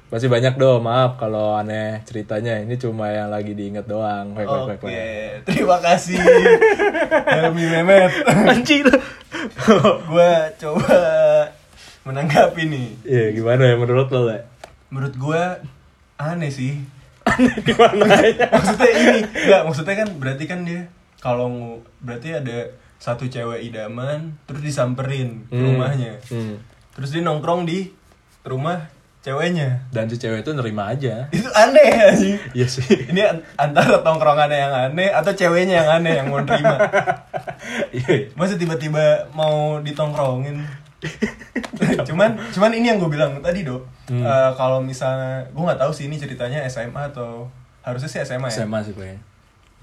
[0.06, 0.86] Pasti banyak dong.
[0.86, 2.54] Maaf kalau aneh ceritanya.
[2.62, 4.30] Ini cuma yang lagi diinget doang.
[4.38, 5.42] Wek, Oke, wek.
[5.42, 6.22] terima kasih
[7.34, 8.14] Helmi Mehmet.
[8.30, 8.86] Anjir.
[10.06, 10.98] Gua coba
[12.06, 12.88] menanggapi nih.
[13.02, 14.46] Iya gimana ya menurut lo Le?
[14.86, 15.58] Menurut gua
[16.14, 16.78] aneh sih.
[17.62, 18.46] Gimana ya?
[18.48, 20.82] Maksudnya ini, enggak maksudnya kan berarti kan dia
[21.18, 21.50] kalau
[21.98, 25.74] berarti ada satu cewek idaman terus disamperin ke Hmm.
[25.74, 26.16] rumahnya.
[26.26, 26.56] Hmm.
[26.92, 27.92] Terus dia nongkrong di
[28.42, 28.88] rumah
[29.20, 29.84] ceweknya.
[29.90, 31.26] Dan si cewek itu nerima aja.
[31.28, 32.38] Itu aneh anjing.
[32.52, 32.86] Iya sih.
[33.10, 36.78] Ini an- antara tongkrongannya yang aneh atau ceweknya yang aneh yang mau nerima.
[37.90, 38.30] Iya.
[38.32, 40.62] Masa tiba-tiba mau ditongkrongin?
[42.08, 44.22] cuman cuman ini yang gue bilang tadi do Hmm.
[44.22, 47.50] Eh, kalau misalnya gue nggak tahu sih ini ceritanya SMA atau
[47.82, 49.18] harusnya sih SMA ya SMA sih kayaknya.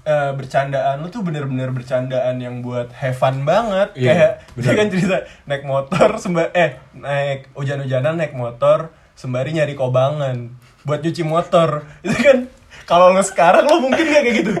[0.00, 4.64] Eh, bercandaan lu tuh bener-bener bercandaan yang buat have fun banget Iya, kayak bener.
[4.64, 11.00] dia kan cerita naik motor sembar eh naik hujan-hujanan naik motor sembari nyari kobangan buat
[11.00, 12.48] nyuci motor itu kan
[12.84, 14.52] kalau lo sekarang lo mungkin gak kayak gitu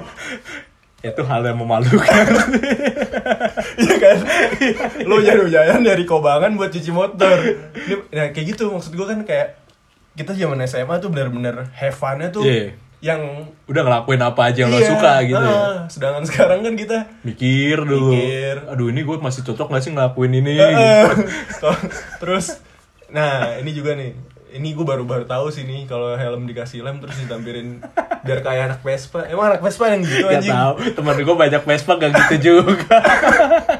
[1.04, 2.24] Itu hal yang memalukan.
[3.74, 4.18] Iya kan?
[5.02, 7.36] Lo hujan-hujanan dari kobangan buat cuci motor.
[7.74, 9.58] Ini, nah, kayak gitu maksud gue kan kayak
[10.14, 12.78] kita zaman SMA tuh bener-bener have fun-nya tuh Iya.
[13.02, 13.20] yang
[13.66, 15.58] Udah ngelakuin apa aja yang lo Iya, suka gitu ya.
[15.58, 18.14] ah, Sedangkan sekarang kan kita Mikir dulu.
[18.14, 18.56] Mikir.
[18.64, 20.54] Aduh ini gue masih cocok gak sih ngelakuin ini?
[22.20, 22.46] Terus
[23.10, 24.14] nah ini juga nih
[24.54, 27.82] ini gue baru-baru tahu sih nih kalau helm dikasih lem terus ditampilin
[28.22, 29.26] biar kayak anak Vespa.
[29.26, 30.54] Emang anak Vespa yang gitu Gak anjing?
[30.54, 32.96] tau, temen gue banyak Vespa gak gitu juga.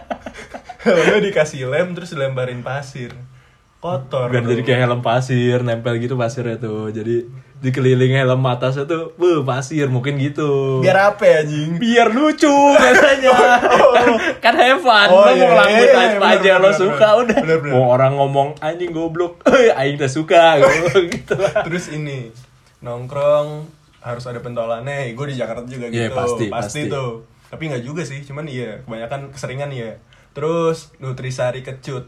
[0.84, 3.14] Helmnya dikasih lem terus dilemparin pasir.
[3.78, 6.88] Kotor Biar jadi kayak helm pasir, nempel gitu pasirnya tuh.
[6.88, 7.28] Jadi
[7.64, 10.84] dikelilingi helm atasnya tuh, buh pasir mungkin gitu.
[10.84, 11.80] Biar apa ya anjing?
[11.80, 13.60] Biar lucu katanya kan,
[14.44, 16.76] kan have fun Oh, lo iya, mau ngelakuin iya, iya, apa bener, aja lo bener,
[16.76, 17.22] suka bener.
[17.24, 17.40] udah.
[17.40, 17.72] Bener, bener.
[17.72, 19.40] mau orang ngomong anjing goblok.
[19.64, 20.60] Eh aing tak suka
[21.14, 21.40] gitu.
[21.40, 22.28] Lah terus ini
[22.84, 23.64] nongkrong
[24.04, 26.04] harus ada pentolannya gue di Jakarta juga gitu.
[26.04, 26.80] Iya, pasti, pasti.
[26.92, 27.24] tuh.
[27.48, 29.96] Tapi nggak juga sih cuman iya kebanyakan keseringan iya.
[30.36, 32.04] Terus nutrisari kecut.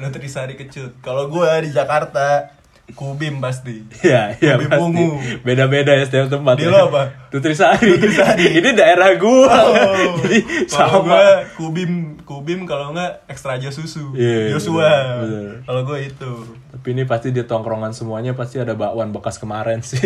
[0.00, 0.96] Nutrisari kecut.
[1.04, 2.55] Kalau gue di Jakarta
[2.92, 4.78] kubim pasti Iya, iya pasti.
[4.78, 5.18] ungu.
[5.40, 6.54] Beda-beda ya setiap tempat.
[6.54, 6.70] Di ya.
[6.70, 7.02] lo apa?
[7.28, 7.98] Nutrisari.
[8.58, 9.50] Ini daerah gua.
[9.66, 10.38] Oh, Jadi
[10.70, 11.02] sama.
[11.02, 11.26] gue
[11.56, 15.62] kubim kubim kalau nggak ekstra aja susu Iya, Joshua bener.
[15.62, 16.32] kalau gue itu
[16.68, 19.98] Tapi ini pasti di tongkrongan semuanya pasti ada bakwan bekas kemarin sih.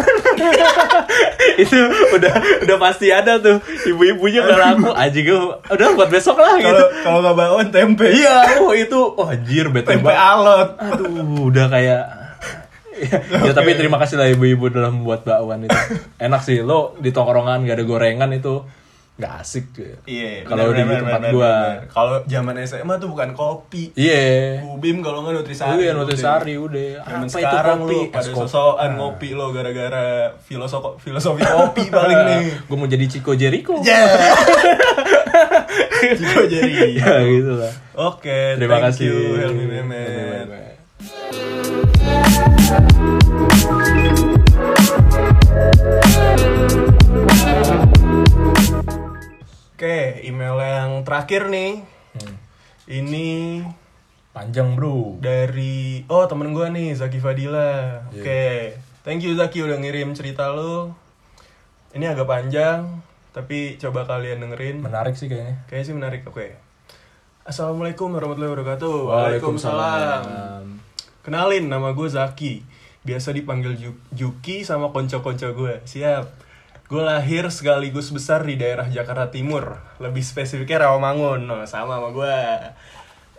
[1.64, 1.80] itu
[2.16, 2.34] udah
[2.66, 3.60] udah pasti ada tuh.
[3.88, 6.84] Ibu-ibunya udah laku anjing gua udah buat besok lah gitu.
[7.04, 8.08] Kalau nggak bakwan tempe.
[8.10, 10.80] Iya oh itu oh anjir bete tempe alot.
[10.80, 12.02] Aduh udah kayak
[12.94, 15.80] ya, ya, tapi terima kasih lah ibu-ibu dalam membuat bakwan itu.
[16.26, 18.64] Enak sih lo di tongkrongan gak ada gorengan itu
[19.14, 19.66] nggak asik
[20.04, 21.54] Iya, kalau di tempat bener, gua.
[21.86, 23.94] Kalau zaman SMA tuh bukan kopi.
[23.94, 25.78] iya Kubim kalau nggak nutrisari.
[25.78, 26.02] Iya, udah.
[26.02, 26.90] nutrisari udah.
[27.00, 27.94] Zaman Apa itu sekarang kopi?
[27.94, 28.42] lu pada kopi.
[28.42, 30.06] sosokan ngopi lo gara-gara
[30.40, 32.42] filosofi filosofi kopi paling nih.
[32.60, 34.02] gue mau jadi Chico Jericho Ya.
[36.14, 36.74] Ciko jadi.
[36.96, 40.74] ya gitu lah Oke, terima thank kasih you Helmi Helmi Mehmet.
[49.84, 51.84] Oke, email yang terakhir nih.
[52.16, 52.40] Hmm.
[52.88, 53.60] Ini
[54.32, 58.00] panjang bro dari oh temen gue nih Zaki Fadila.
[58.08, 58.16] Iya.
[58.16, 58.44] Oke,
[59.04, 60.96] thank you Zaki udah ngirim cerita lu.
[61.92, 63.04] Ini agak panjang,
[63.36, 64.80] tapi coba kalian dengerin.
[64.80, 66.22] menarik sih kayaknya Kayaknya sih menarik.
[66.32, 66.56] Oke.
[67.44, 68.96] Assalamualaikum warahmatullahi wabarakatuh.
[69.04, 70.24] Waalaikumsalam.
[71.28, 72.64] Kenalin, nama gue Zaki.
[73.04, 75.84] Biasa dipanggil Ju- Juki sama konco-konco gue.
[75.84, 76.40] Siap.
[76.84, 79.80] Gue lahir sekaligus besar di daerah Jakarta Timur.
[80.04, 81.48] Lebih spesifiknya Rawamangun.
[81.48, 82.38] No, sama sama gue.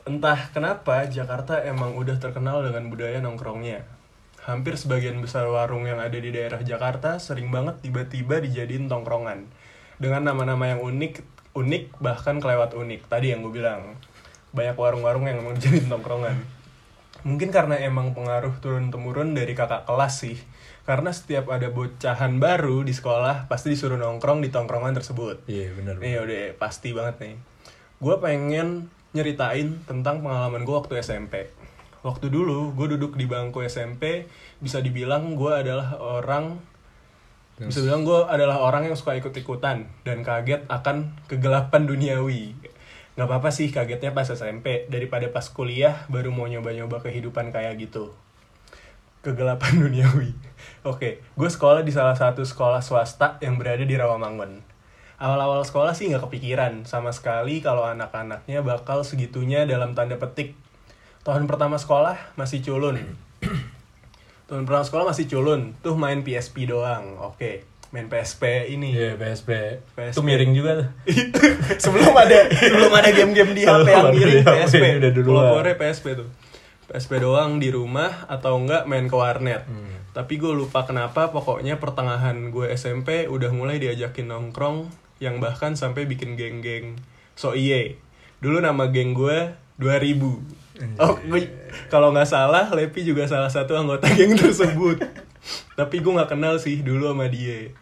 [0.08, 3.84] Entah kenapa Jakarta emang udah terkenal dengan budaya nongkrongnya.
[4.48, 9.44] Hampir sebagian besar warung yang ada di daerah Jakarta sering banget tiba-tiba dijadiin tongkrongan.
[10.00, 11.20] Dengan nama-nama yang unik,
[11.52, 13.12] unik bahkan kelewat unik.
[13.12, 13.92] Tadi yang gue bilang,
[14.56, 16.36] banyak warung-warung yang emang dijadiin tongkrongan.
[17.28, 20.36] Mungkin karena emang pengaruh turun-temurun dari kakak kelas sih.
[20.84, 25.48] Karena setiap ada bocahan baru di sekolah, pasti disuruh nongkrong di tongkrongan tersebut.
[25.48, 27.34] iya benar Nih udah pasti banget nih.
[28.04, 31.48] Gue pengen nyeritain tentang pengalaman gue waktu SMP.
[32.04, 34.28] Waktu dulu gue duduk di bangku SMP,
[34.60, 36.60] bisa dibilang gue adalah orang
[37.54, 42.50] bisa bilang gue adalah orang yang suka ikut-ikutan dan kaget akan kegelapan duniawi.
[43.14, 48.10] Gak apa-apa sih kagetnya pas SMP daripada pas kuliah baru mau nyoba-nyoba kehidupan kayak gitu.
[49.24, 50.30] Kegelapan duniawi.
[50.84, 54.60] Oke, gue sekolah di salah satu sekolah swasta yang berada di Rawamangun.
[55.16, 60.52] Awal-awal sekolah sih nggak kepikiran sama sekali kalau anak-anaknya bakal segitunya dalam tanda petik.
[61.24, 63.00] Tahun pertama sekolah masih culun.
[64.52, 67.16] Tahun pertama sekolah masih culun, tuh main PSP doang.
[67.24, 67.64] Oke,
[67.94, 68.92] main PSP ini.
[68.92, 70.18] iya PSP PSP.
[70.18, 70.88] itu miring juga tuh
[71.88, 75.48] sebelum ada sebelum ada game-game di HP yang miring PSP udah duluan.
[75.48, 76.28] Pelopornya PSP tuh
[76.86, 79.64] PSP doang di rumah atau enggak main ke warnet.
[79.64, 79.92] Hmm.
[80.14, 84.86] tapi gue lupa kenapa pokoknya pertengahan gue SMP udah mulai diajakin nongkrong
[85.18, 86.94] yang bahkan sampai bikin geng-geng.
[87.34, 87.98] So iye
[88.38, 90.22] dulu nama geng gue 2000
[90.98, 91.50] oh gue-
[91.86, 95.02] kalau nggak salah Lepi juga salah satu anggota geng tersebut.
[95.74, 97.74] Tapi gue nggak kenal sih dulu sama dia.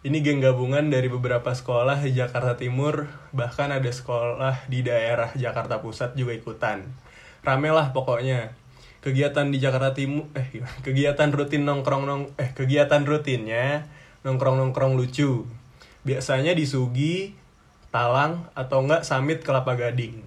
[0.00, 5.80] Ini geng gabungan dari beberapa sekolah di Jakarta Timur, bahkan ada sekolah di daerah Jakarta
[5.80, 6.88] Pusat juga ikutan.
[7.40, 8.52] Rame lah pokoknya.
[9.00, 10.48] Kegiatan di Jakarta Timur eh
[10.86, 13.88] kegiatan rutin nongkrong nong eh kegiatan rutinnya
[14.22, 15.48] nongkrong nongkrong lucu.
[16.04, 17.32] Biasanya di Sugi
[17.90, 20.20] Talang atau enggak Summit Kelapa Gading.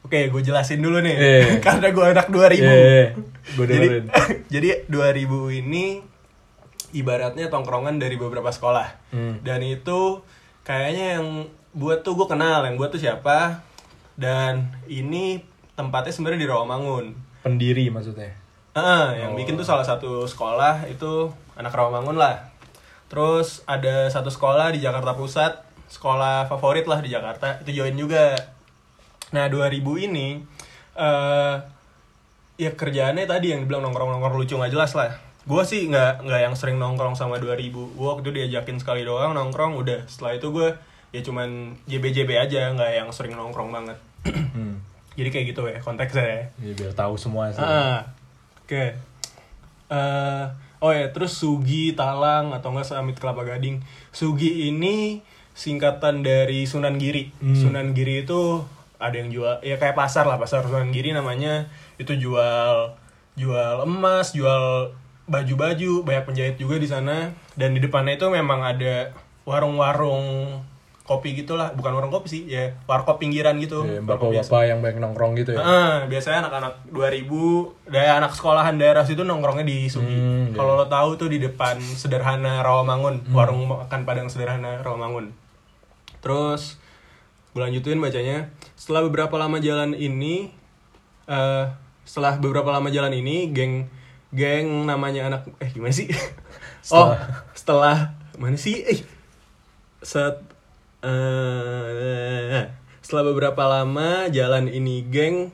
[0.00, 1.46] Oke gue jelasin dulu nih Eh.
[1.66, 3.04] karena gue anak 2000 Iya,
[3.58, 4.04] gue jadi dengerin.
[4.54, 5.84] jadi 2000 ini
[6.90, 9.12] ibaratnya tongkrongan dari beberapa sekolah.
[9.14, 9.42] Hmm.
[9.42, 10.22] dan itu
[10.62, 11.26] kayaknya yang
[11.74, 13.62] buat tuh gue kenal yang buat tuh siapa.
[14.16, 15.40] Dan ini
[15.80, 17.04] tempatnya sebenarnya di Rawamangun.
[17.40, 18.36] Pendiri maksudnya.
[18.76, 22.52] Ah, yang bikin tuh salah satu sekolah itu anak Rawamangun lah.
[23.08, 28.38] Terus ada satu sekolah di Jakarta Pusat sekolah favorit lah di Jakarta itu join juga.
[29.34, 30.38] Nah 2000 ini
[30.94, 31.54] eh
[32.60, 35.18] ya kerjaannya tadi yang dibilang nongkrong-nongkrong lucu nggak jelas lah.
[35.42, 39.34] Gue sih nggak nggak yang sering nongkrong sama 2000 gue waktu itu diajakin sekali doang
[39.34, 40.06] nongkrong udah.
[40.06, 40.68] Setelah itu gue
[41.10, 43.98] ya cuman JB-JB aja nggak yang sering nongkrong banget.
[44.30, 44.78] Hmm.
[45.20, 47.60] Jadi kayak gitu ya konteksnya ya Ya, biar tahu semua sih.
[47.60, 48.08] Ah,
[48.64, 48.84] oke.
[49.90, 50.44] Eh,
[50.80, 53.84] oh ya, terus Sugi Talang atau enggak Samit Kelapa Gading.
[54.16, 55.20] Sugi ini
[55.52, 57.28] singkatan dari Sunan Giri.
[57.44, 57.52] Hmm.
[57.52, 58.64] Sunan Giri itu
[58.96, 61.68] ada yang jual ya kayak pasar lah, pasar Sunan Giri namanya.
[62.00, 62.96] Itu jual
[63.36, 64.96] jual emas, jual
[65.30, 69.14] baju-baju, banyak penjahit juga di sana dan di depannya itu memang ada
[69.46, 70.58] warung-warung
[71.10, 73.82] kopi gitulah, bukan warung kopi sih, ya warkop pinggiran gitu.
[73.82, 74.46] Warkop biasa.
[74.46, 75.58] bapak-bapak yang banyak nongkrong gitu ya.
[75.58, 80.06] Ah, biasanya anak-anak 2000 dari anak sekolahan daerah situ nongkrongnya di Sugi.
[80.14, 85.34] Hmm, Kalau lo tahu tuh di depan sederhana Rawamangun, warung makan Padang sederhana Rawamangun.
[86.22, 86.78] Terus
[87.50, 88.54] gue lanjutin bacanya.
[88.78, 90.54] Setelah beberapa lama jalan ini
[91.26, 91.66] eh
[92.06, 93.86] setelah beberapa lama jalan ini geng
[94.30, 96.06] geng namanya anak eh gimana sih?
[96.94, 97.14] oh,
[97.54, 98.82] setelah mana sih?
[98.86, 99.02] Eh,
[100.02, 100.49] set
[101.04, 102.64] eh
[103.00, 105.50] setelah beberapa lama jalan ini geng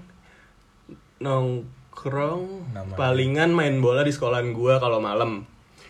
[1.23, 2.99] nongkrong Namanya.
[2.99, 5.47] palingan main bola di sekolahan gua kalau malam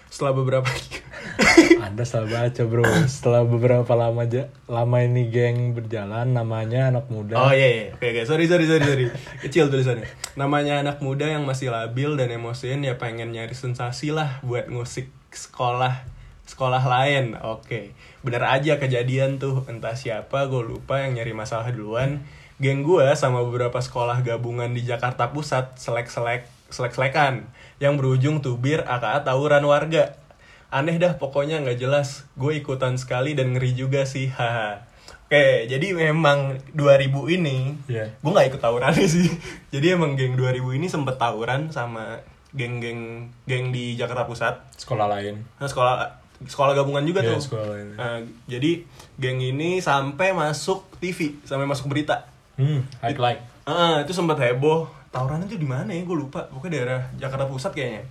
[0.07, 0.69] setelah beberapa
[1.87, 2.85] Anda salah baca bro.
[3.05, 7.37] Setelah beberapa lama aja, lama ini geng berjalan, namanya anak muda.
[7.37, 7.87] Oh iya, iya.
[7.93, 9.07] oke oke sorry sorry sorry sorry
[9.43, 10.07] kecil tulisannya.
[10.39, 15.11] Namanya anak muda yang masih labil dan emosian ya pengen nyari sensasi lah buat ngusik
[15.35, 16.07] sekolah
[16.47, 17.35] sekolah lain.
[17.43, 17.93] Oke,
[18.27, 22.27] bener aja kejadian tuh entah siapa gue lupa yang nyari masalah duluan.
[22.59, 27.47] Geng gue sama beberapa sekolah gabungan di Jakarta Pusat selek selek selek selekan
[27.79, 30.19] yang berujung tubir aka tawuran warga.
[30.67, 32.27] Aneh dah pokoknya nggak jelas.
[32.35, 34.27] Gue ikutan sekali dan ngeri juga sih.
[34.35, 34.83] Haha.
[35.27, 38.11] Oke, jadi memang 2000 ini Iya.
[38.19, 39.31] gue nggak ikut tawurannya sih.
[39.71, 42.19] Jadi emang geng 2000 ini sempet tawuran sama
[42.57, 44.81] geng-geng geng di Jakarta Pusat.
[44.81, 45.45] Sekolah lain.
[45.61, 47.41] Nah, sekolah sekolah gabungan juga Iya, tuh.
[47.41, 47.87] sekolah lain.
[47.97, 48.85] Nah, jadi
[49.17, 52.29] geng ini sampai masuk TV, sampai masuk berita.
[52.61, 53.41] Hmm, highlight.
[53.65, 54.85] Ah, itu sempat heboh.
[55.09, 56.05] Tawuran itu di mana ya?
[56.05, 56.45] Gue lupa.
[56.47, 58.03] Pokoknya daerah Jakarta Pusat kayaknya.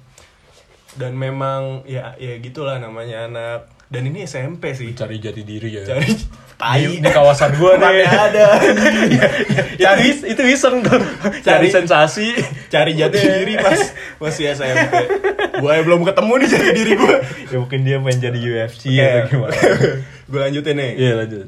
[0.96, 3.62] Dan memang ya ya gitulah namanya anak.
[3.86, 4.98] Dan ini SMP sih.
[4.98, 5.84] Cari jati diri ya.
[5.86, 6.10] Cari
[6.62, 8.46] tai Di, di kawasan gua Mana ada.
[9.76, 10.98] itu, is- itu iseng tuh.
[11.46, 12.34] Cari Cari- sensasi.
[12.72, 13.78] Cari jati diri pas
[14.18, 14.94] masih SMP.
[15.62, 17.16] Gue belum ketemu nih jati diri gue.
[17.54, 19.04] ya mungkin dia main jadi UFC Oke.
[19.06, 19.56] atau gimana.
[20.26, 20.92] gue lanjutin nih.
[20.98, 21.48] Iya lanjut.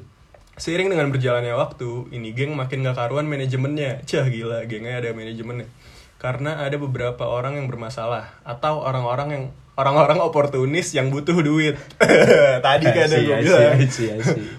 [0.58, 4.02] Seiring dengan berjalannya waktu, ini geng makin gak karuan manajemennya.
[4.10, 5.70] Cah gila, gengnya ada manajemennya.
[6.18, 9.44] Karena ada beberapa orang yang bermasalah atau orang-orang yang
[9.78, 11.78] orang-orang oportunis yang butuh duit.
[12.66, 13.78] Tadi kan ada gue bilang.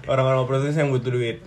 [0.07, 1.43] Orang-orang oportunis yang butuh duit.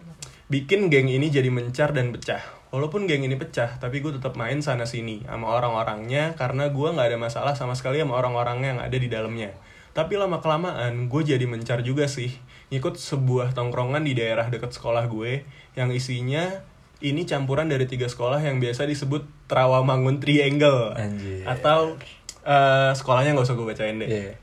[0.52, 2.44] Bikin geng ini jadi mencar dan pecah.
[2.72, 7.08] Walaupun geng ini pecah, tapi gue tetap main sana sini sama orang-orangnya karena gue nggak
[7.12, 9.52] ada masalah sama sekali sama orang-orangnya yang ada di dalamnya.
[9.92, 12.32] Tapi lama kelamaan gue jadi mencar juga sih.
[12.72, 15.44] Ngikut sebuah tongkrongan di daerah dekat sekolah gue
[15.76, 16.64] yang isinya
[17.02, 21.44] ini campuran dari tiga sekolah yang biasa disebut Trawamangun Triangle Anjir.
[21.44, 21.98] atau
[22.46, 24.08] eh, sekolahnya nggak usah gue bacain deh.
[24.08, 24.34] Iya.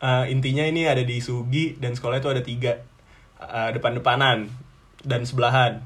[0.00, 2.80] Uh, intinya ini ada di Sugi dan sekolah itu ada tiga.
[3.36, 4.48] Uh, depan-depanan
[5.04, 5.84] dan sebelahan.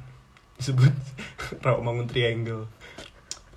[0.55, 0.95] Disebut
[1.67, 2.71] Rawamangun Triangle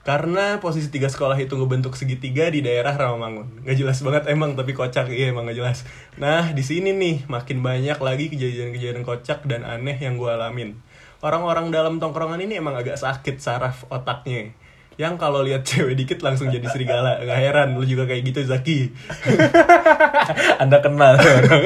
[0.07, 4.71] karena posisi tiga sekolah itu ngebentuk segitiga di daerah Rawamangun nggak jelas banget emang tapi
[4.71, 5.83] kocak iya emang nggak jelas.
[6.15, 10.79] Nah di sini nih makin banyak lagi kejadian-kejadian kocak dan aneh yang gue alamin.
[11.19, 14.55] Orang-orang dalam tongkrongan ini emang agak sakit saraf otaknya
[14.97, 18.89] yang kalau lihat cewek dikit langsung jadi serigala nggak heran lu juga kayak gitu Zaki
[20.61, 21.15] Anda kenal.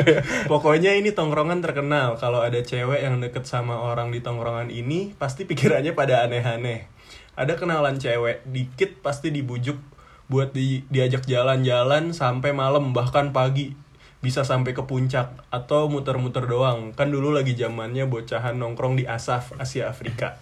[0.51, 5.47] Pokoknya ini tongkrongan terkenal kalau ada cewek yang deket sama orang di tongkrongan ini pasti
[5.47, 6.91] pikirannya pada aneh-aneh.
[7.39, 9.79] Ada kenalan cewek dikit pasti dibujuk
[10.27, 13.75] buat di, diajak jalan-jalan sampai malam bahkan pagi
[14.21, 16.93] bisa sampai ke puncak atau muter-muter doang.
[16.93, 20.37] Kan dulu lagi zamannya bocahan nongkrong di Asaf Asia Afrika.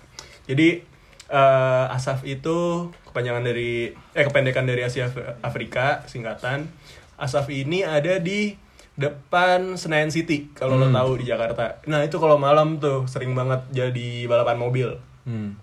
[0.50, 0.89] Jadi
[1.30, 6.68] eh, Asaf itu kepanjangan dari eh kependekan dari Asia Af- Afrika singkatan.
[7.16, 8.58] Asaf ini ada di
[8.96, 11.80] depan Senayan City kalau lo tahu di Jakarta.
[11.88, 14.90] Nah itu kalau malam tuh sering banget jadi balapan mobil
[15.24, 15.56] Hmm.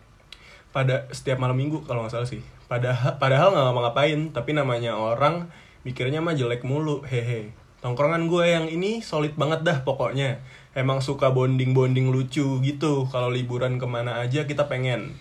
[0.70, 2.40] pada setiap malam minggu kalau nggak salah sih.
[2.66, 5.48] Padahal padahal nggak ngapa-ngapain tapi namanya orang
[5.82, 7.52] mikirnya mah jelek mulu hehe.
[7.80, 10.40] Tongkrongan gue yang ini solid banget dah pokoknya.
[10.72, 13.05] Emang suka bonding-bonding lucu gitu.
[13.06, 15.12] Kalau liburan ke mana aja kita pengen.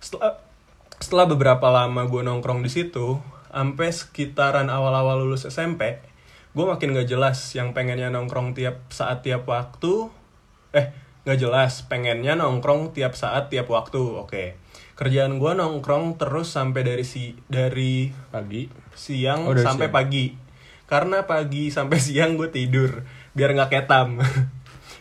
[0.00, 0.40] Setelah
[1.00, 3.16] setelah beberapa lama gue nongkrong di situ,
[3.48, 5.96] sampai sekitaran awal-awal lulus SMP,
[6.52, 10.12] gue makin gak jelas yang pengennya nongkrong tiap saat tiap waktu.
[10.76, 10.92] Eh,
[11.24, 14.00] gak jelas pengennya nongkrong tiap saat tiap waktu.
[14.00, 14.60] Oke.
[14.96, 18.68] Kerjaan gue nongkrong terus sampai dari si dari Pagi.
[18.92, 19.96] siang Oh, dari sampai siang.
[19.96, 20.26] pagi
[20.90, 24.18] karena pagi sampai siang gue tidur biar nggak ketam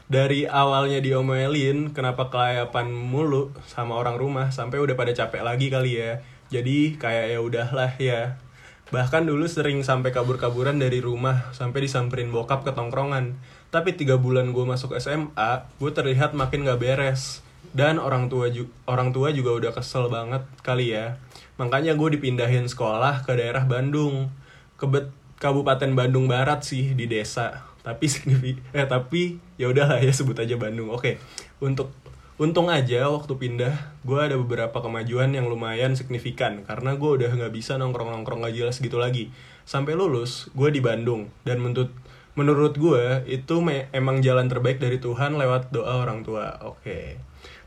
[0.10, 6.02] dari awalnya diomelin kenapa kelayapan mulu sama orang rumah sampai udah pada capek lagi kali
[6.02, 6.26] ya.
[6.50, 8.42] Jadi kayak ya udahlah ya.
[8.90, 13.38] Bahkan dulu sering sampai kabur-kaburan dari rumah sampai disamperin bokap ke tongkrongan.
[13.70, 17.46] Tapi tiga bulan gue masuk SMA gue terlihat makin gak beres.
[17.70, 21.22] Dan orang tua ju- orang tua juga udah kesel banget kali ya.
[21.62, 24.34] Makanya gue dipindahin sekolah ke daerah Bandung.
[24.74, 24.90] Ke
[25.38, 30.56] Kabupaten Bandung Barat sih di desa tapi signifi eh tapi ya udahlah ya sebut aja
[30.60, 30.92] Bandung.
[30.92, 31.20] Oke
[31.60, 31.92] untuk
[32.40, 36.64] untung aja waktu pindah gue ada beberapa kemajuan yang lumayan signifikan.
[36.64, 39.30] Karena gue udah nggak bisa nongkrong nongkrong gak jelas gitu lagi.
[39.68, 41.28] Sampai lulus gue di Bandung.
[41.44, 41.92] Dan menurut
[42.40, 46.56] menurut gue itu me- emang jalan terbaik dari Tuhan lewat doa orang tua.
[46.64, 47.20] Oke.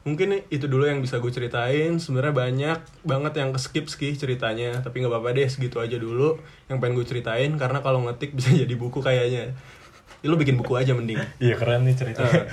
[0.02, 2.00] Mungkin itu dulu yang bisa gue ceritain.
[2.00, 4.80] Sebenarnya banyak banget yang skip ski ceritanya.
[4.80, 6.40] Tapi nggak apa-apa deh segitu aja dulu
[6.72, 7.52] yang pengen gue ceritain.
[7.60, 9.52] Karena kalau ngetik bisa jadi buku kayaknya
[10.22, 11.18] Ya, lu bikin buku aja mending.
[11.44, 12.22] Iya keren nih cerita.
[12.22, 12.46] Eh,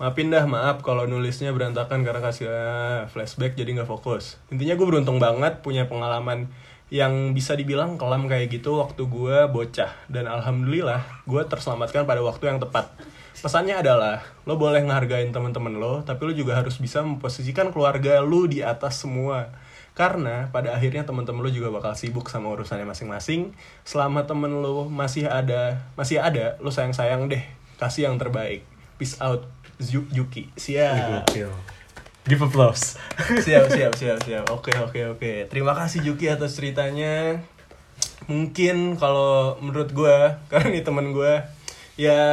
[0.00, 4.40] maafin dah maaf kalau nulisnya berantakan karena kasih ah, flashback jadi nggak fokus.
[4.48, 6.48] Intinya gue beruntung banget punya pengalaman
[6.92, 9.92] yang bisa dibilang kelam kayak gitu waktu gue bocah.
[10.08, 12.88] Dan alhamdulillah gue terselamatkan pada waktu yang tepat.
[13.32, 18.44] Pesannya adalah lo boleh ngehargain teman-teman lo tapi lo juga harus bisa memposisikan keluarga lo
[18.44, 19.48] di atas semua
[19.92, 23.52] karena pada akhirnya teman-teman lo juga bakal sibuk sama urusannya masing-masing.
[23.84, 27.44] Selama temen lo masih ada masih ada lo sayang-sayang deh.
[27.76, 28.64] Kasih yang terbaik.
[28.96, 29.44] Peace out
[29.78, 30.48] Juki.
[30.56, 31.28] Siap.
[32.24, 32.96] Give applause.
[33.44, 34.44] siap siap siap siap.
[34.48, 35.32] Oke oke oke.
[35.52, 37.44] Terima kasih Juki atas ceritanya.
[38.32, 40.16] Mungkin kalau menurut gue
[40.50, 41.36] karena ini temen gue
[42.00, 42.24] ya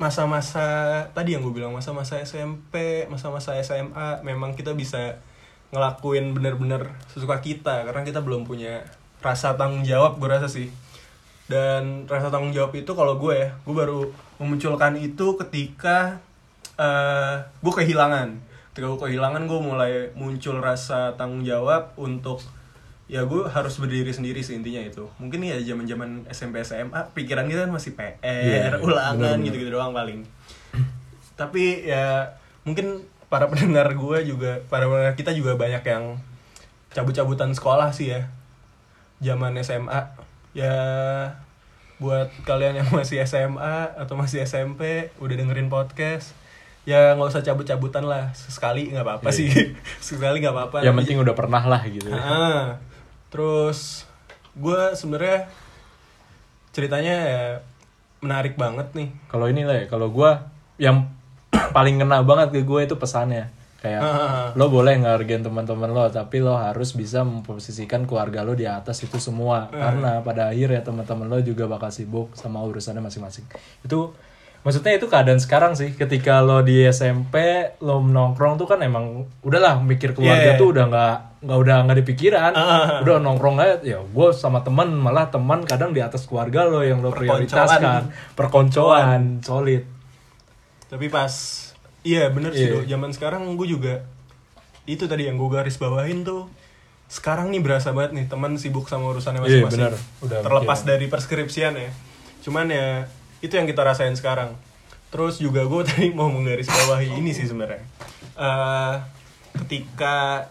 [0.00, 0.64] masa-masa
[1.12, 5.20] tadi yang gue bilang masa-masa SMP masa-masa SMA memang kita bisa
[5.70, 8.82] ngelakuin bener-bener sesuka kita karena kita belum punya
[9.22, 10.70] rasa tanggung jawab gue rasa sih.
[11.50, 14.06] Dan rasa tanggung jawab itu kalau gue ya gue baru
[14.38, 16.22] memunculkan itu ketika
[16.78, 18.38] eh gue kehilangan.
[18.70, 22.38] Ketika gue kehilangan gue mulai muncul rasa tanggung jawab untuk
[23.10, 25.10] ya gue harus berdiri sendiri sih intinya itu.
[25.18, 29.74] Mungkin ya zaman zaman SMP SMA pikiran kita kan masih PR Iya, ulangan gitu gitu
[29.74, 30.22] doang paling.
[31.34, 36.18] Tapi ya mungkin para pendengar gue juga para pendengar kita juga banyak yang
[36.90, 38.26] cabut-cabutan sekolah sih ya.
[39.22, 40.00] Zaman SMA
[40.50, 40.74] ya
[41.96, 46.34] buat kalian yang masih SMA atau masih SMP udah dengerin podcast
[46.82, 48.34] ya nggak usah cabut-cabutan lah.
[48.34, 49.48] Sekali nggak apa-apa Iya, sih.
[50.10, 50.76] sekali nggak apa-apa.
[50.82, 52.10] Yang penting udah pernah lah gitu.
[52.10, 52.18] ya.
[52.18, 52.64] Ah,
[53.30, 54.08] terus
[54.58, 55.46] gue sebenarnya
[56.70, 57.44] ceritanya ya
[58.20, 59.08] menarik banget nih.
[59.28, 61.08] Kalau ini lah ya, kalau gua yang
[61.76, 63.50] paling kena banget ke gue itu pesannya.
[63.80, 64.52] Kayak Ah.
[64.52, 69.16] lo boleh ngehargain teman-teman lo, tapi lo harus bisa memposisikan keluarga lo di atas itu
[69.16, 69.72] semua.
[69.72, 73.48] Karena pada akhirnya teman-teman lo juga bakal sibuk sama urusannya masing-masing.
[73.80, 74.12] Itu
[74.60, 75.96] maksudnya itu keadaan sekarang sih.
[75.96, 77.40] Ketika lo di SMP,
[77.80, 80.60] lo nongkrong tuh kan emang udahlah mikir keluarga Yeah.
[80.60, 82.52] tuh udah nggak nggak udah nggak di pikiran.
[82.52, 83.00] Ah.
[83.00, 87.00] Udah nongkrong aja ya gue sama teman malah teman kadang di atas keluarga lo yang
[87.00, 87.48] lo Perkoncoan.
[87.48, 88.00] prioritaskan
[88.36, 89.88] perkoncoan solid
[90.90, 91.32] tapi pas
[92.02, 92.74] iya bener sih Iya.
[92.74, 92.84] Do.
[92.84, 93.94] zaman sekarang gue juga
[94.84, 96.50] itu tadi yang gue garis bawahin tuh
[97.06, 99.94] sekarang nih berasa banget nih teman sibuk sama urusannya Iya, masing-masing bener.
[100.20, 101.90] Udah terlepas dari perskripsian ya
[102.40, 103.06] cuman ya
[103.38, 104.56] itu yang kita rasain sekarang
[105.08, 107.82] terus juga gue tadi mau menggaris bawahi ini sih sebenarnya
[108.32, 108.94] Eh,
[109.54, 110.48] ketika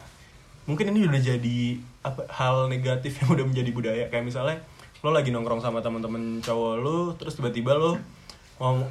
[0.63, 1.59] mungkin ini udah jadi
[1.99, 4.61] apa hal negatif yang udah menjadi budaya kayak misalnya
[4.99, 7.97] lo lagi nongkrong sama teman-teman cowok lo terus tiba-tiba lo
[8.57, 8.85] ngom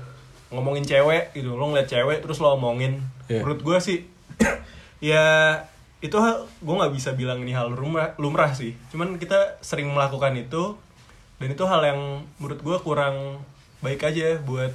[0.49, 3.45] ngomongin cewek gitu lo ngeliat cewek terus lo omongin Iya.
[3.45, 3.99] menurut gue sih
[5.05, 5.25] ya
[5.99, 6.15] itu
[6.63, 10.79] gue nggak bisa bilang ini hal lumrah lumrah sih cuman kita sering melakukan itu
[11.39, 12.01] dan itu hal yang
[12.39, 13.43] menurut gue kurang
[13.79, 14.73] baik aja buat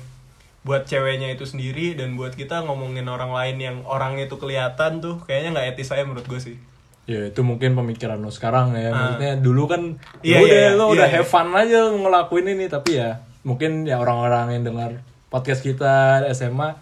[0.63, 5.19] buat ceweknya itu sendiri dan buat kita ngomongin orang lain yang orangnya itu kelihatan tuh
[5.27, 6.57] kayaknya nggak etis saya menurut gue sih
[7.03, 8.95] Ya itu mungkin pemikiran lo sekarang ya.
[8.95, 9.19] Ah.
[9.19, 11.15] Maksudnya dulu kan Iya, ya udah iya, lo iya, udah iya.
[11.19, 14.91] have fun aja ngelakuin ini tapi ya mungkin ya orang-orang yang dengar
[15.33, 16.77] podcast kita SMA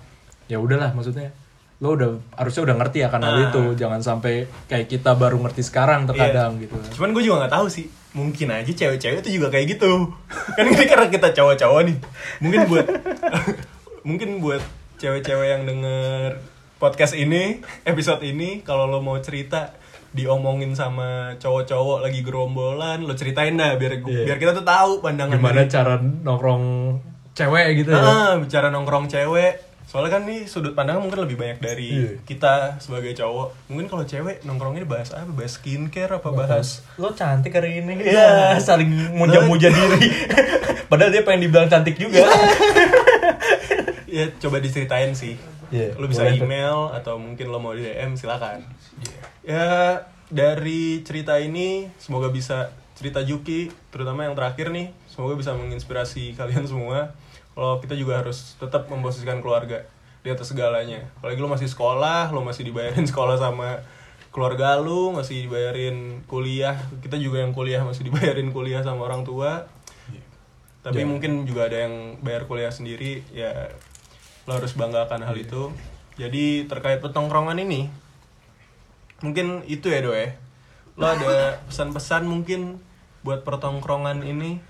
[0.46, 1.32] ya udahlah maksudnya.
[1.80, 3.44] Lo udah harusnya udah ngerti akan hal Ah.
[3.48, 3.64] itu.
[3.74, 4.34] Jangan sampai
[4.68, 6.76] kayak kita baru ngerti sekarang terkadang gitu.
[6.94, 10.12] Cuman gue juga nggak tahu sih mungkin aja cewek-cewek itu juga kayak gitu.
[10.60, 11.98] Kan ini karena kita cowok-cowok nih.
[12.38, 12.86] Mungkin buat
[14.08, 14.62] mungkin buat
[14.98, 16.38] cewek-cewek yang denger
[16.78, 19.74] podcast ini episode ini kalau lo mau cerita
[20.12, 24.26] diomongin sama cowok-cowok lagi gerombolan lo ceritain dah biar Iya.
[24.28, 26.64] biar kita tuh tahu pandangan gimana dari- cara nongkrong
[27.34, 28.02] cewek gitu ya?
[28.02, 29.70] Ah, bicara nongkrong cewek.
[29.82, 32.12] Soalnya kan nih sudut pandang mungkin lebih banyak dari Iya.
[32.24, 33.68] kita sebagai cowok.
[33.68, 35.28] Mungkin kalau cewek nongkrongnya bahas apa?
[35.28, 36.32] Bahas skincare apa?
[36.32, 38.00] Bahas lo cantik hari ini.
[38.00, 38.56] Iya.
[38.58, 40.08] saling muja-muja diri.
[40.90, 42.24] Padahal dia pengen dibilang cantik juga.
[44.08, 45.36] Ya coba diceritain sih.
[45.72, 48.60] Iya, lo bisa email atau mungkin lo mau di DM silakan.
[49.42, 52.72] Ya dari cerita ini semoga bisa
[53.02, 54.94] cerita Juki terutama yang terakhir nih.
[55.10, 57.18] Semoga bisa menginspirasi kalian semua.
[57.58, 59.82] Kalau kita juga harus tetap memposisikan keluarga
[60.22, 61.02] di atas segalanya.
[61.18, 63.82] Apalagi lo masih sekolah lo masih dibayarin sekolah sama
[64.30, 66.78] keluarga lu masih dibayarin kuliah.
[67.02, 69.66] Kita juga yang kuliah masih dibayarin kuliah sama orang tua.
[70.86, 71.10] Tapi Ya.
[71.10, 73.74] mungkin juga ada yang bayar kuliah sendiri ya
[74.46, 75.74] lo harus banggakan hal itu.
[76.22, 77.90] Jadi terkait petongkrongan ini
[79.22, 80.38] mungkin itu ya doe.
[80.98, 82.78] Lo ada pesan-pesan mungkin
[83.22, 84.62] buat pertongkrongan ini?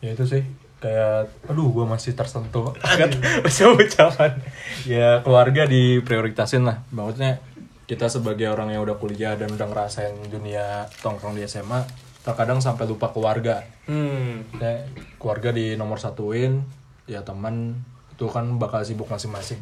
[0.00, 0.44] Ya itu sih.
[0.78, 2.72] Kayak aduh gue masih tersentuh.
[2.78, 3.10] Kan
[3.46, 4.38] usia ucapan
[4.86, 6.86] ya keluarga diprioritasin lah.
[6.94, 7.42] Maksudnya
[7.88, 11.82] kita sebagai orang yang udah kuliah dan udah ngerasain dunia tongkrong di SMA
[12.20, 13.64] terkadang sampai lupa keluarga.
[13.88, 14.44] Hmm.
[14.60, 14.84] Ya,
[15.16, 16.60] keluarga di nomor satuin
[17.08, 17.80] ya teman
[18.12, 19.58] itu kan bakal sibuk masing-masing.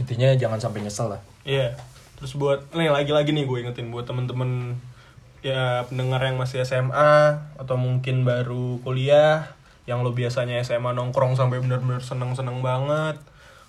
[0.00, 1.20] Intinya jangan sampai nyesel lah.
[1.44, 1.76] Iya.
[2.16, 4.74] Terus buat nih lagi-lagi nih gue ingetin buat temen-temen
[5.44, 9.54] ya pendengar yang masih SMA atau mungkin baru kuliah
[9.88, 13.16] yang lo biasanya SMA nongkrong sampai bener-bener seneng-seneng banget.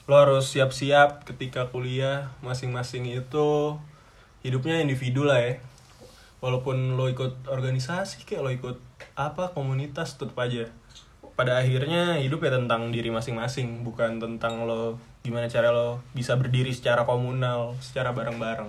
[0.10, 3.78] Lo harus siap-siap ketika kuliah masing-masing itu
[4.44, 5.54] hidupnya individu lah ya.
[6.44, 8.78] Walaupun lo ikut organisasi kayak lo ikut
[9.16, 10.68] apa komunitas tetap aja
[11.40, 16.76] pada akhirnya hidup ya tentang diri masing-masing bukan tentang lo gimana cara lo bisa berdiri
[16.76, 18.68] secara komunal secara bareng-bareng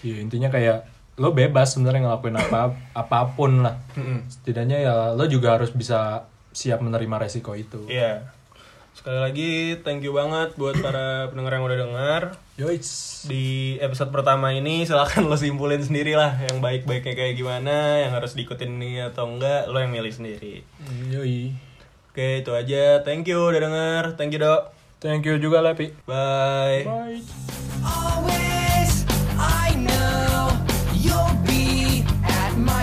[0.00, 3.80] ya intinya kayak lo bebas sebenarnya ngelakuin apa apa pun lah.
[4.28, 7.88] Setidaknya ya lo juga harus bisa siap menerima resiko itu.
[7.88, 8.32] Iya.
[8.96, 9.52] Sekali lagi
[9.84, 12.22] thank you banget buat para pendengar yang udah dengar
[12.56, 13.24] Yoits.
[13.28, 18.32] di episode pertama ini silahkan lo simpulin sendiri lah yang baik-baiknya kayak gimana yang harus
[18.32, 20.64] diikutin ini atau enggak lo yang milih sendiri.
[21.12, 21.52] Yoi.
[22.08, 23.04] oke itu aja.
[23.04, 24.02] Thank you udah denger.
[24.16, 24.72] Thank you dok.
[24.96, 25.92] Thank you juga Lepi.
[26.08, 26.88] bye.
[26.88, 28.55] Bye.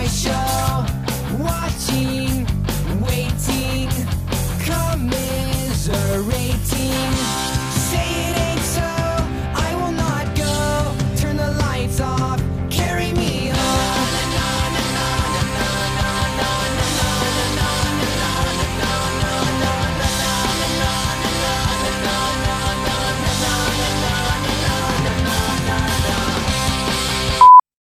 [0.08, 0.86] show.
[1.38, 2.13] Watching.